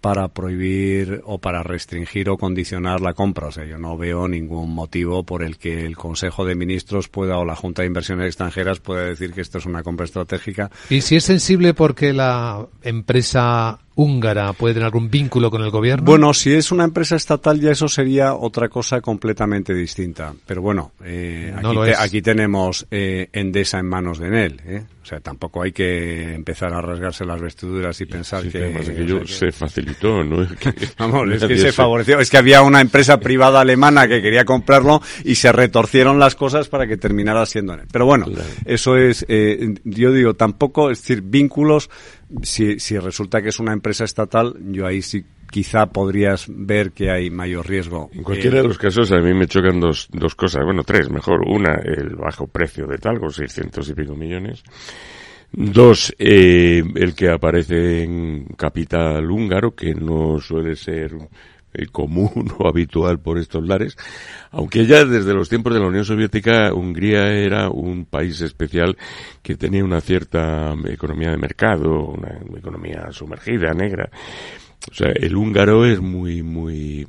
para 0.00 0.28
prohibir 0.28 1.20
o 1.24 1.38
para 1.38 1.62
restringir 1.62 2.30
o 2.30 2.38
condicionar 2.38 3.00
la 3.00 3.12
compra. 3.12 3.48
O 3.48 3.52
sea, 3.52 3.64
yo 3.64 3.78
no 3.78 3.96
veo 3.96 4.28
ningún 4.28 4.74
motivo 4.74 5.24
por 5.24 5.42
el 5.42 5.58
que 5.58 5.84
el 5.84 5.96
Consejo 5.96 6.44
de 6.44 6.54
Ministros 6.54 7.08
pueda 7.08 7.38
o 7.38 7.44
la 7.44 7.56
Junta 7.56 7.82
de 7.82 7.88
Inversiones 7.88 8.26
Extranjeras 8.26 8.80
pueda 8.80 9.04
decir 9.04 9.32
que 9.32 9.42
esto 9.42 9.58
es 9.58 9.66
una 9.66 9.82
compra 9.82 10.04
estratégica. 10.04 10.70
¿Y 10.88 11.02
si 11.02 11.16
es 11.16 11.24
sensible 11.24 11.74
porque 11.74 12.12
la 12.12 12.66
empresa 12.82 13.78
húngara 14.02 14.52
puede 14.52 14.74
tener 14.74 14.86
algún 14.86 15.10
vínculo 15.10 15.50
con 15.50 15.62
el 15.62 15.70
gobierno? 15.70 16.04
Bueno, 16.04 16.32
si 16.34 16.52
es 16.52 16.72
una 16.72 16.84
empresa 16.84 17.16
estatal 17.16 17.60
ya 17.60 17.72
eso 17.72 17.88
sería 17.88 18.34
otra 18.34 18.68
cosa 18.68 19.00
completamente 19.00 19.74
distinta. 19.74 20.32
Pero 20.46 20.62
bueno, 20.62 20.92
eh, 21.04 21.50
No 21.60 21.68
aquí, 21.68 21.74
lo 21.76 21.84
te- 21.84 21.90
es. 21.92 21.98
aquí 22.00 22.22
tenemos 22.22 22.86
eh, 22.90 23.28
Endesa 23.32 23.78
en 23.78 23.86
manos 23.86 24.18
de 24.18 24.28
Enel. 24.28 24.60
¿eh? 24.64 24.84
O 25.02 25.06
sea, 25.10 25.18
tampoco 25.20 25.62
hay 25.62 25.72
que 25.72 26.34
empezar 26.34 26.72
a 26.72 26.80
rasgarse 26.80 27.24
las 27.24 27.40
vestiduras 27.40 28.00
y 28.00 28.06
pensar 28.06 28.42
Sí, 28.42 28.50
que... 28.50 28.58
además 28.58 28.88
o 28.88 28.92
aquello 28.92 29.16
sea, 29.18 29.26
que- 29.26 29.32
se 29.32 29.52
facilitó, 29.52 30.22
¿no? 30.24 30.42
Es 30.50 30.56
que 30.56 30.72
Vamos, 30.98 31.30
es 31.32 31.44
que 31.44 31.58
se 31.58 31.72
favoreció. 31.72 32.20
Es 32.20 32.30
que 32.30 32.36
había 32.38 32.62
una 32.62 32.80
empresa 32.80 33.18
privada 33.18 33.60
alemana 33.60 34.06
que 34.08 34.22
quería 34.22 34.44
comprarlo 34.44 35.00
y 35.24 35.34
se 35.34 35.52
retorcieron 35.52 36.18
las 36.18 36.34
cosas 36.36 36.68
para 36.68 36.86
que 36.86 36.96
terminara 36.96 37.44
siendo 37.46 37.74
en 37.74 37.80
él. 37.80 37.86
Pero 37.92 38.06
bueno, 38.06 38.26
eso 38.64 38.96
es, 38.96 39.24
eh, 39.28 39.74
yo 39.84 40.12
digo, 40.12 40.34
tampoco, 40.34 40.90
es 40.90 41.00
decir, 41.00 41.22
vínculos, 41.22 41.90
si, 42.42 42.78
si 42.78 42.98
resulta 42.98 43.42
que 43.42 43.48
es 43.48 43.58
una 43.58 43.72
empresa 43.72 44.04
estatal, 44.04 44.54
yo 44.70 44.86
ahí 44.86 45.02
sí 45.02 45.24
quizá 45.50 45.86
podrías 45.86 46.46
ver 46.48 46.92
que 46.92 47.10
hay 47.10 47.30
mayor 47.30 47.68
riesgo. 47.68 48.10
En 48.12 48.22
cualquiera 48.22 48.58
Eh, 48.58 48.62
de 48.62 48.68
los 48.68 48.78
casos 48.78 49.10
a 49.12 49.18
mí 49.18 49.34
me 49.34 49.46
chocan 49.46 49.80
dos, 49.80 50.08
dos 50.12 50.34
cosas, 50.34 50.64
bueno, 50.64 50.84
tres, 50.84 51.10
mejor. 51.10 51.40
Una, 51.46 51.74
el 51.74 52.14
bajo 52.16 52.46
precio 52.46 52.86
de 52.86 52.98
Talgo, 52.98 53.30
600 53.30 53.88
y 53.88 53.94
pico 53.94 54.14
millones. 54.14 54.62
Dos, 55.52 56.14
eh, 56.18 56.82
el 56.94 57.14
que 57.14 57.28
aparece 57.28 58.04
en 58.04 58.44
capital 58.56 59.28
húngaro, 59.28 59.74
que 59.74 59.94
no 59.94 60.38
suele 60.38 60.76
ser 60.76 61.12
eh, 61.72 61.86
común 61.86 62.52
o 62.58 62.68
habitual 62.68 63.18
por 63.20 63.38
estos 63.38 63.66
lares, 63.66 63.96
aunque 64.50 64.86
ya 64.86 65.04
desde 65.04 65.34
los 65.34 65.48
tiempos 65.48 65.74
de 65.74 65.80
la 65.80 65.86
Unión 65.86 66.04
Soviética 66.04 66.72
Hungría 66.72 67.32
era 67.32 67.68
un 67.68 68.04
país 68.04 68.40
especial 68.40 68.96
que 69.42 69.56
tenía 69.56 69.84
una 69.84 70.00
cierta 70.00 70.74
economía 70.86 71.30
de 71.30 71.36
mercado, 71.36 72.06
una 72.06 72.40
economía 72.58 73.08
sumergida, 73.12 73.72
negra. 73.72 74.10
O 74.90 74.94
sea, 74.94 75.12
el 75.14 75.36
húngaro 75.36 75.84
es 75.84 76.00
muy, 76.00 76.42
muy, 76.42 77.06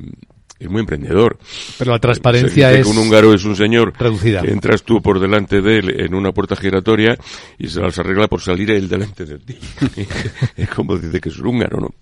es 0.59 0.69
muy 0.69 0.81
emprendedor. 0.81 1.39
Pero 1.79 1.91
la 1.91 1.99
transparencia 1.99 2.67
Se 2.69 2.77
dice 2.77 2.81
es 2.81 2.85
que 2.85 2.91
un 2.91 3.05
húngaro 3.05 3.33
es 3.33 3.43
un 3.45 3.55
señor 3.55 3.93
reducida. 3.97 4.41
que 4.41 4.51
entras 4.51 4.83
tú 4.83 5.01
por 5.01 5.19
delante 5.19 5.61
de 5.61 5.79
él 5.79 6.01
en 6.01 6.13
una 6.13 6.31
puerta 6.31 6.55
giratoria 6.55 7.17
y 7.57 7.67
se 7.67 7.81
las 7.81 7.97
arregla 7.97 8.27
por 8.27 8.41
salir 8.41 8.69
él 8.71 8.87
delante 8.87 9.25
de 9.25 9.39
ti. 9.39 9.57
es 10.55 10.69
como 10.69 10.97
dice 10.97 11.19
que 11.19 11.29
es 11.29 11.39
un 11.39 11.47
húngaro, 11.47 11.79
¿no? 11.79 11.95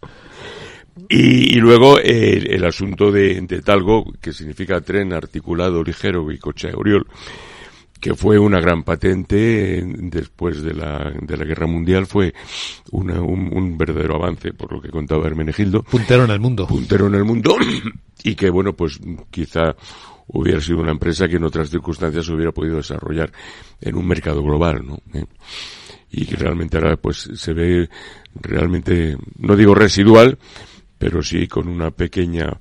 Y, 1.09 1.57
y 1.57 1.59
luego 1.59 1.97
el, 1.99 2.51
el 2.51 2.65
asunto 2.65 3.11
de, 3.11 3.41
de 3.41 3.61
Talgo, 3.61 4.11
que 4.21 4.33
significa 4.33 4.81
tren 4.81 5.13
articulado 5.13 5.83
ligero 5.83 6.31
y 6.31 6.37
coche 6.37 6.71
Oriol, 6.73 7.07
que 7.99 8.15
fue 8.15 8.39
una 8.39 8.59
gran 8.61 8.83
patente 8.83 9.79
eh, 9.79 9.83
después 9.85 10.61
de 10.61 10.73
la, 10.73 11.11
de 11.21 11.35
la 11.37 11.43
guerra 11.45 11.67
mundial, 11.67 12.05
fue 12.05 12.33
una- 12.91 13.21
un, 13.21 13.49
un 13.55 13.77
verdadero 13.77 14.15
avance, 14.15 14.53
por 14.53 14.71
lo 14.71 14.81
que 14.81 14.89
contaba 14.89 15.27
Hermenegildo. 15.27 15.83
Puntero 15.83 16.23
en 16.25 16.31
el 16.31 16.39
mundo. 16.39 16.67
Puntero 16.67 17.07
en 17.07 17.15
el 17.15 17.25
mundo, 17.25 17.55
y 18.23 18.35
que 18.35 18.49
bueno, 18.49 18.73
pues 18.73 18.99
quizá 19.31 19.75
hubiera 20.27 20.61
sido 20.61 20.79
una 20.79 20.91
empresa 20.91 21.27
que 21.27 21.37
en 21.37 21.43
otras 21.43 21.69
circunstancias 21.69 22.25
se 22.25 22.33
hubiera 22.33 22.51
podido 22.51 22.77
desarrollar 22.77 23.31
en 23.81 23.95
un 23.95 24.07
mercado 24.07 24.43
global, 24.43 24.85
¿no? 24.85 24.99
Eh, 25.13 25.25
Y 26.11 26.25
que 26.25 26.35
realmente 26.35 26.77
ahora 26.77 26.95
pues 26.97 27.29
se 27.33 27.53
ve 27.53 27.89
realmente, 28.39 29.17
no 29.39 29.55
digo 29.55 29.73
residual, 29.75 30.37
pero 31.00 31.24
sí 31.24 31.47
con 31.47 31.68
una 31.68 31.89
pequeña 31.89 32.60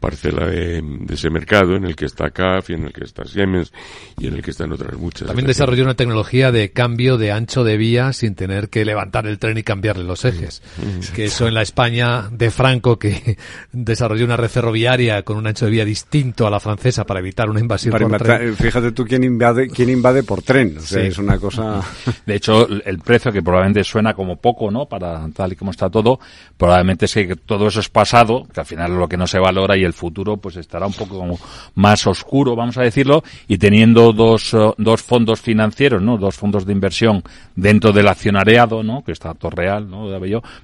parcela 0.00 0.46
de, 0.46 0.82
de 0.82 1.14
ese 1.14 1.30
mercado 1.30 1.76
en 1.76 1.84
el 1.84 1.94
que 1.94 2.06
está 2.06 2.30
CAF 2.30 2.70
y 2.70 2.74
en 2.74 2.84
el 2.84 2.92
que 2.92 3.04
está 3.04 3.24
Siemens 3.24 3.72
y 4.18 4.26
en 4.28 4.34
el 4.34 4.42
que 4.42 4.50
están 4.50 4.72
otras 4.72 4.96
muchas. 4.98 5.26
También 5.28 5.46
desarrolló 5.46 5.84
una 5.84 5.94
tecnología 5.94 6.50
de 6.52 6.72
cambio 6.72 7.18
de 7.18 7.32
ancho 7.32 7.64
de 7.64 7.76
vía 7.76 8.12
sin 8.12 8.34
tener 8.34 8.68
que 8.68 8.84
levantar 8.84 9.26
el 9.26 9.38
tren 9.38 9.58
y 9.58 9.62
cambiarle 9.62 10.04
los 10.04 10.24
ejes. 10.24 10.62
Mm. 10.78 11.14
Que 11.14 11.26
eso 11.26 11.46
en 11.46 11.54
la 11.54 11.62
España 11.62 12.28
de 12.30 12.50
Franco, 12.50 12.98
que 12.98 13.36
desarrolló 13.72 14.24
una 14.24 14.36
red 14.36 14.48
ferroviaria 14.48 15.22
con 15.22 15.36
un 15.36 15.46
ancho 15.46 15.66
de 15.66 15.70
vía 15.72 15.84
distinto 15.84 16.46
a 16.46 16.50
la 16.50 16.60
francesa 16.60 17.04
para 17.04 17.20
evitar 17.20 17.48
una 17.50 17.60
invasión 17.60 17.92
para 17.92 18.08
por 18.08 18.18
tren. 18.22 18.56
fíjate 18.56 18.92
tú 18.92 19.04
quién 19.04 19.22
invade, 19.24 19.68
quién 19.68 19.90
invade 19.90 20.22
por 20.22 20.42
tren. 20.42 20.76
O 20.78 20.80
sea, 20.80 21.02
Sí. 21.02 21.08
es 21.08 21.18
una 21.18 21.38
cosa... 21.38 21.80
De 22.26 22.36
hecho, 22.36 22.66
el 22.68 22.98
precio 22.98 23.32
que 23.32 23.42
probablemente 23.42 23.84
suena 23.84 24.14
como 24.14 24.36
poco, 24.36 24.70
¿no? 24.70 24.86
Para 24.86 25.28
tal 25.34 25.52
y 25.52 25.56
como 25.56 25.70
está 25.70 25.90
todo, 25.90 26.18
probablemente 26.56 27.06
es 27.06 27.14
que 27.14 27.36
todo 27.36 27.68
eso 27.68 27.80
es 27.80 27.88
pasado, 27.88 28.46
que 28.52 28.60
al 28.60 28.66
final 28.66 28.92
es 28.92 28.98
lo 28.98 29.08
que 29.08 29.16
no 29.16 29.26
se 29.26 29.38
valora 29.38 29.76
y 29.76 29.84
el 29.84 29.89
futuro 29.92 30.36
pues 30.36 30.56
estará 30.56 30.86
un 30.86 30.92
poco 30.92 31.18
como 31.18 31.38
más 31.74 32.06
oscuro, 32.06 32.54
vamos 32.56 32.76
a 32.78 32.82
decirlo, 32.82 33.22
y 33.48 33.58
teniendo 33.58 34.12
dos, 34.12 34.54
eh, 34.54 34.58
dos 34.78 35.02
fondos 35.02 35.40
financieros, 35.40 36.00
¿no? 36.02 36.16
Dos 36.16 36.36
fondos 36.36 36.66
de 36.66 36.72
inversión 36.72 37.22
dentro 37.56 37.92
del 37.92 38.08
accionariado, 38.08 38.82
¿no? 38.82 39.02
Que 39.04 39.12
está 39.12 39.34
Torreal, 39.34 39.88
¿no? 39.88 40.06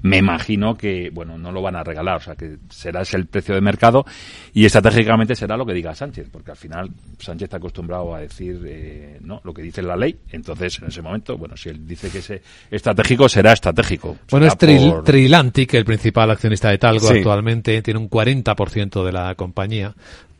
Me 0.02 0.18
imagino 0.18 0.76
que, 0.76 1.10
bueno, 1.12 1.38
no 1.38 1.52
lo 1.52 1.62
van 1.62 1.76
a 1.76 1.82
regalar, 1.84 2.16
o 2.16 2.20
sea, 2.20 2.34
que 2.34 2.56
será 2.70 3.02
ese 3.02 3.16
el 3.16 3.26
precio 3.26 3.54
de 3.54 3.60
mercado 3.60 4.04
y 4.52 4.64
estratégicamente 4.66 5.34
será 5.34 5.56
lo 5.56 5.64
que 5.64 5.72
diga 5.72 5.94
Sánchez, 5.94 6.28
porque 6.30 6.50
al 6.50 6.56
final 6.56 6.90
Sánchez 7.18 7.44
está 7.44 7.56
acostumbrado 7.56 8.14
a 8.14 8.20
decir, 8.20 8.60
eh, 8.66 9.18
¿no? 9.22 9.40
Lo 9.44 9.54
que 9.54 9.62
dice 9.62 9.82
la 9.82 9.96
ley, 9.96 10.16
entonces 10.32 10.78
en 10.80 10.88
ese 10.88 11.00
momento, 11.02 11.36
bueno, 11.38 11.56
si 11.56 11.70
él 11.70 11.86
dice 11.86 12.10
que 12.10 12.18
es 12.18 12.32
estratégico, 12.70 13.28
será 13.28 13.52
estratégico. 13.52 14.16
Bueno, 14.30 14.48
Será 14.50 14.52
es 14.52 14.58
Tril- 14.80 14.90
por- 14.90 15.04
Trilantic, 15.04 15.74
el 15.74 15.84
principal 15.84 16.30
accionista 16.30 16.68
de 16.70 16.78
Talgo 16.78 17.08
Sí. 17.08 17.18
actualmente, 17.18 17.80
tiene 17.82 17.98
un 18.00 18.08
40% 18.08 19.04
de 19.04 19.12
la 19.12 19.15
compañía. 19.34 19.94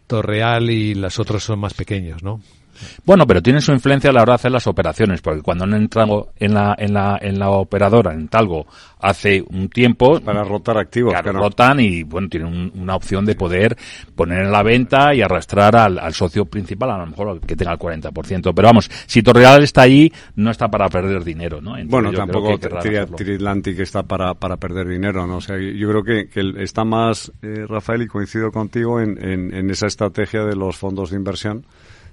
Torreal 0.07 0.71
y 0.71 0.95
los 0.95 1.19
otros 1.19 1.43
son 1.43 1.59
más 1.59 1.75
pequeños, 1.75 2.23
¿no? 2.23 2.41
Bueno, 3.05 3.27
pero 3.27 3.43
tiene 3.43 3.61
su 3.61 3.73
influencia 3.73 4.11
a 4.11 4.13
la 4.13 4.23
hora 4.23 4.33
de 4.33 4.37
hacer 4.37 4.53
las 4.53 4.67
operaciones, 4.67 5.21
porque 5.21 5.43
cuando 5.43 5.65
han 5.65 5.75
entrado 5.75 6.33
en 6.37 6.55
la, 6.55 6.75
en 6.79 6.93
la, 6.95 7.19
en 7.21 7.39
la 7.39 7.51
operadora, 7.51 8.13
en 8.13 8.29
Talgo, 8.29 8.67
hace 9.01 9.43
un 9.51 9.69
tiempo... 9.69 10.21
Para 10.21 10.43
rotar 10.45 10.79
activos, 10.79 11.13
claro, 11.13 11.31
claro. 11.31 11.39
rotan 11.47 11.81
y, 11.81 12.03
bueno, 12.03 12.29
tienen 12.29 12.49
un- 12.49 12.73
una 12.83 12.97
opción 12.97 13.25
de 13.25 13.35
poder 13.35 13.77
poner 14.15 14.45
en 14.45 14.53
la 14.53 14.63
venta 14.63 15.15
y 15.15 15.23
arrastrar 15.23 15.77
al, 15.77 15.99
al 15.99 16.15
socio 16.15 16.45
principal, 16.47 16.91
a 16.91 16.99
lo 16.99 17.07
mejor 17.07 17.41
que 17.41 17.55
tenga 17.57 17.73
el 17.73 17.79
40%. 17.79 18.53
Pero 18.55 18.69
vamos, 18.69 18.91
si 19.07 19.23
Torreal 19.23 19.63
está 19.63 19.83
ahí, 19.83 20.11
no 20.37 20.51
está 20.51 20.69
para 20.69 20.89
perder 20.89 21.23
dinero, 21.25 21.61
¿no? 21.61 21.77
Entonces 21.77 21.91
Bueno, 21.91 22.13
tampoco. 22.13 22.59
Triatlantic 23.17 23.79
está 23.81 24.03
para, 24.03 24.35
para 24.35 24.57
perder 24.57 24.89
dinero, 24.89 25.27
¿no? 25.27 25.37
O 25.37 25.41
sea, 25.41 25.57
yo 25.59 25.89
creo 25.91 26.03
que, 26.03 26.29
que 26.29 26.63
está 26.63 26.85
más, 26.85 27.31
eh, 27.43 27.65
Rafael, 27.69 28.03
y 28.03 28.07
coincido 28.07 28.51
contigo 28.51 29.01
en, 29.01 29.23
en, 29.23 29.55
en 29.55 29.71
esa 29.71 29.87
estrategia 29.87 30.45
de 30.45 30.57
los 30.57 30.77
fondos 30.77 31.11
de 31.11 31.17
inversión, 31.17 31.65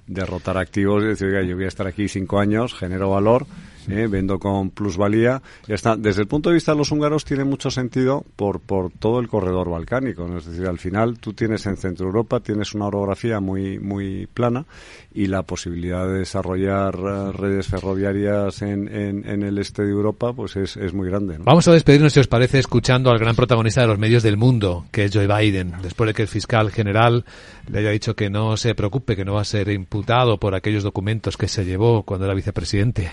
de 0.06 0.24
rotar 0.26 0.58
activos 0.58 1.02
y 1.02 1.06
decir, 1.06 1.28
oiga, 1.28 1.42
yo 1.42 1.56
voy 1.56 1.64
a 1.64 1.68
estar 1.68 1.86
aquí 1.86 2.08
cinco 2.08 2.38
años, 2.38 2.74
genero 2.74 3.10
valor, 3.10 3.46
eh, 3.88 4.06
vendo 4.08 4.38
con 4.38 4.70
plusvalía, 4.70 5.42
ya 5.66 5.74
está. 5.74 5.96
Desde 5.96 6.22
el 6.22 6.28
punto 6.28 6.50
de 6.50 6.54
vista 6.54 6.72
de 6.72 6.78
los 6.78 6.90
húngaros 6.90 7.24
tiene 7.24 7.44
mucho 7.44 7.70
sentido 7.70 8.24
por, 8.36 8.60
por 8.60 8.90
todo 8.90 9.20
el 9.20 9.28
corredor 9.28 9.70
balcánico, 9.70 10.26
¿no? 10.26 10.38
Es 10.38 10.46
decir, 10.46 10.66
al 10.66 10.78
final 10.78 11.18
tú 11.18 11.32
tienes 11.32 11.66
en 11.66 11.76
Centro 11.76 12.06
Europa, 12.06 12.40
tienes 12.40 12.74
una 12.74 12.86
orografía 12.86 13.40
muy, 13.40 13.78
muy 13.78 14.26
plana 14.26 14.66
y 15.12 15.26
la 15.26 15.42
posibilidad 15.42 16.06
de 16.06 16.20
desarrollar 16.20 16.94
eh, 16.94 17.32
redes 17.32 17.68
ferroviarias 17.68 18.62
en, 18.62 18.88
en, 18.88 19.28
en 19.28 19.42
el 19.42 19.58
este 19.58 19.84
de 19.84 19.90
Europa 19.90 20.32
pues 20.32 20.56
es, 20.56 20.76
es 20.76 20.92
muy 20.92 21.08
grande. 21.08 21.38
¿no? 21.38 21.44
Vamos 21.44 21.66
a 21.68 21.72
despedirnos, 21.72 22.12
si 22.12 22.20
os 22.20 22.26
parece, 22.26 22.58
escuchando 22.58 23.10
al 23.10 23.18
gran 23.18 23.36
protagonista 23.36 23.80
de 23.80 23.86
los 23.86 23.98
medios 23.98 24.22
del 24.22 24.36
mundo, 24.36 24.86
que 24.90 25.04
es 25.04 25.12
Joe 25.14 25.26
Biden, 25.26 25.74
después 25.82 26.08
de 26.08 26.14
que 26.14 26.22
el 26.22 26.28
fiscal 26.28 26.70
general 26.70 27.24
le 27.68 27.78
haya 27.78 27.90
dicho 27.90 28.14
que 28.14 28.30
no 28.30 28.56
se 28.56 28.74
preocupe, 28.74 29.16
que 29.16 29.24
no 29.24 29.34
va 29.34 29.42
a 29.42 29.44
ser 29.44 29.68
imputado 29.68 30.38
por 30.38 30.54
aquellos 30.54 30.82
documentos 30.82 31.36
que 31.36 31.48
se 31.48 31.64
llevó 31.64 32.02
cuando 32.02 32.26
era 32.26 32.34
vicepresidente 32.34 33.10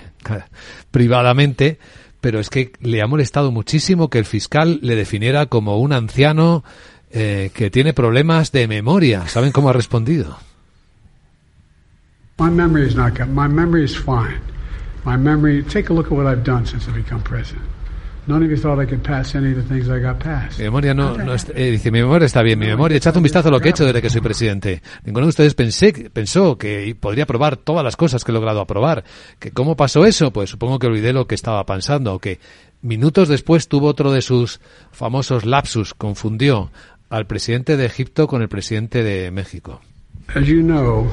privadamente, 0.92 1.80
pero 2.22 2.40
es 2.40 2.50
que 2.50 2.74
le 2.80 3.02
ha 3.02 3.08
molestado 3.08 3.52
muchísimo 3.52 4.10
que 4.10 4.20
el 4.20 4.26
fiscal 4.26 4.80
le 4.82 4.96
definiera 4.96 5.48
como 5.48 5.80
un 5.80 5.94
anciano 5.94 6.64
eh, 7.12 7.52
que 7.54 7.70
tiene 7.70 7.94
problemas 7.94 8.52
de 8.52 8.68
memoria. 8.68 9.28
¿Saben 9.28 9.52
cómo 9.52 9.70
ha 9.70 9.74
respondido? 9.74 10.38
My 12.40 12.50
memory 12.50 12.88
is 12.88 12.96
not 12.96 13.18
good. 13.18 13.28
My 13.28 13.48
memory 13.48 13.84
is 13.84 13.96
fine. 13.96 14.42
My 15.06 15.18
memory, 15.18 15.64
take 15.64 15.90
a 15.90 15.94
look 15.94 16.08
at 16.08 16.12
what 16.12 16.26
I've 16.26 16.44
done 16.44 16.66
since 16.66 16.88
I 16.88 16.94
become 16.94 17.22
president. 17.22 17.66
Mi 20.58 20.64
memoria 20.66 20.94
no, 20.94 21.18
no 21.18 21.34
est- 21.34 21.50
eh, 21.56 21.72
dice, 21.72 21.92
mi 21.92 22.00
memoria 22.00 22.26
está 22.26 22.42
bien, 22.42 22.58
mi 22.60 22.68
memoria, 22.68 22.98
echad 22.98 23.16
un 23.18 23.24
vistazo 23.24 23.50
a 23.50 23.52
lo 23.52 23.60
que 23.60 23.68
he 23.70 23.72
hecho 23.72 23.86
desde 23.86 24.02
que 24.02 24.10
soy 24.10 24.22
presidente. 24.22 24.82
Ninguno 25.04 25.26
de 25.26 25.30
ustedes 25.30 25.54
pensé, 25.54 25.92
pensó 26.12 26.58
que 26.58 26.96
podría 27.00 27.24
aprobar 27.26 27.58
todas 27.58 27.84
las 27.84 27.96
cosas 27.96 28.24
que 28.24 28.32
he 28.32 28.34
logrado 28.34 28.62
aprobar. 28.62 29.04
¿Que 29.40 29.52
¿Cómo 29.52 29.76
pasó 29.76 30.06
eso? 30.06 30.32
Pues 30.32 30.50
supongo 30.50 30.80
que 30.80 30.88
olvidé 30.88 31.14
lo 31.14 31.28
que 31.28 31.36
estaba 31.36 31.66
pensando, 31.66 32.14
o 32.14 32.20
que 32.20 32.40
minutos 32.82 33.28
después 33.28 33.68
tuvo 33.68 33.88
otro 33.88 34.12
de 34.12 34.22
sus 34.22 34.60
famosos 34.92 35.46
lapsus, 35.46 35.94
confundió 35.94 36.72
al 37.10 37.28
presidente 37.28 37.76
de 37.78 37.86
Egipto 37.86 38.28
con 38.28 38.42
el 38.42 38.50
presidente 38.50 39.04
de 39.04 39.32
México. 39.32 39.82
As 40.36 40.46
you 40.48 40.62
know, 40.62 41.10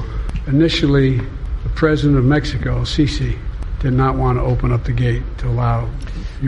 initially, 0.46 1.16
the 1.16 1.70
president 1.74 2.18
of 2.18 2.24
Mexico, 2.24 2.84
Sisi, 2.86 3.34
did 3.82 3.92
not 3.92 4.16
want 4.16 4.38
to 4.38 4.44
open 4.44 4.72
up 4.72 4.82
the 4.84 4.92
gate 4.92 5.22
to 5.40 5.48
allow 5.48 5.88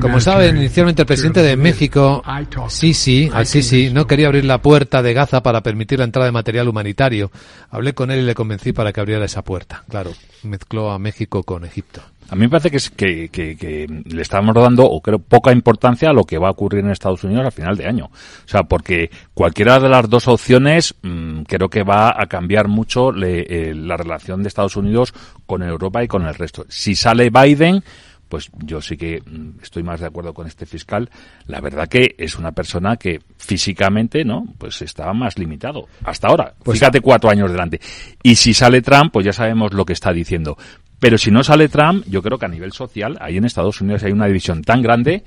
Como 0.00 0.20
saben, 0.20 0.56
inicialmente 0.56 1.02
el 1.02 1.06
presidente 1.06 1.42
de 1.42 1.56
México, 1.56 2.22
Sisi, 2.68 3.28
al 3.32 3.46
Sisi, 3.46 3.90
no 3.90 4.06
quería 4.06 4.28
abrir 4.28 4.44
la 4.44 4.62
puerta 4.62 5.02
de 5.02 5.12
Gaza 5.12 5.42
para 5.42 5.62
permitir 5.62 5.98
la 5.98 6.04
entrada 6.04 6.26
de 6.26 6.32
material 6.32 6.68
humanitario. 6.68 7.30
Hablé 7.70 7.92
con 7.92 8.10
él 8.10 8.20
y 8.20 8.22
le 8.22 8.34
convencí 8.34 8.72
para 8.72 8.92
que 8.92 9.00
abriera 9.00 9.24
esa 9.24 9.42
puerta. 9.42 9.84
Claro, 9.88 10.12
mezcló 10.44 10.92
a 10.92 10.98
México 10.98 11.42
con 11.42 11.64
Egipto. 11.64 12.02
A 12.30 12.36
mí 12.36 12.42
me 12.42 12.48
parece 12.48 12.70
que, 12.70 12.76
es, 12.76 12.90
que, 12.90 13.28
que, 13.28 13.56
que 13.56 13.86
le 14.04 14.22
estamos 14.22 14.54
dando, 14.54 14.84
o 14.84 15.00
creo, 15.00 15.18
poca 15.18 15.50
importancia 15.50 16.10
a 16.10 16.12
lo 16.12 16.24
que 16.24 16.38
va 16.38 16.46
a 16.46 16.52
ocurrir 16.52 16.84
en 16.84 16.90
Estados 16.90 17.24
Unidos 17.24 17.44
a 17.44 17.50
final 17.50 17.76
de 17.76 17.86
año. 17.86 18.04
O 18.06 18.48
sea, 18.48 18.62
porque 18.62 19.10
cualquiera 19.34 19.80
de 19.80 19.88
las 19.88 20.08
dos 20.08 20.28
opciones 20.28 20.94
mmm, 21.02 21.42
creo 21.42 21.68
que 21.68 21.82
va 21.82 22.14
a 22.16 22.26
cambiar 22.26 22.68
mucho 22.68 23.10
le, 23.10 23.70
eh, 23.70 23.74
la 23.74 23.96
relación 23.96 24.42
de 24.42 24.48
Estados 24.48 24.76
Unidos 24.76 25.12
con 25.44 25.62
Europa 25.62 26.04
y 26.04 26.08
con 26.08 26.24
el 26.24 26.34
resto. 26.34 26.64
Si 26.68 26.94
sale 26.94 27.30
Biden, 27.30 27.82
pues 28.28 28.48
yo 28.58 28.80
sí 28.80 28.96
que 28.96 29.20
mm, 29.20 29.60
estoy 29.60 29.82
más 29.82 29.98
de 29.98 30.06
acuerdo 30.06 30.32
con 30.32 30.46
este 30.46 30.64
fiscal. 30.64 31.10
La 31.48 31.60
verdad 31.60 31.88
que 31.88 32.14
es 32.16 32.36
una 32.36 32.52
persona 32.52 32.96
que 32.96 33.20
físicamente, 33.38 34.24
¿no? 34.24 34.46
Pues 34.56 34.80
estaba 34.82 35.12
más 35.12 35.36
limitado 35.36 35.88
hasta 36.04 36.28
ahora. 36.28 36.54
Pues 36.62 36.78
Fíjate 36.78 37.00
cuatro 37.00 37.28
años 37.28 37.50
delante. 37.50 37.80
Y 38.22 38.36
si 38.36 38.54
sale 38.54 38.82
Trump, 38.82 39.12
pues 39.12 39.26
ya 39.26 39.32
sabemos 39.32 39.74
lo 39.74 39.84
que 39.84 39.94
está 39.94 40.12
diciendo. 40.12 40.56
Pero 41.00 41.18
si 41.18 41.30
no 41.30 41.42
sale 41.42 41.68
Trump, 41.68 42.04
yo 42.06 42.22
creo 42.22 42.38
que 42.38 42.44
a 42.44 42.48
nivel 42.48 42.72
social, 42.72 43.16
ahí 43.20 43.38
en 43.38 43.44
Estados 43.44 43.80
Unidos 43.80 44.04
hay 44.04 44.12
una 44.12 44.26
división 44.26 44.62
tan 44.62 44.82
grande 44.82 45.24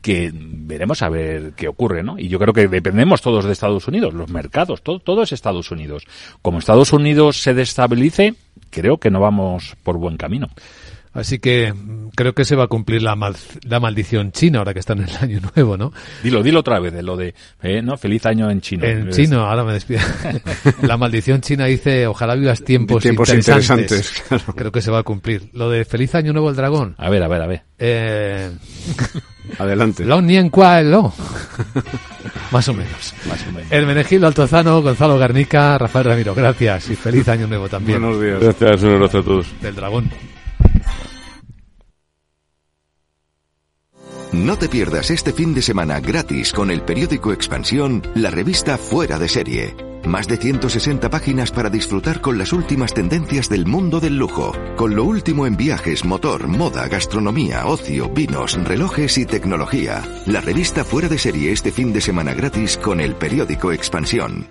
que 0.00 0.32
veremos 0.34 1.02
a 1.02 1.10
ver 1.10 1.52
qué 1.54 1.68
ocurre, 1.68 2.02
¿no? 2.02 2.18
Y 2.18 2.28
yo 2.28 2.38
creo 2.38 2.54
que 2.54 2.68
dependemos 2.68 3.20
todos 3.20 3.44
de 3.44 3.52
Estados 3.52 3.86
Unidos, 3.86 4.14
los 4.14 4.30
mercados, 4.30 4.82
todo, 4.82 4.98
todo 4.98 5.22
es 5.22 5.32
Estados 5.32 5.70
Unidos. 5.70 6.06
Como 6.40 6.58
Estados 6.58 6.94
Unidos 6.94 7.42
se 7.42 7.52
destabilice, 7.52 8.34
creo 8.70 8.96
que 8.96 9.10
no 9.10 9.20
vamos 9.20 9.76
por 9.82 9.98
buen 9.98 10.16
camino. 10.16 10.48
Así 11.12 11.40
que 11.40 11.74
creo 12.14 12.34
que 12.34 12.44
se 12.44 12.54
va 12.54 12.64
a 12.64 12.66
cumplir 12.68 13.02
la, 13.02 13.16
mal, 13.16 13.34
la 13.62 13.80
maldición 13.80 14.30
china 14.30 14.60
ahora 14.60 14.72
que 14.72 14.80
está 14.80 14.92
en 14.92 15.02
el 15.02 15.16
año 15.20 15.40
nuevo, 15.56 15.76
¿no? 15.76 15.92
Dilo, 16.22 16.42
dilo 16.42 16.60
otra 16.60 16.78
vez, 16.78 16.92
de 16.92 17.02
lo 17.02 17.16
de, 17.16 17.34
eh, 17.62 17.82
¿no? 17.82 17.96
Feliz 17.96 18.26
año 18.26 18.48
en 18.48 18.60
chino. 18.60 18.84
En 18.84 19.10
chino, 19.10 19.40
ahora 19.40 19.64
me 19.64 19.72
despido. 19.72 20.00
la 20.82 20.96
maldición 20.96 21.40
china 21.40 21.66
dice, 21.66 22.06
ojalá 22.06 22.36
vivas 22.36 22.62
tiempos, 22.62 23.02
tiempos 23.02 23.28
interesantes. 23.30 23.90
interesantes 23.90 24.22
claro. 24.28 24.54
Creo 24.56 24.72
que 24.72 24.82
se 24.82 24.90
va 24.90 25.00
a 25.00 25.02
cumplir. 25.02 25.50
Lo 25.52 25.68
de 25.68 25.84
feliz 25.84 26.14
año 26.14 26.32
nuevo 26.32 26.48
el 26.48 26.56
dragón. 26.56 26.94
A 26.96 27.10
ver, 27.10 27.22
a 27.22 27.28
ver, 27.28 27.42
a 27.42 27.46
ver. 27.46 27.62
Eh... 27.78 28.50
Adelante. 29.58 30.04
Lo 30.04 30.22
nien 30.22 30.50
lo. 30.52 31.12
Más 32.52 32.68
o 32.68 32.74
menos. 32.74 33.14
Más 33.28 33.46
o 33.48 33.52
menos. 33.52 33.72
Hermenegildo 33.72 34.28
Altozano, 34.28 34.80
Gonzalo 34.80 35.18
Garnica, 35.18 35.76
Rafael 35.76 36.04
Ramiro. 36.04 36.34
Gracias 36.34 36.90
y 36.90 36.94
feliz 36.94 37.28
año 37.28 37.48
nuevo 37.48 37.68
también. 37.68 38.00
Buenos 38.00 38.20
días. 38.20 38.40
Gracias, 38.40 38.82
un 38.84 38.94
abrazo 38.94 39.18
a 39.18 39.22
todos. 39.22 39.46
Del 39.60 39.74
dragón. 39.74 40.10
No 44.32 44.56
te 44.56 44.68
pierdas 44.68 45.10
este 45.10 45.32
fin 45.32 45.54
de 45.54 45.62
semana 45.62 45.98
gratis 45.98 46.52
con 46.52 46.70
el 46.70 46.82
periódico 46.82 47.32
Expansión, 47.32 48.00
la 48.14 48.30
revista 48.30 48.78
Fuera 48.78 49.18
de 49.18 49.28
Serie. 49.28 49.74
Más 50.06 50.28
de 50.28 50.36
160 50.36 51.10
páginas 51.10 51.50
para 51.50 51.68
disfrutar 51.68 52.20
con 52.20 52.38
las 52.38 52.52
últimas 52.52 52.94
tendencias 52.94 53.48
del 53.48 53.66
mundo 53.66 53.98
del 53.98 54.16
lujo, 54.16 54.52
con 54.76 54.94
lo 54.94 55.02
último 55.02 55.48
en 55.48 55.56
viajes, 55.56 56.04
motor, 56.04 56.46
moda, 56.46 56.86
gastronomía, 56.86 57.66
ocio, 57.66 58.08
vinos, 58.08 58.54
relojes 58.64 59.18
y 59.18 59.26
tecnología. 59.26 60.00
La 60.26 60.40
revista 60.40 60.84
Fuera 60.84 61.08
de 61.08 61.18
Serie 61.18 61.50
este 61.50 61.72
fin 61.72 61.92
de 61.92 62.00
semana 62.00 62.32
gratis 62.32 62.76
con 62.76 63.00
el 63.00 63.16
periódico 63.16 63.72
Expansión. 63.72 64.46